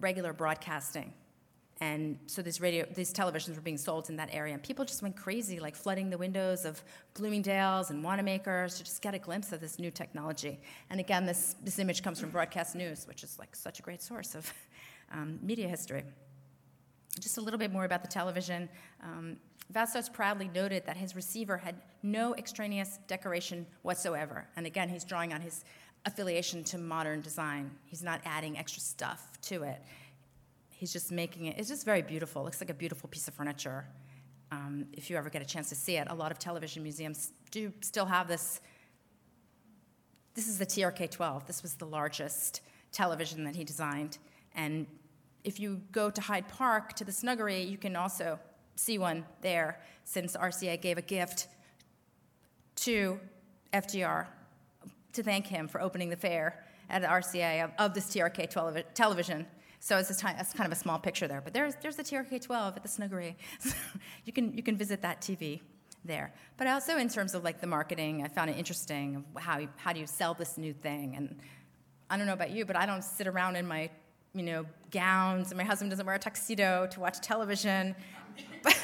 regular 0.00 0.32
broadcasting. 0.32 1.12
And 1.80 2.18
so 2.26 2.40
these 2.40 2.60
radio, 2.60 2.86
these 2.94 3.12
televisions 3.12 3.56
were 3.56 3.60
being 3.60 3.78
sold 3.78 4.08
in 4.08 4.16
that 4.16 4.30
area, 4.32 4.54
and 4.54 4.62
people 4.62 4.84
just 4.84 5.02
went 5.02 5.16
crazy, 5.16 5.58
like 5.58 5.74
flooding 5.74 6.08
the 6.08 6.18
windows 6.18 6.64
of 6.64 6.82
Bloomingdale's 7.14 7.90
and 7.90 8.02
Wanamaker's 8.02 8.78
to 8.78 8.84
just 8.84 9.02
get 9.02 9.14
a 9.14 9.18
glimpse 9.18 9.52
of 9.52 9.60
this 9.60 9.78
new 9.78 9.90
technology. 9.90 10.60
And 10.88 11.00
again, 11.00 11.26
this, 11.26 11.56
this 11.62 11.78
image 11.78 12.02
comes 12.02 12.20
from 12.20 12.30
Broadcast 12.30 12.76
News, 12.76 13.06
which 13.08 13.24
is 13.24 13.38
like 13.38 13.56
such 13.56 13.80
a 13.80 13.82
great 13.82 14.02
source 14.02 14.34
of 14.34 14.50
um, 15.12 15.38
media 15.42 15.68
history. 15.68 16.04
Just 17.20 17.38
a 17.38 17.40
little 17.40 17.58
bit 17.58 17.72
more 17.72 17.84
about 17.84 18.02
the 18.02 18.08
television. 18.08 18.68
Um, 19.02 19.36
Vassos 19.70 20.08
proudly 20.08 20.50
noted 20.54 20.84
that 20.86 20.96
his 20.96 21.16
receiver 21.16 21.56
had 21.56 21.76
no 22.02 22.34
extraneous 22.34 22.98
decoration 23.06 23.66
whatsoever. 23.82 24.46
And 24.56 24.66
again, 24.66 24.88
he's 24.88 25.04
drawing 25.04 25.32
on 25.32 25.40
his 25.40 25.64
affiliation 26.04 26.64
to 26.64 26.78
modern 26.78 27.20
design. 27.20 27.70
He's 27.86 28.02
not 28.02 28.20
adding 28.24 28.58
extra 28.58 28.80
stuff 28.80 29.40
to 29.42 29.62
it. 29.62 29.82
He's 30.70 30.92
just 30.92 31.10
making 31.10 31.46
it, 31.46 31.56
it's 31.58 31.68
just 31.68 31.84
very 31.84 32.02
beautiful. 32.02 32.42
It 32.42 32.44
looks 32.44 32.60
like 32.60 32.70
a 32.70 32.74
beautiful 32.74 33.08
piece 33.08 33.26
of 33.26 33.34
furniture. 33.34 33.86
Um, 34.52 34.86
if 34.92 35.08
you 35.08 35.16
ever 35.16 35.30
get 35.30 35.40
a 35.40 35.46
chance 35.46 35.68
to 35.70 35.74
see 35.74 35.96
it, 35.96 36.08
a 36.10 36.14
lot 36.14 36.30
of 36.30 36.38
television 36.38 36.82
museums 36.82 37.32
do 37.50 37.72
still 37.80 38.06
have 38.06 38.28
this. 38.28 38.60
This 40.34 40.48
is 40.48 40.58
the 40.58 40.66
TRK 40.66 41.10
12. 41.10 41.46
This 41.46 41.62
was 41.62 41.74
the 41.74 41.86
largest 41.86 42.60
television 42.92 43.44
that 43.44 43.56
he 43.56 43.64
designed. 43.64 44.18
And 44.54 44.86
if 45.44 45.60
you 45.60 45.82
go 45.92 46.10
to 46.10 46.20
Hyde 46.20 46.48
Park 46.48 46.94
to 46.94 47.04
the 47.04 47.12
Snuggery, 47.12 47.68
you 47.68 47.76
can 47.76 47.94
also 47.94 48.38
see 48.76 48.98
one 48.98 49.24
there 49.42 49.80
since 50.04 50.36
RCA 50.36 50.80
gave 50.80 50.98
a 50.98 51.02
gift 51.02 51.48
to 52.76 53.20
FDR 53.72 54.26
to 55.12 55.22
thank 55.22 55.46
him 55.46 55.68
for 55.68 55.80
opening 55.80 56.08
the 56.08 56.16
fair 56.16 56.64
at 56.90 57.02
RCA 57.02 57.64
of, 57.64 57.70
of 57.78 57.94
this 57.94 58.06
TRK 58.06 58.50
12 58.50 58.94
television. 58.94 59.46
So 59.80 59.98
it's, 59.98 60.16
time, 60.16 60.36
it's 60.38 60.52
kind 60.54 60.70
of 60.70 60.76
a 60.76 60.80
small 60.80 60.98
picture 60.98 61.28
there, 61.28 61.42
but 61.42 61.52
there's, 61.52 61.74
there's 61.82 61.96
the 61.96 62.02
TRK 62.02 62.40
12 62.40 62.76
at 62.76 62.82
the 62.82 62.88
Snuggery. 62.88 63.34
So 63.58 63.74
you, 64.24 64.32
can, 64.32 64.56
you 64.56 64.62
can 64.62 64.76
visit 64.76 65.02
that 65.02 65.20
TV 65.20 65.60
there. 66.04 66.32
But 66.56 66.66
also 66.66 66.96
in 66.96 67.08
terms 67.08 67.34
of 67.34 67.44
like 67.44 67.60
the 67.60 67.66
marketing, 67.66 68.22
I 68.24 68.28
found 68.28 68.50
it 68.50 68.56
interesting 68.56 69.24
how, 69.36 69.60
how 69.76 69.92
do 69.92 70.00
you 70.00 70.06
sell 70.06 70.34
this 70.34 70.56
new 70.56 70.72
thing. 70.72 71.14
And 71.16 71.36
I 72.08 72.16
don't 72.16 72.26
know 72.26 72.32
about 72.32 72.50
you, 72.50 72.64
but 72.64 72.76
I 72.76 72.86
don't 72.86 73.04
sit 73.04 73.26
around 73.26 73.56
in 73.56 73.66
my 73.66 73.90
you 74.34 74.42
know, 74.42 74.66
gowns, 74.90 75.50
and 75.50 75.58
my 75.58 75.64
husband 75.64 75.90
doesn't 75.90 76.04
wear 76.04 76.16
a 76.16 76.18
tuxedo 76.18 76.88
to 76.90 77.00
watch 77.00 77.20
television. 77.20 77.94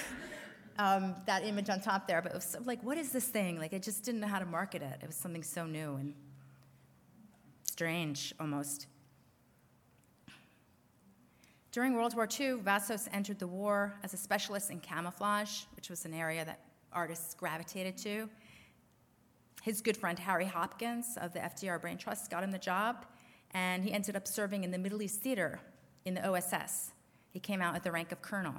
um, 0.79 1.15
that 1.27 1.45
image 1.45 1.69
on 1.69 1.81
top 1.81 2.07
there, 2.07 2.23
but 2.23 2.33
it 2.33 2.35
was 2.35 2.57
like, 2.65 2.83
what 2.83 2.97
is 2.97 3.11
this 3.13 3.27
thing? 3.27 3.59
Like, 3.59 3.75
I 3.75 3.79
just 3.79 4.05
didn't 4.05 4.21
know 4.21 4.29
how 4.29 4.39
to 4.39 4.47
market 4.47 4.81
it. 4.83 5.01
It 5.03 5.07
was 5.07 5.17
something 5.17 5.43
so 5.43 5.67
new 5.67 5.97
and 5.97 6.15
strange 7.65 8.33
almost. 8.39 8.87
During 11.73 11.95
World 11.95 12.15
War 12.15 12.29
II, 12.29 12.55
Vassos 12.55 13.09
entered 13.13 13.39
the 13.39 13.47
war 13.47 13.95
as 14.03 14.13
a 14.13 14.17
specialist 14.17 14.71
in 14.71 14.81
camouflage, 14.81 15.63
which 15.77 15.89
was 15.89 16.05
an 16.05 16.13
area 16.13 16.45
that 16.45 16.61
artists 16.93 17.35
gravitated 17.35 17.97
to. 17.99 18.29
His 19.63 19.81
good 19.81 19.97
friend 19.97 20.19
Harry 20.19 20.47
Hopkins 20.47 21.17
of 21.21 21.33
the 21.33 21.39
FDR 21.39 21.81
Brain 21.81 21.97
Trust 21.97 22.31
got 22.31 22.43
him 22.43 22.51
the 22.51 22.59
job, 22.59 23.07
and 23.53 23.85
he 23.85 23.93
ended 23.93 24.17
up 24.17 24.27
serving 24.27 24.65
in 24.65 24.71
the 24.71 24.79
Middle 24.79 25.03
East 25.03 25.21
Theater 25.21 25.61
in 26.05 26.15
the 26.15 26.27
OSS. 26.27 26.93
He 27.31 27.41
came 27.41 27.61
out 27.61 27.75
at 27.75 27.83
the 27.83 27.93
rank 27.93 28.13
of 28.13 28.23
colonel. 28.23 28.55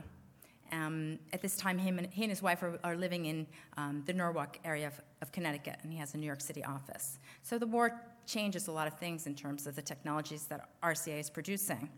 Um, 0.72 1.20
at 1.34 1.42
this 1.42 1.58
time, 1.58 1.78
him 1.78 1.98
and, 1.98 2.08
he 2.12 2.24
and 2.24 2.32
his 2.32 2.42
wife 2.42 2.64
are, 2.64 2.80
are 2.84 2.96
living 2.96 3.26
in 3.26 3.46
um, 3.76 4.04
the 4.06 4.14
Norwalk 4.14 4.58
area 4.64 4.88
of, 4.88 4.94
of, 5.22 5.32
Connecticut, 5.34 5.78
and 5.84 5.92
he 5.92 6.00
has 6.00 6.14
a 6.14 6.18
New 6.18 6.26
York 6.26 6.40
City 6.40 6.64
office. 6.64 7.20
So 7.42 7.58
the 7.58 7.68
war 7.68 8.02
changes 8.26 8.68
a 8.68 8.72
lot 8.72 8.88
of 8.88 8.98
things 8.98 9.28
in 9.28 9.36
terms 9.36 9.68
of 9.68 9.76
the 9.76 9.82
technologies 9.82 10.46
that 10.46 10.70
RCA 10.82 11.20
is 11.20 11.30
producing. 11.30 11.90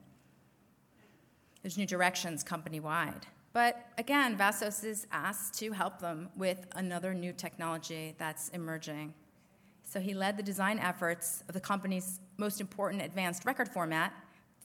There's 1.61 1.77
new 1.77 1.85
directions 1.85 2.43
company 2.43 2.79
wide. 2.79 3.27
But 3.53 3.85
again, 3.99 4.35
Vassos 4.35 4.83
is 4.83 5.05
asked 5.11 5.53
to 5.59 5.71
help 5.71 5.99
them 5.99 6.29
with 6.35 6.65
another 6.75 7.13
new 7.13 7.31
technology 7.31 8.15
that's 8.17 8.49
emerging. 8.49 9.13
So 9.83 9.99
he 9.99 10.15
led 10.15 10.37
the 10.37 10.43
design 10.43 10.79
efforts 10.79 11.43
of 11.47 11.53
the 11.53 11.59
company's 11.59 12.19
most 12.37 12.61
important 12.61 13.01
advanced 13.01 13.45
record 13.45 13.69
format, 13.69 14.13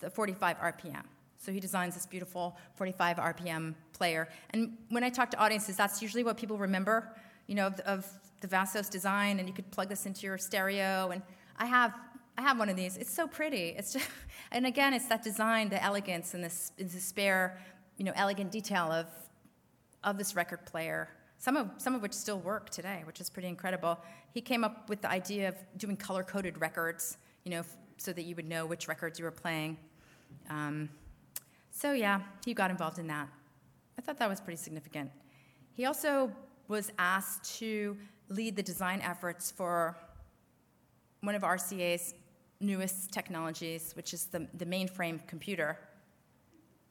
the 0.00 0.10
45 0.10 0.58
RPM. 0.58 1.02
So 1.38 1.52
he 1.52 1.60
designs 1.60 1.94
this 1.94 2.06
beautiful 2.06 2.56
45 2.74 3.16
RPM 3.16 3.74
player. 3.92 4.28
And 4.50 4.76
when 4.88 5.04
I 5.04 5.08
talk 5.08 5.30
to 5.30 5.38
audiences, 5.38 5.76
that's 5.76 6.02
usually 6.02 6.24
what 6.24 6.36
people 6.36 6.58
remember, 6.58 7.14
you 7.46 7.54
know, 7.54 7.68
of, 7.68 7.80
of 7.80 8.06
the 8.40 8.48
Vassos 8.48 8.88
design. 8.88 9.38
And 9.38 9.48
you 9.48 9.54
could 9.54 9.70
plug 9.70 9.88
this 9.88 10.04
into 10.04 10.26
your 10.26 10.36
stereo. 10.36 11.10
And 11.10 11.22
I 11.56 11.66
have, 11.66 11.94
I 12.36 12.42
have 12.42 12.58
one 12.58 12.68
of 12.68 12.76
these. 12.76 12.96
It's 12.96 13.12
so 13.12 13.28
pretty. 13.28 13.74
It's 13.78 13.92
just, 13.92 14.08
and 14.52 14.66
again, 14.66 14.94
it's 14.94 15.06
that 15.06 15.22
design, 15.22 15.68
the 15.68 15.82
elegance, 15.82 16.34
and 16.34 16.42
this, 16.42 16.72
this 16.76 17.02
spare, 17.04 17.60
you 17.96 18.04
know, 18.04 18.12
elegant 18.16 18.50
detail 18.50 18.90
of, 18.90 19.06
of 20.02 20.18
this 20.18 20.34
record 20.34 20.66
player. 20.66 21.08
Some 21.38 21.56
of, 21.56 21.70
some 21.78 21.94
of 21.94 22.02
which 22.02 22.14
still 22.14 22.40
work 22.40 22.68
today, 22.70 23.02
which 23.06 23.20
is 23.20 23.30
pretty 23.30 23.46
incredible. 23.46 23.96
He 24.34 24.40
came 24.40 24.64
up 24.64 24.88
with 24.88 25.02
the 25.02 25.10
idea 25.10 25.48
of 25.48 25.54
doing 25.76 25.96
color 25.96 26.24
coded 26.24 26.60
records, 26.60 27.16
you 27.48 27.54
know, 27.54 27.64
so 27.96 28.12
that 28.12 28.24
you 28.24 28.36
would 28.36 28.46
know 28.46 28.66
which 28.66 28.88
records 28.88 29.18
you 29.18 29.24
were 29.24 29.30
playing. 29.30 29.78
Um, 30.50 30.90
so, 31.70 31.94
yeah, 31.94 32.20
he 32.44 32.52
got 32.52 32.70
involved 32.70 32.98
in 32.98 33.06
that. 33.06 33.26
I 33.96 34.02
thought 34.02 34.18
that 34.18 34.28
was 34.28 34.38
pretty 34.38 34.58
significant. 34.58 35.10
He 35.72 35.86
also 35.86 36.30
was 36.68 36.92
asked 36.98 37.58
to 37.60 37.96
lead 38.28 38.54
the 38.54 38.62
design 38.62 39.00
efforts 39.00 39.50
for 39.50 39.96
one 41.22 41.34
of 41.34 41.40
RCA's 41.40 42.12
newest 42.60 43.12
technologies, 43.12 43.92
which 43.96 44.12
is 44.12 44.26
the, 44.26 44.46
the 44.52 44.66
mainframe 44.66 45.26
computer. 45.26 45.78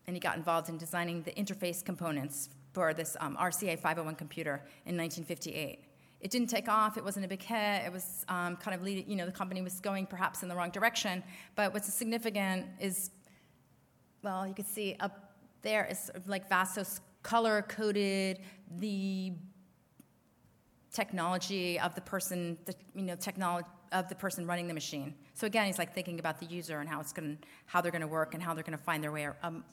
And 0.07 0.15
he 0.15 0.19
got 0.19 0.37
involved 0.37 0.69
in 0.69 0.79
designing 0.79 1.21
the 1.21 1.33
interface 1.33 1.85
components 1.85 2.49
for 2.73 2.95
this 2.95 3.15
um, 3.19 3.37
RCA 3.39 3.77
501 3.77 4.15
computer 4.15 4.63
in 4.87 4.97
1958. 4.97 5.83
It 6.19 6.31
didn't 6.31 6.49
take 6.49 6.67
off. 6.67 6.97
It 6.97 7.03
wasn't 7.03 7.25
a 7.25 7.27
big 7.27 7.43
hit. 7.43 7.85
It 7.85 7.91
was 7.91 8.25
um, 8.27 8.55
kind 8.57 8.75
of 8.75 8.81
leading, 8.81 9.09
you 9.09 9.15
know, 9.15 9.25
the 9.25 9.31
company 9.31 9.61
was 9.61 9.79
going 9.79 10.07
perhaps 10.07 10.41
in 10.41 10.49
the 10.49 10.55
wrong 10.55 10.71
direction. 10.71 11.23
But 11.55 11.73
what's 11.73 11.93
significant 11.93 12.65
is 12.79 13.11
well, 14.23 14.47
you 14.47 14.53
can 14.53 14.65
see 14.65 14.95
up 14.99 15.35
there 15.61 15.85
is 15.85 16.11
like 16.25 16.49
Vassos 16.49 17.01
color 17.23 17.61
coded 17.61 18.39
the 18.79 19.33
technology 20.91 21.79
of 21.79 21.93
the 21.95 22.01
person, 22.01 22.57
the, 22.65 22.73
you 22.95 23.03
know, 23.03 23.15
technology 23.15 23.67
of 23.91 24.09
the 24.09 24.15
person 24.15 24.45
running 24.45 24.67
the 24.67 24.73
machine. 24.73 25.13
So 25.33 25.47
again, 25.47 25.65
he's 25.67 25.77
like 25.77 25.93
thinking 25.93 26.19
about 26.19 26.39
the 26.39 26.45
user 26.45 26.79
and 26.79 26.89
how 26.89 26.99
it's 26.99 27.13
going, 27.13 27.37
how 27.65 27.81
they're 27.81 27.91
going 27.91 28.01
to 28.01 28.07
work 28.07 28.33
and 28.33 28.41
how 28.41 28.53
they're 28.53 28.63
going 28.63 28.77
to 28.77 28.83
find 28.83 29.03
their 29.03 29.11
way 29.11 29.27
um, 29.43 29.63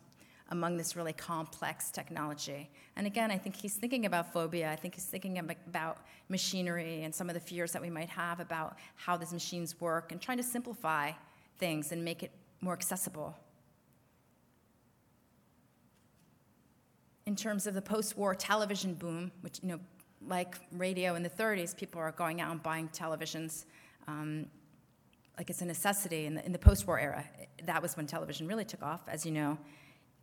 among 0.50 0.76
this 0.76 0.94
really 0.94 1.12
complex 1.12 1.90
technology. 1.90 2.70
And 2.96 3.06
again, 3.06 3.30
I 3.30 3.38
think 3.38 3.56
he's 3.56 3.74
thinking 3.74 4.06
about 4.06 4.32
phobia. 4.32 4.70
I 4.70 4.76
think 4.76 4.94
he's 4.94 5.06
thinking 5.06 5.38
about 5.38 5.98
machinery 6.28 7.02
and 7.02 7.14
some 7.14 7.28
of 7.28 7.34
the 7.34 7.40
fears 7.40 7.72
that 7.72 7.82
we 7.82 7.90
might 7.90 8.10
have 8.10 8.40
about 8.40 8.76
how 8.96 9.16
these 9.16 9.32
machines 9.32 9.80
work 9.80 10.12
and 10.12 10.20
trying 10.20 10.36
to 10.38 10.44
simplify 10.44 11.12
things 11.58 11.92
and 11.92 12.04
make 12.04 12.22
it 12.22 12.30
more 12.60 12.74
accessible. 12.74 13.34
in 17.26 17.36
terms 17.36 17.66
of 17.66 17.74
the 17.74 17.82
post-war 17.82 18.34
television 18.34 18.94
boom, 18.94 19.30
which 19.40 19.60
you 19.62 19.68
know, 19.68 19.80
like 20.26 20.56
radio 20.72 21.14
in 21.14 21.22
the 21.22 21.30
30s, 21.30 21.76
people 21.76 22.00
are 22.00 22.12
going 22.12 22.40
out 22.40 22.50
and 22.50 22.62
buying 22.62 22.88
televisions 22.88 23.64
um, 24.06 24.46
like 25.36 25.50
it's 25.50 25.62
a 25.62 25.64
necessity 25.64 26.26
in 26.26 26.34
the, 26.34 26.46
in 26.46 26.52
the 26.52 26.58
post-war 26.58 26.98
era. 26.98 27.24
That 27.64 27.82
was 27.82 27.96
when 27.96 28.06
television 28.06 28.46
really 28.46 28.64
took 28.64 28.82
off, 28.82 29.00
as 29.08 29.26
you 29.26 29.32
know. 29.32 29.58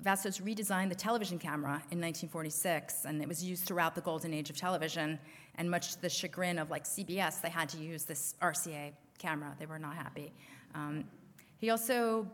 Vassos 0.01 0.39
redesigned 0.39 0.89
the 0.89 0.95
television 0.95 1.37
camera 1.37 1.73
in 1.91 2.01
1946, 2.01 3.05
and 3.05 3.21
it 3.21 3.27
was 3.27 3.43
used 3.43 3.65
throughout 3.65 3.93
the 3.93 4.01
golden 4.01 4.33
age 4.33 4.49
of 4.49 4.57
television. 4.57 5.19
And 5.55 5.69
much 5.69 5.93
to 5.93 6.01
the 6.01 6.09
chagrin 6.09 6.57
of 6.57 6.71
like 6.71 6.85
CBS, 6.85 7.39
they 7.41 7.49
had 7.49 7.69
to 7.69 7.77
use 7.77 8.03
this 8.03 8.33
RCA 8.41 8.93
camera. 9.19 9.55
They 9.59 9.67
were 9.67 9.77
not 9.77 9.95
happy. 9.95 10.33
Um, 10.73 11.03
he 11.57 11.69
also 11.69 12.27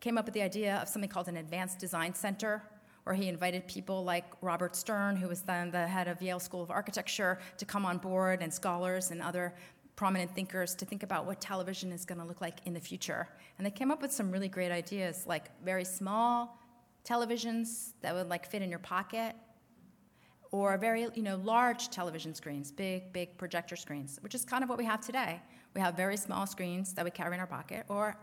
came 0.00 0.18
up 0.18 0.26
with 0.26 0.34
the 0.34 0.42
idea 0.42 0.76
of 0.76 0.88
something 0.88 1.08
called 1.08 1.28
an 1.28 1.38
advanced 1.38 1.78
design 1.78 2.12
center, 2.12 2.62
where 3.04 3.14
he 3.14 3.28
invited 3.28 3.66
people 3.66 4.04
like 4.04 4.24
Robert 4.42 4.76
Stern, 4.76 5.16
who 5.16 5.28
was 5.28 5.40
then 5.40 5.70
the 5.70 5.86
head 5.86 6.08
of 6.08 6.20
Yale 6.20 6.40
School 6.40 6.62
of 6.62 6.70
Architecture, 6.70 7.38
to 7.56 7.64
come 7.64 7.86
on 7.86 7.96
board, 7.96 8.42
and 8.42 8.52
scholars 8.52 9.10
and 9.10 9.22
other 9.22 9.54
prominent 9.94 10.30
thinkers 10.34 10.74
to 10.74 10.84
think 10.84 11.02
about 11.02 11.24
what 11.24 11.40
television 11.40 11.92
is 11.92 12.04
going 12.04 12.18
to 12.20 12.26
look 12.26 12.42
like 12.42 12.58
in 12.66 12.74
the 12.74 12.80
future. 12.80 13.26
And 13.56 13.64
they 13.64 13.70
came 13.70 13.90
up 13.90 14.02
with 14.02 14.12
some 14.12 14.30
really 14.30 14.48
great 14.48 14.70
ideas, 14.70 15.24
like 15.26 15.48
very 15.64 15.84
small 15.84 16.58
televisions 17.06 17.92
that 18.02 18.14
would 18.14 18.28
like 18.28 18.50
fit 18.50 18.62
in 18.62 18.70
your 18.70 18.78
pocket, 18.80 19.34
or 20.50 20.76
very 20.78 21.06
you 21.14 21.22
know 21.22 21.36
large 21.36 21.88
television 21.90 22.34
screens, 22.34 22.70
big 22.70 23.12
big 23.12 23.36
projector 23.38 23.76
screens, 23.76 24.18
which 24.22 24.34
is 24.34 24.44
kind 24.44 24.62
of 24.62 24.68
what 24.68 24.78
we 24.78 24.84
have 24.84 25.00
today. 25.00 25.40
We 25.74 25.80
have 25.80 25.96
very 25.96 26.16
small 26.16 26.46
screens 26.46 26.92
that 26.94 27.04
we 27.04 27.10
carry 27.10 27.34
in 27.34 27.40
our 27.40 27.46
pocket, 27.46 27.84
or 27.88 28.16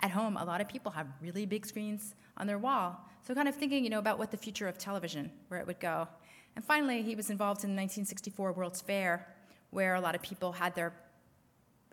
at 0.00 0.10
home, 0.10 0.36
a 0.36 0.44
lot 0.44 0.60
of 0.60 0.68
people 0.68 0.90
have 0.92 1.06
really 1.22 1.46
big 1.46 1.64
screens 1.64 2.14
on 2.36 2.46
their 2.46 2.58
wall. 2.58 3.08
So 3.26 3.34
kind 3.34 3.48
of 3.48 3.54
thinking, 3.54 3.84
you 3.84 3.90
know, 3.90 3.98
about 3.98 4.18
what 4.18 4.30
the 4.30 4.36
future 4.36 4.68
of 4.68 4.76
television, 4.76 5.30
where 5.48 5.60
it 5.60 5.66
would 5.66 5.80
go. 5.80 6.08
And 6.56 6.64
finally, 6.64 7.02
he 7.02 7.14
was 7.14 7.30
involved 7.30 7.64
in 7.64 7.70
the 7.70 7.80
1964 7.80 8.52
World's 8.52 8.80
Fair, 8.80 9.26
where 9.70 9.94
a 9.94 10.00
lot 10.00 10.14
of 10.14 10.22
people 10.22 10.52
had 10.52 10.74
their 10.74 10.92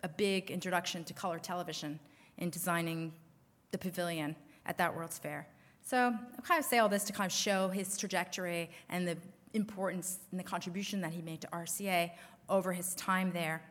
a 0.04 0.08
big 0.08 0.50
introduction 0.50 1.04
to 1.04 1.14
color 1.14 1.38
television 1.38 2.00
in 2.38 2.50
designing 2.50 3.12
the 3.70 3.78
pavilion 3.78 4.34
at 4.66 4.76
that 4.78 4.94
World's 4.94 5.18
Fair. 5.18 5.46
So 5.82 6.14
I 6.38 6.40
kind 6.42 6.58
of 6.58 6.64
say 6.64 6.78
all 6.78 6.88
this 6.88 7.04
to 7.04 7.12
kind 7.12 7.30
of 7.30 7.36
show 7.36 7.68
his 7.68 7.96
trajectory 7.96 8.70
and 8.88 9.06
the 9.06 9.16
importance 9.54 10.20
and 10.30 10.38
the 10.40 10.44
contribution 10.44 11.00
that 11.02 11.12
he 11.12 11.22
made 11.22 11.40
to 11.42 11.48
RCA 11.48 12.10
over 12.48 12.72
his 12.72 12.94
time 12.94 13.32
there. 13.32 13.62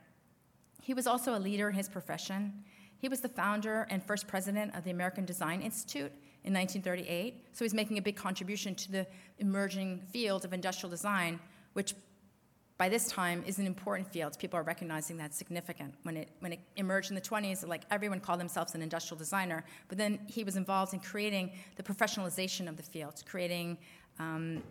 He 0.82 0.94
was 0.94 1.08
also 1.08 1.36
a 1.36 1.40
leader 1.40 1.70
in 1.70 1.76
his 1.76 1.88
profession. 1.88 2.64
He 2.98 3.08
was 3.08 3.22
the 3.22 3.30
founder 3.30 3.88
and 3.90 4.04
first 4.04 4.28
president 4.28 4.76
of 4.76 4.84
the 4.84 4.92
American 4.92 5.26
Design 5.26 5.62
Institute 5.62 6.12
in 6.44 6.54
1938, 6.54 7.46
so 7.54 7.64
he's 7.66 7.74
making 7.74 7.98
a 7.98 8.02
big 8.02 8.16
contribution 8.16 8.74
to 8.76 8.92
the 8.92 9.08
emerging 9.40 10.02
field 10.12 10.44
of 10.44 10.54
industrial 10.54 10.90
design, 10.90 11.40
which 11.74 11.94
by 12.82 12.90
this 12.90 13.10
time 13.10 13.44
is 13.46 13.60
an 13.60 13.68
important 13.68 14.12
field. 14.12 14.36
People 14.40 14.58
are 14.58 14.64
recognizing 14.64 15.16
that 15.16 15.36
significant. 15.36 15.94
When 16.02 16.18
it, 16.18 16.30
when 16.40 16.52
it 16.52 16.60
emerged 16.78 17.12
in 17.12 17.16
the 17.16 17.22
20s, 17.22 17.68
like 17.68 17.84
everyone 17.92 18.20
called 18.20 18.40
themselves 18.40 18.74
an 18.74 18.82
industrial 18.82 19.20
designer, 19.20 19.64
but 19.88 20.00
then 20.00 20.18
he 20.26 20.44
was 20.44 20.56
involved 20.56 20.92
in 20.96 21.00
creating 21.00 21.52
the 21.76 21.84
professionalization 21.84 22.68
of 22.68 22.78
the 22.78 22.82
field, 22.82 23.22
creating 23.28 23.78
um, 24.18 24.64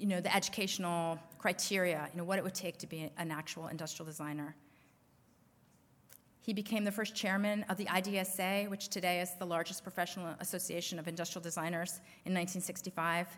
you 0.00 0.06
know, 0.06 0.20
the 0.20 0.34
educational 0.34 1.20
criteria, 1.38 2.08
you 2.12 2.18
know, 2.18 2.24
what 2.24 2.36
it 2.36 2.42
would 2.42 2.56
take 2.66 2.78
to 2.78 2.88
be 2.88 3.12
an 3.16 3.30
actual 3.30 3.68
industrial 3.68 4.04
designer. 4.04 4.56
He 6.40 6.52
became 6.52 6.82
the 6.82 6.90
first 6.90 7.14
chairman 7.14 7.64
of 7.68 7.76
the 7.76 7.84
IDSA, 7.84 8.68
which 8.70 8.88
today 8.88 9.20
is 9.20 9.30
the 9.38 9.46
largest 9.46 9.84
professional 9.84 10.34
association 10.40 10.98
of 10.98 11.06
industrial 11.06 11.44
designers, 11.44 12.00
in 12.24 12.34
1965. 12.34 13.28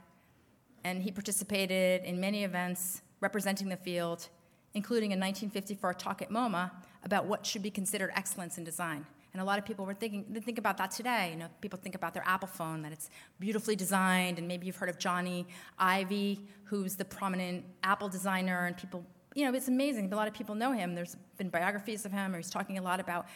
And 0.84 1.02
he 1.02 1.10
participated 1.10 2.04
in 2.04 2.18
many 2.18 2.44
events 2.44 3.02
representing 3.20 3.68
the 3.68 3.76
field, 3.76 4.28
including 4.74 5.10
a 5.10 5.16
1954 5.16 5.94
talk 5.94 6.22
at 6.22 6.30
MoMA 6.30 6.70
about 7.04 7.26
what 7.26 7.46
should 7.46 7.62
be 7.62 7.70
considered 7.70 8.10
excellence 8.14 8.58
in 8.58 8.64
design. 8.64 9.06
And 9.32 9.42
a 9.42 9.44
lot 9.44 9.58
of 9.58 9.66
people 9.66 9.84
were 9.84 9.94
thinking, 9.94 10.24
think 10.42 10.58
about 10.58 10.78
that 10.78 10.90
today. 10.90 11.30
You 11.32 11.38
know, 11.38 11.46
people 11.60 11.78
think 11.78 11.94
about 11.94 12.14
their 12.14 12.26
Apple 12.26 12.48
phone, 12.48 12.82
that 12.82 12.92
it's 12.92 13.10
beautifully 13.38 13.76
designed, 13.76 14.38
and 14.38 14.48
maybe 14.48 14.66
you've 14.66 14.76
heard 14.76 14.88
of 14.88 14.98
Jony 14.98 15.46
Ive, 15.78 16.38
who's 16.64 16.96
the 16.96 17.04
prominent 17.04 17.64
Apple 17.82 18.08
designer, 18.08 18.66
and 18.66 18.76
people 18.76 19.04
you 19.34 19.44
know, 19.44 19.56
it's 19.56 19.68
amazing. 19.68 20.12
A 20.12 20.16
lot 20.16 20.26
of 20.26 20.34
people 20.34 20.56
know 20.56 20.72
him. 20.72 20.96
There's 20.96 21.16
been 21.36 21.48
biographies 21.48 22.04
of 22.04 22.10
him, 22.10 22.34
or 22.34 22.38
he's 22.38 22.50
talking 22.50 22.76
a 22.76 22.82
lot 22.82 22.98
about 22.98 23.26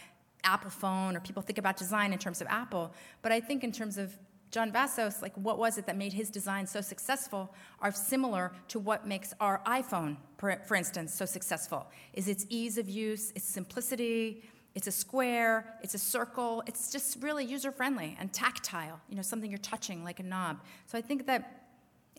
Apple 0.42 0.70
phone, 0.70 1.16
or 1.16 1.20
people 1.20 1.42
think 1.42 1.58
about 1.58 1.76
design 1.76 2.12
in 2.12 2.18
terms 2.18 2.40
of 2.40 2.48
Apple. 2.48 2.92
But 3.22 3.30
I 3.30 3.38
think 3.38 3.62
in 3.62 3.70
terms 3.70 3.98
of 3.98 4.12
John 4.52 4.70
Vassos, 4.70 5.22
like 5.22 5.34
what 5.34 5.58
was 5.58 5.78
it 5.78 5.86
that 5.86 5.96
made 5.96 6.12
his 6.12 6.28
design 6.28 6.66
so 6.66 6.82
successful 6.82 7.54
are 7.80 7.90
similar 7.90 8.52
to 8.68 8.78
what 8.78 9.06
makes 9.06 9.32
our 9.40 9.62
iPhone, 9.66 10.18
for 10.36 10.76
instance, 10.76 11.14
so 11.14 11.24
successful. 11.24 11.86
Is 12.12 12.28
its 12.28 12.44
ease 12.50 12.76
of 12.76 12.86
use, 12.86 13.32
its 13.34 13.46
simplicity, 13.46 14.44
it's 14.74 14.86
a 14.86 14.92
square, 14.92 15.78
it's 15.82 15.94
a 15.94 15.98
circle, 15.98 16.62
it's 16.66 16.92
just 16.92 17.22
really 17.22 17.46
user 17.46 17.72
friendly 17.72 18.14
and 18.20 18.30
tactile, 18.30 19.00
you 19.08 19.16
know, 19.16 19.22
something 19.22 19.50
you're 19.50 19.58
touching 19.58 20.04
like 20.04 20.20
a 20.20 20.22
knob. 20.22 20.60
So 20.86 20.98
I 20.98 21.00
think 21.00 21.26
that 21.26 21.64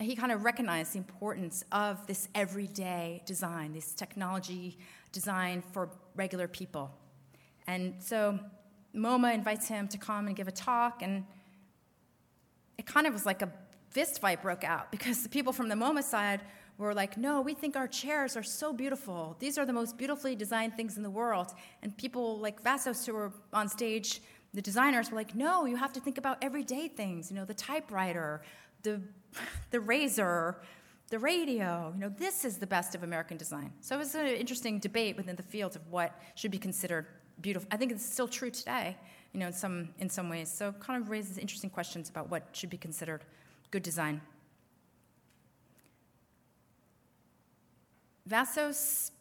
he 0.01 0.15
kind 0.15 0.31
of 0.31 0.43
recognized 0.43 0.93
the 0.93 0.97
importance 0.97 1.63
of 1.71 2.05
this 2.07 2.29
everyday 2.34 3.21
design, 3.27 3.73
this 3.73 3.93
technology 3.93 4.79
design 5.11 5.61
for 5.71 5.88
regular 6.15 6.47
people. 6.47 6.89
And 7.67 7.93
so 7.99 8.39
MoMA 8.95 9.36
invites 9.36 9.67
him 9.67 9.88
to 9.89 9.99
come 9.99 10.25
and 10.25 10.36
give 10.36 10.47
a 10.47 10.51
talk, 10.51 11.03
and 11.03 11.25
it 12.84 12.91
kind 12.91 13.07
of 13.07 13.13
was 13.13 13.25
like 13.25 13.41
a 13.41 13.49
fist 13.89 14.19
fight 14.19 14.41
broke 14.41 14.63
out 14.63 14.91
because 14.91 15.23
the 15.23 15.29
people 15.29 15.53
from 15.53 15.69
the 15.69 15.75
MoMA 15.75 16.03
side 16.03 16.41
were 16.77 16.93
like, 16.93 17.17
no, 17.17 17.41
we 17.41 17.53
think 17.53 17.75
our 17.75 17.88
chairs 17.88 18.36
are 18.36 18.43
so 18.43 18.73
beautiful. 18.73 19.36
These 19.39 19.57
are 19.57 19.65
the 19.65 19.73
most 19.73 19.97
beautifully 19.97 20.36
designed 20.36 20.75
things 20.75 20.97
in 20.97 21.03
the 21.03 21.09
world. 21.09 21.53
And 21.81 21.95
people 21.95 22.39
like 22.39 22.61
Vassos, 22.61 23.05
who 23.05 23.13
were 23.13 23.31
on 23.53 23.69
stage, 23.69 24.21
the 24.53 24.61
designers 24.61 25.11
were 25.11 25.17
like, 25.17 25.36
no, 25.36 25.65
you 25.65 25.75
have 25.77 25.93
to 25.93 25.99
think 25.99 26.17
about 26.17 26.39
everyday 26.41 26.88
things, 26.88 27.29
you 27.29 27.38
know, 27.38 27.45
the 27.45 27.53
typewriter, 27.53 28.41
the, 28.81 29.01
the 29.71 29.79
razor, 29.79 30.57
the 31.09 31.19
radio. 31.19 31.91
You 31.95 32.01
know, 32.01 32.09
this 32.09 32.43
is 32.43 32.57
the 32.57 32.67
best 32.67 32.95
of 32.95 33.03
American 33.03 33.38
design. 33.38 33.71
So 33.81 33.95
it 33.95 33.99
was 33.99 34.15
an 34.15 34.25
interesting 34.27 34.79
debate 34.79 35.15
within 35.15 35.36
the 35.36 35.43
field 35.43 35.75
of 35.75 35.88
what 35.89 36.19
should 36.36 36.51
be 36.51 36.59
considered 36.59 37.05
beautiful. 37.39 37.67
I 37.71 37.77
think 37.77 37.91
it's 37.91 38.05
still 38.05 38.27
true 38.27 38.49
today, 38.51 38.97
you 39.34 39.39
know, 39.39 39.47
in 39.47 39.53
some, 39.53 39.89
in 39.99 40.09
some 40.09 40.29
ways. 40.29 40.51
So 40.51 40.69
it 40.69 40.79
kind 40.79 41.01
of 41.01 41.09
raises 41.09 41.38
interesting 41.38 41.69
questions 41.69 42.09
about 42.09 42.29
what 42.29 42.43
should 42.53 42.69
be 42.69 42.77
considered 42.77 43.23
good 43.71 43.84
design. 43.84 44.21
Vassos, 48.25 49.11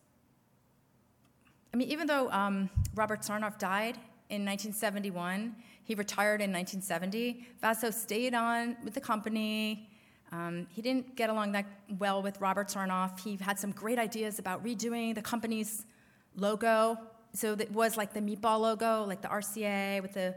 I 1.72 1.76
mean, 1.76 1.88
even 1.88 2.06
though 2.06 2.30
um, 2.30 2.70
Robert 2.94 3.22
Sarnoff 3.22 3.58
died 3.58 3.96
in 4.28 4.44
1971, 4.44 5.56
he 5.84 5.94
retired 5.94 6.40
in 6.40 6.52
1970. 6.52 7.46
Vassos 7.60 8.00
stayed 8.00 8.34
on 8.34 8.76
with 8.84 8.94
the 8.94 9.00
company. 9.00 9.88
Um, 10.30 10.66
he 10.70 10.82
didn't 10.82 11.16
get 11.16 11.30
along 11.30 11.52
that 11.52 11.66
well 11.98 12.22
with 12.22 12.40
Robert 12.40 12.68
Sarnoff. 12.68 13.18
He 13.20 13.36
had 13.36 13.58
some 13.58 13.72
great 13.72 13.98
ideas 13.98 14.38
about 14.38 14.64
redoing 14.64 15.14
the 15.14 15.22
company's 15.22 15.84
logo. 16.36 16.98
So 17.34 17.52
it 17.52 17.72
was 17.72 17.96
like 17.96 18.12
the 18.12 18.20
meatball 18.20 18.60
logo, 18.60 19.04
like 19.04 19.22
the 19.22 19.28
RCA 19.28 20.02
with 20.02 20.14
the 20.14 20.34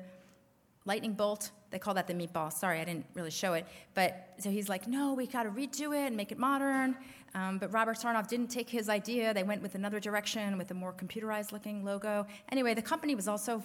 lightning 0.86 1.14
bolt. 1.14 1.52
They 1.72 1.80
call 1.80 1.94
that 1.96 2.08
the 2.08 2.14
meatball. 2.14 2.54
Sorry, 2.54 2.80
I 2.80 2.86
didn't 2.86 3.06
really 3.16 3.32
show 3.32 3.54
it. 3.54 3.66
But 3.94 4.36
so 4.38 4.50
he's 4.50 4.70
like, 4.70 4.88
no, 4.88 5.14
we 5.14 5.28
got 5.28 5.44
to 5.44 5.50
redo 5.50 5.96
it 5.96 6.08
and 6.08 6.16
make 6.16 6.32
it 6.32 6.38
modern. 6.38 6.96
Um, 7.34 7.58
but 7.58 7.74
Robert 7.74 7.98
Sarnoff 7.98 8.28
didn't 8.30 8.48
take 8.48 8.70
his 8.70 8.88
idea. 8.88 9.34
They 9.34 9.44
went 9.44 9.62
with 9.62 9.76
another 9.76 10.00
direction 10.00 10.58
with 10.58 10.72
a 10.72 10.74
more 10.74 10.94
computerized 10.94 11.52
looking 11.52 11.84
logo. 11.84 12.26
Anyway, 12.50 12.74
the 12.74 12.82
company 12.82 13.14
was 13.14 13.28
also 13.28 13.62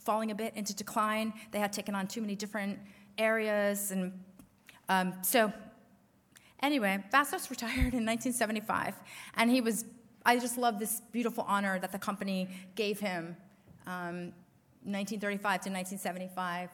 falling 0.00 0.30
a 0.30 0.34
bit 0.34 0.52
into 0.56 0.74
decline. 0.74 1.32
They 1.50 1.58
had 1.58 1.72
taken 1.72 1.94
on 1.94 2.06
too 2.06 2.20
many 2.20 2.34
different 2.34 2.78
areas. 3.16 3.92
And 3.92 4.12
um, 4.90 5.14
so, 5.22 5.50
anyway, 6.62 7.02
Vassos 7.10 7.48
retired 7.50 7.94
in 7.94 8.04
1975. 8.04 8.94
And 9.36 9.50
he 9.50 9.62
was, 9.62 9.86
I 10.26 10.38
just 10.38 10.56
love 10.56 10.78
this 10.78 11.02
beautiful 11.12 11.44
honor 11.46 11.78
that 11.78 11.92
the 11.92 11.98
company 11.98 12.48
gave 12.74 12.98
him 12.98 13.36
um, 13.86 14.32
1935 14.84 15.40
to 15.40 15.70
1975, 15.70 16.70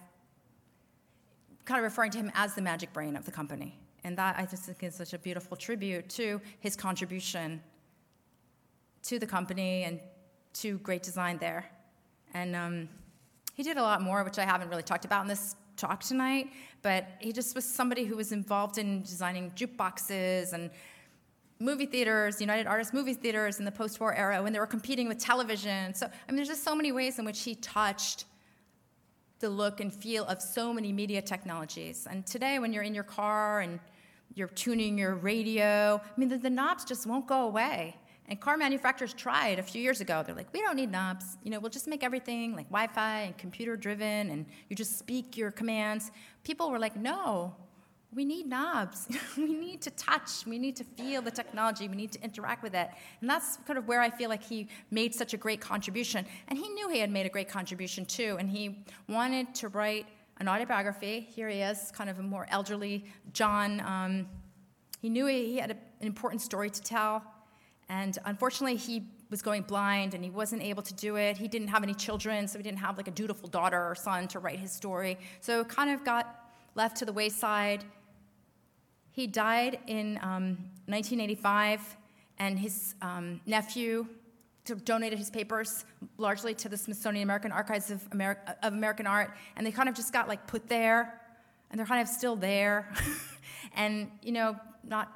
kind 1.65 1.79
of 1.79 1.85
referring 1.85 2.13
to 2.13 2.19
him 2.19 2.31
as 2.35 2.55
the 2.55 2.63
magic 2.63 2.93
brain 2.93 3.17
of 3.17 3.25
the 3.25 3.33
company. 3.33 3.77
And 4.05 4.17
that 4.17 4.39
I 4.39 4.47
just 4.47 4.65
think 4.65 4.83
is 4.83 4.95
such 4.95 5.15
a 5.15 5.19
beautiful 5.19 5.57
tribute 5.57 6.09
to 6.11 6.41
his 6.61 6.77
contribution 6.77 7.61
to 9.03 9.19
the 9.19 9.27
company 9.27 9.85
and 9.85 10.01
to 10.55 10.79
great 10.79 11.03
design 11.03 11.39
there. 11.39 11.71
And 12.35 12.55
um, 12.55 12.89
he 13.55 13.63
did 13.63 13.77
a 13.77 13.83
lot 13.83 14.01
more, 14.01 14.23
which 14.23 14.39
I 14.39 14.45
haven't 14.45 14.69
really 14.69 14.83
talked 14.83 15.05
about 15.05 15.23
in 15.23 15.29
this 15.29 15.57
talk 15.77 16.03
tonight, 16.03 16.49
but 16.83 17.07
he 17.19 17.33
just 17.33 17.55
was 17.55 17.65
somebody 17.65 18.05
who 18.05 18.17
was 18.17 18.33
involved 18.33 18.79
in 18.79 19.03
designing 19.03 19.51
jukeboxes 19.53 20.53
and 20.53 20.71
movie 21.61 21.87
theaters, 21.87 22.41
United 22.41 22.67
Artists 22.67 22.93
movie 22.93 23.15
theaters 23.15 23.59
in 23.59 23.65
the 23.65 23.71
post 23.71 24.01
war 24.01 24.15
era 24.15 24.43
when 24.43 24.53
they 24.53 24.59
were 24.59 24.67
competing 24.67 25.07
with 25.07 25.19
television. 25.19 25.95
So, 25.95 26.07
I 26.07 26.11
mean, 26.33 26.37
there's 26.37 26.49
just 26.49 26.65
so 26.65 26.75
many 26.75 26.91
ways 26.91 27.19
in 27.19 27.25
which 27.25 27.43
he 27.43 27.55
touched 27.55 28.25
the 29.39 29.49
look 29.49 29.81
and 29.81 29.93
feel 29.93 30.25
of 30.25 30.43
so 30.43 30.73
many 30.73 30.93
media 30.93 31.23
technologies. 31.23 32.07
And 32.11 32.27
today, 32.27 32.59
when 32.59 32.73
you're 32.73 32.83
in 32.83 32.95
your 32.95 33.05
car 33.05 33.61
and 33.61 33.79
you're 34.35 34.49
tuning 34.49 34.99
your 34.99 35.15
radio, 35.15 36.01
I 36.05 36.21
mean, 36.21 36.29
the, 36.29 36.39
the 36.39 36.51
knobs 36.51 36.85
just 36.85 37.07
won't 37.07 37.27
go 37.27 37.47
away. 37.47 37.97
And 38.29 38.41
car 38.41 38.57
manufacturers 38.57 39.13
tried 39.13 39.59
a 39.59 39.63
few 39.63 39.83
years 39.83 40.01
ago. 40.01 40.23
They're 40.25 40.37
like, 40.37 40.53
we 40.53 40.61
don't 40.61 40.77
need 40.77 40.93
knobs. 40.93 41.37
You 41.43 41.51
know, 41.51 41.59
we'll 41.59 41.71
just 41.71 41.89
make 41.89 42.05
everything 42.05 42.55
like 42.55 42.69
Wi-Fi 42.69 43.21
and 43.23 43.37
computer-driven, 43.37 44.31
and 44.31 44.47
you 44.69 44.77
just 44.77 44.99
speak 44.99 45.37
your 45.37 45.51
commands. 45.51 46.13
People 46.45 46.71
were 46.71 46.79
like, 46.79 46.97
no, 46.97 47.57
we 48.15 48.25
need 48.25 48.47
knobs. 48.47 49.09
we 49.37 49.55
need 49.55 49.81
to 49.83 49.91
touch. 49.91 50.45
We 50.47 50.59
need 50.59 50.77
to 50.77 50.85
feel 50.85 51.23
the 51.23 51.31
technology. 51.31 51.89
We 51.89 51.97
need 51.97 52.13
to 52.13 52.23
interact 52.23 52.63
with 52.63 52.75
it. 52.75 52.89
And 53.21 53.31
that's 53.31 53.59
kind 53.67 53.79
of 53.79 53.87
where 53.87 54.01
I 54.01 54.11
feel 54.11 54.29
like 54.29 54.43
he 54.43 54.69
made 54.91 55.15
such 55.15 55.33
a 55.33 55.37
great 55.37 55.61
contribution. 55.61 56.27
And 56.49 56.59
he 56.59 56.69
knew 56.71 56.89
he 56.89 56.99
had 56.99 57.11
made 57.11 57.27
a 57.27 57.29
great 57.29 57.49
contribution 57.49 58.05
too. 58.05 58.37
And 58.41 58.51
he 58.51 58.85
wanted 59.09 59.55
to 59.57 59.69
write 59.69 60.07
an 60.39 60.49
autobiography. 60.49 61.21
Here 61.21 61.49
he 61.49 61.61
is, 61.61 61.93
kind 61.93 62.11
of 62.11 62.19
a 62.19 62.23
more 62.23 62.47
elderly 62.51 63.05
John. 63.33 63.81
Um, 63.81 64.27
he 65.01 65.09
knew 65.09 65.27
he 65.27 65.59
had 65.59 65.71
a, 65.71 65.77
an 66.01 66.07
important 66.07 66.43
story 66.43 66.71
to 66.71 66.83
tell. 66.83 67.23
And 67.89 68.19
unfortunately, 68.25 68.77
he 68.77 69.05
was 69.31 69.43
going 69.43 69.63
blind 69.63 70.15
and 70.15 70.25
he 70.25 70.31
wasn't 70.31 70.63
able 70.63 70.83
to 70.83 70.95
do 70.95 71.17
it. 71.17 71.37
He 71.37 71.47
didn't 71.47 71.69
have 71.69 71.83
any 71.83 71.95
children, 71.95 72.49
so 72.49 72.59
he 72.59 72.63
didn't 72.63 72.79
have 72.79 72.97
like 72.97 73.09
a 73.09 73.13
dutiful 73.13 73.49
daughter 73.49 73.81
or 73.81 73.95
son 73.95 74.27
to 74.29 74.41
write 74.41 74.59
his 74.59 74.73
story. 74.73 75.19
So 75.41 75.65
kind 75.65 75.91
of 75.91 76.05
got 76.05 76.51
left 76.75 76.97
to 76.99 77.05
the 77.05 77.13
wayside. 77.13 77.85
He 79.13 79.27
died 79.27 79.79
in 79.87 80.19
um, 80.23 80.57
1985, 80.87 81.97
and 82.39 82.59
his 82.59 82.95
um, 83.03 83.41
nephew 83.47 84.07
donated 84.85 85.19
his 85.19 85.31
papers 85.31 85.85
largely 86.17 86.55
to 86.55 86.69
the 86.69 86.77
Smithsonian 86.77 87.25
American 87.25 87.51
Archives 87.51 87.91
of, 87.91 88.07
of 88.63 88.73
American 88.73 89.07
Art, 89.07 89.35
and 89.57 89.67
they 89.67 89.73
kind 89.73 89.89
of 89.89 89.97
just 89.97 90.13
got 90.13 90.29
like 90.29 90.47
put 90.47 90.69
there, 90.69 91.21
and 91.71 91.79
they're 91.79 91.87
kind 91.87 92.01
of 92.01 92.09
still 92.09 92.37
there, 92.37 92.93
and 93.75 94.11
you 94.23 94.33
know, 94.33 94.57
not 94.85 95.13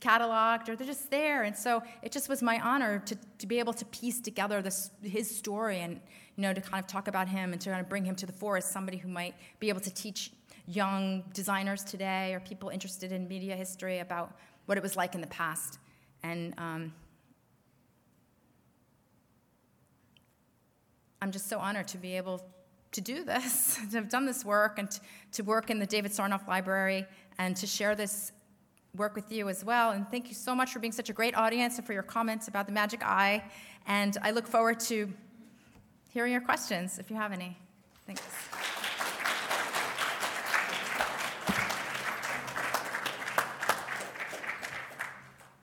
cataloged 0.00 0.68
or 0.68 0.76
they're 0.76 0.86
just 0.86 1.10
there. 1.10 1.42
And 1.42 1.56
so 1.56 1.82
it 2.02 2.10
just 2.10 2.28
was 2.28 2.42
my 2.42 2.58
honor 2.60 3.00
to, 3.00 3.16
to 3.38 3.46
be 3.46 3.58
able 3.58 3.72
to 3.74 3.84
piece 3.86 4.20
together 4.20 4.62
this, 4.62 4.90
his 5.02 5.34
story 5.34 5.80
and, 5.80 6.00
you 6.36 6.42
know, 6.42 6.52
to 6.52 6.60
kind 6.60 6.82
of 6.82 6.90
talk 6.90 7.06
about 7.06 7.28
him 7.28 7.52
and 7.52 7.60
to 7.60 7.70
kind 7.70 7.80
of 7.80 7.88
bring 7.88 8.04
him 8.04 8.16
to 8.16 8.26
the 8.26 8.32
fore 8.32 8.56
as 8.56 8.64
somebody 8.64 8.96
who 8.96 9.08
might 9.08 9.34
be 9.58 9.68
able 9.68 9.80
to 9.80 9.92
teach 9.92 10.32
young 10.70 11.24
designers 11.32 11.82
today 11.82 12.32
or 12.34 12.40
people 12.40 12.68
interested 12.68 13.12
in 13.12 13.26
media 13.26 13.56
history 13.56 13.98
about 13.98 14.36
what 14.66 14.78
it 14.78 14.82
was 14.82 14.96
like 14.96 15.14
in 15.14 15.20
the 15.20 15.26
past. 15.26 15.78
And 16.22 16.54
um, 16.58 16.92
I'm 21.20 21.32
just 21.32 21.48
so 21.48 21.58
honored 21.58 21.88
to 21.88 21.98
be 21.98 22.16
able 22.16 22.40
to 22.92 23.00
do 23.00 23.24
this, 23.24 23.78
to 23.90 23.96
have 23.96 24.08
done 24.08 24.26
this 24.26 24.44
work, 24.44 24.78
and 24.78 24.90
to, 24.90 25.00
to 25.32 25.42
work 25.42 25.70
in 25.70 25.78
the 25.78 25.86
David 25.86 26.12
Sarnoff 26.12 26.46
Library, 26.46 27.06
and 27.38 27.56
to 27.56 27.66
share 27.66 27.94
this 27.94 28.32
work 28.96 29.14
with 29.14 29.30
you 29.30 29.48
as 29.48 29.64
well. 29.64 29.92
And 29.92 30.08
thank 30.10 30.28
you 30.28 30.34
so 30.34 30.54
much 30.54 30.72
for 30.72 30.78
being 30.78 30.92
such 30.92 31.10
a 31.10 31.12
great 31.12 31.36
audience 31.36 31.78
and 31.78 31.86
for 31.86 31.92
your 31.92 32.02
comments 32.02 32.48
about 32.48 32.66
the 32.66 32.72
magic 32.72 33.04
eye. 33.04 33.42
And 33.86 34.16
I 34.22 34.32
look 34.32 34.46
forward 34.46 34.80
to 34.80 35.12
hearing 36.08 36.32
your 36.32 36.40
questions 36.40 36.98
if 36.98 37.10
you 37.10 37.16
have 37.16 37.32
any. 37.32 37.56
Thanks. 38.06 38.22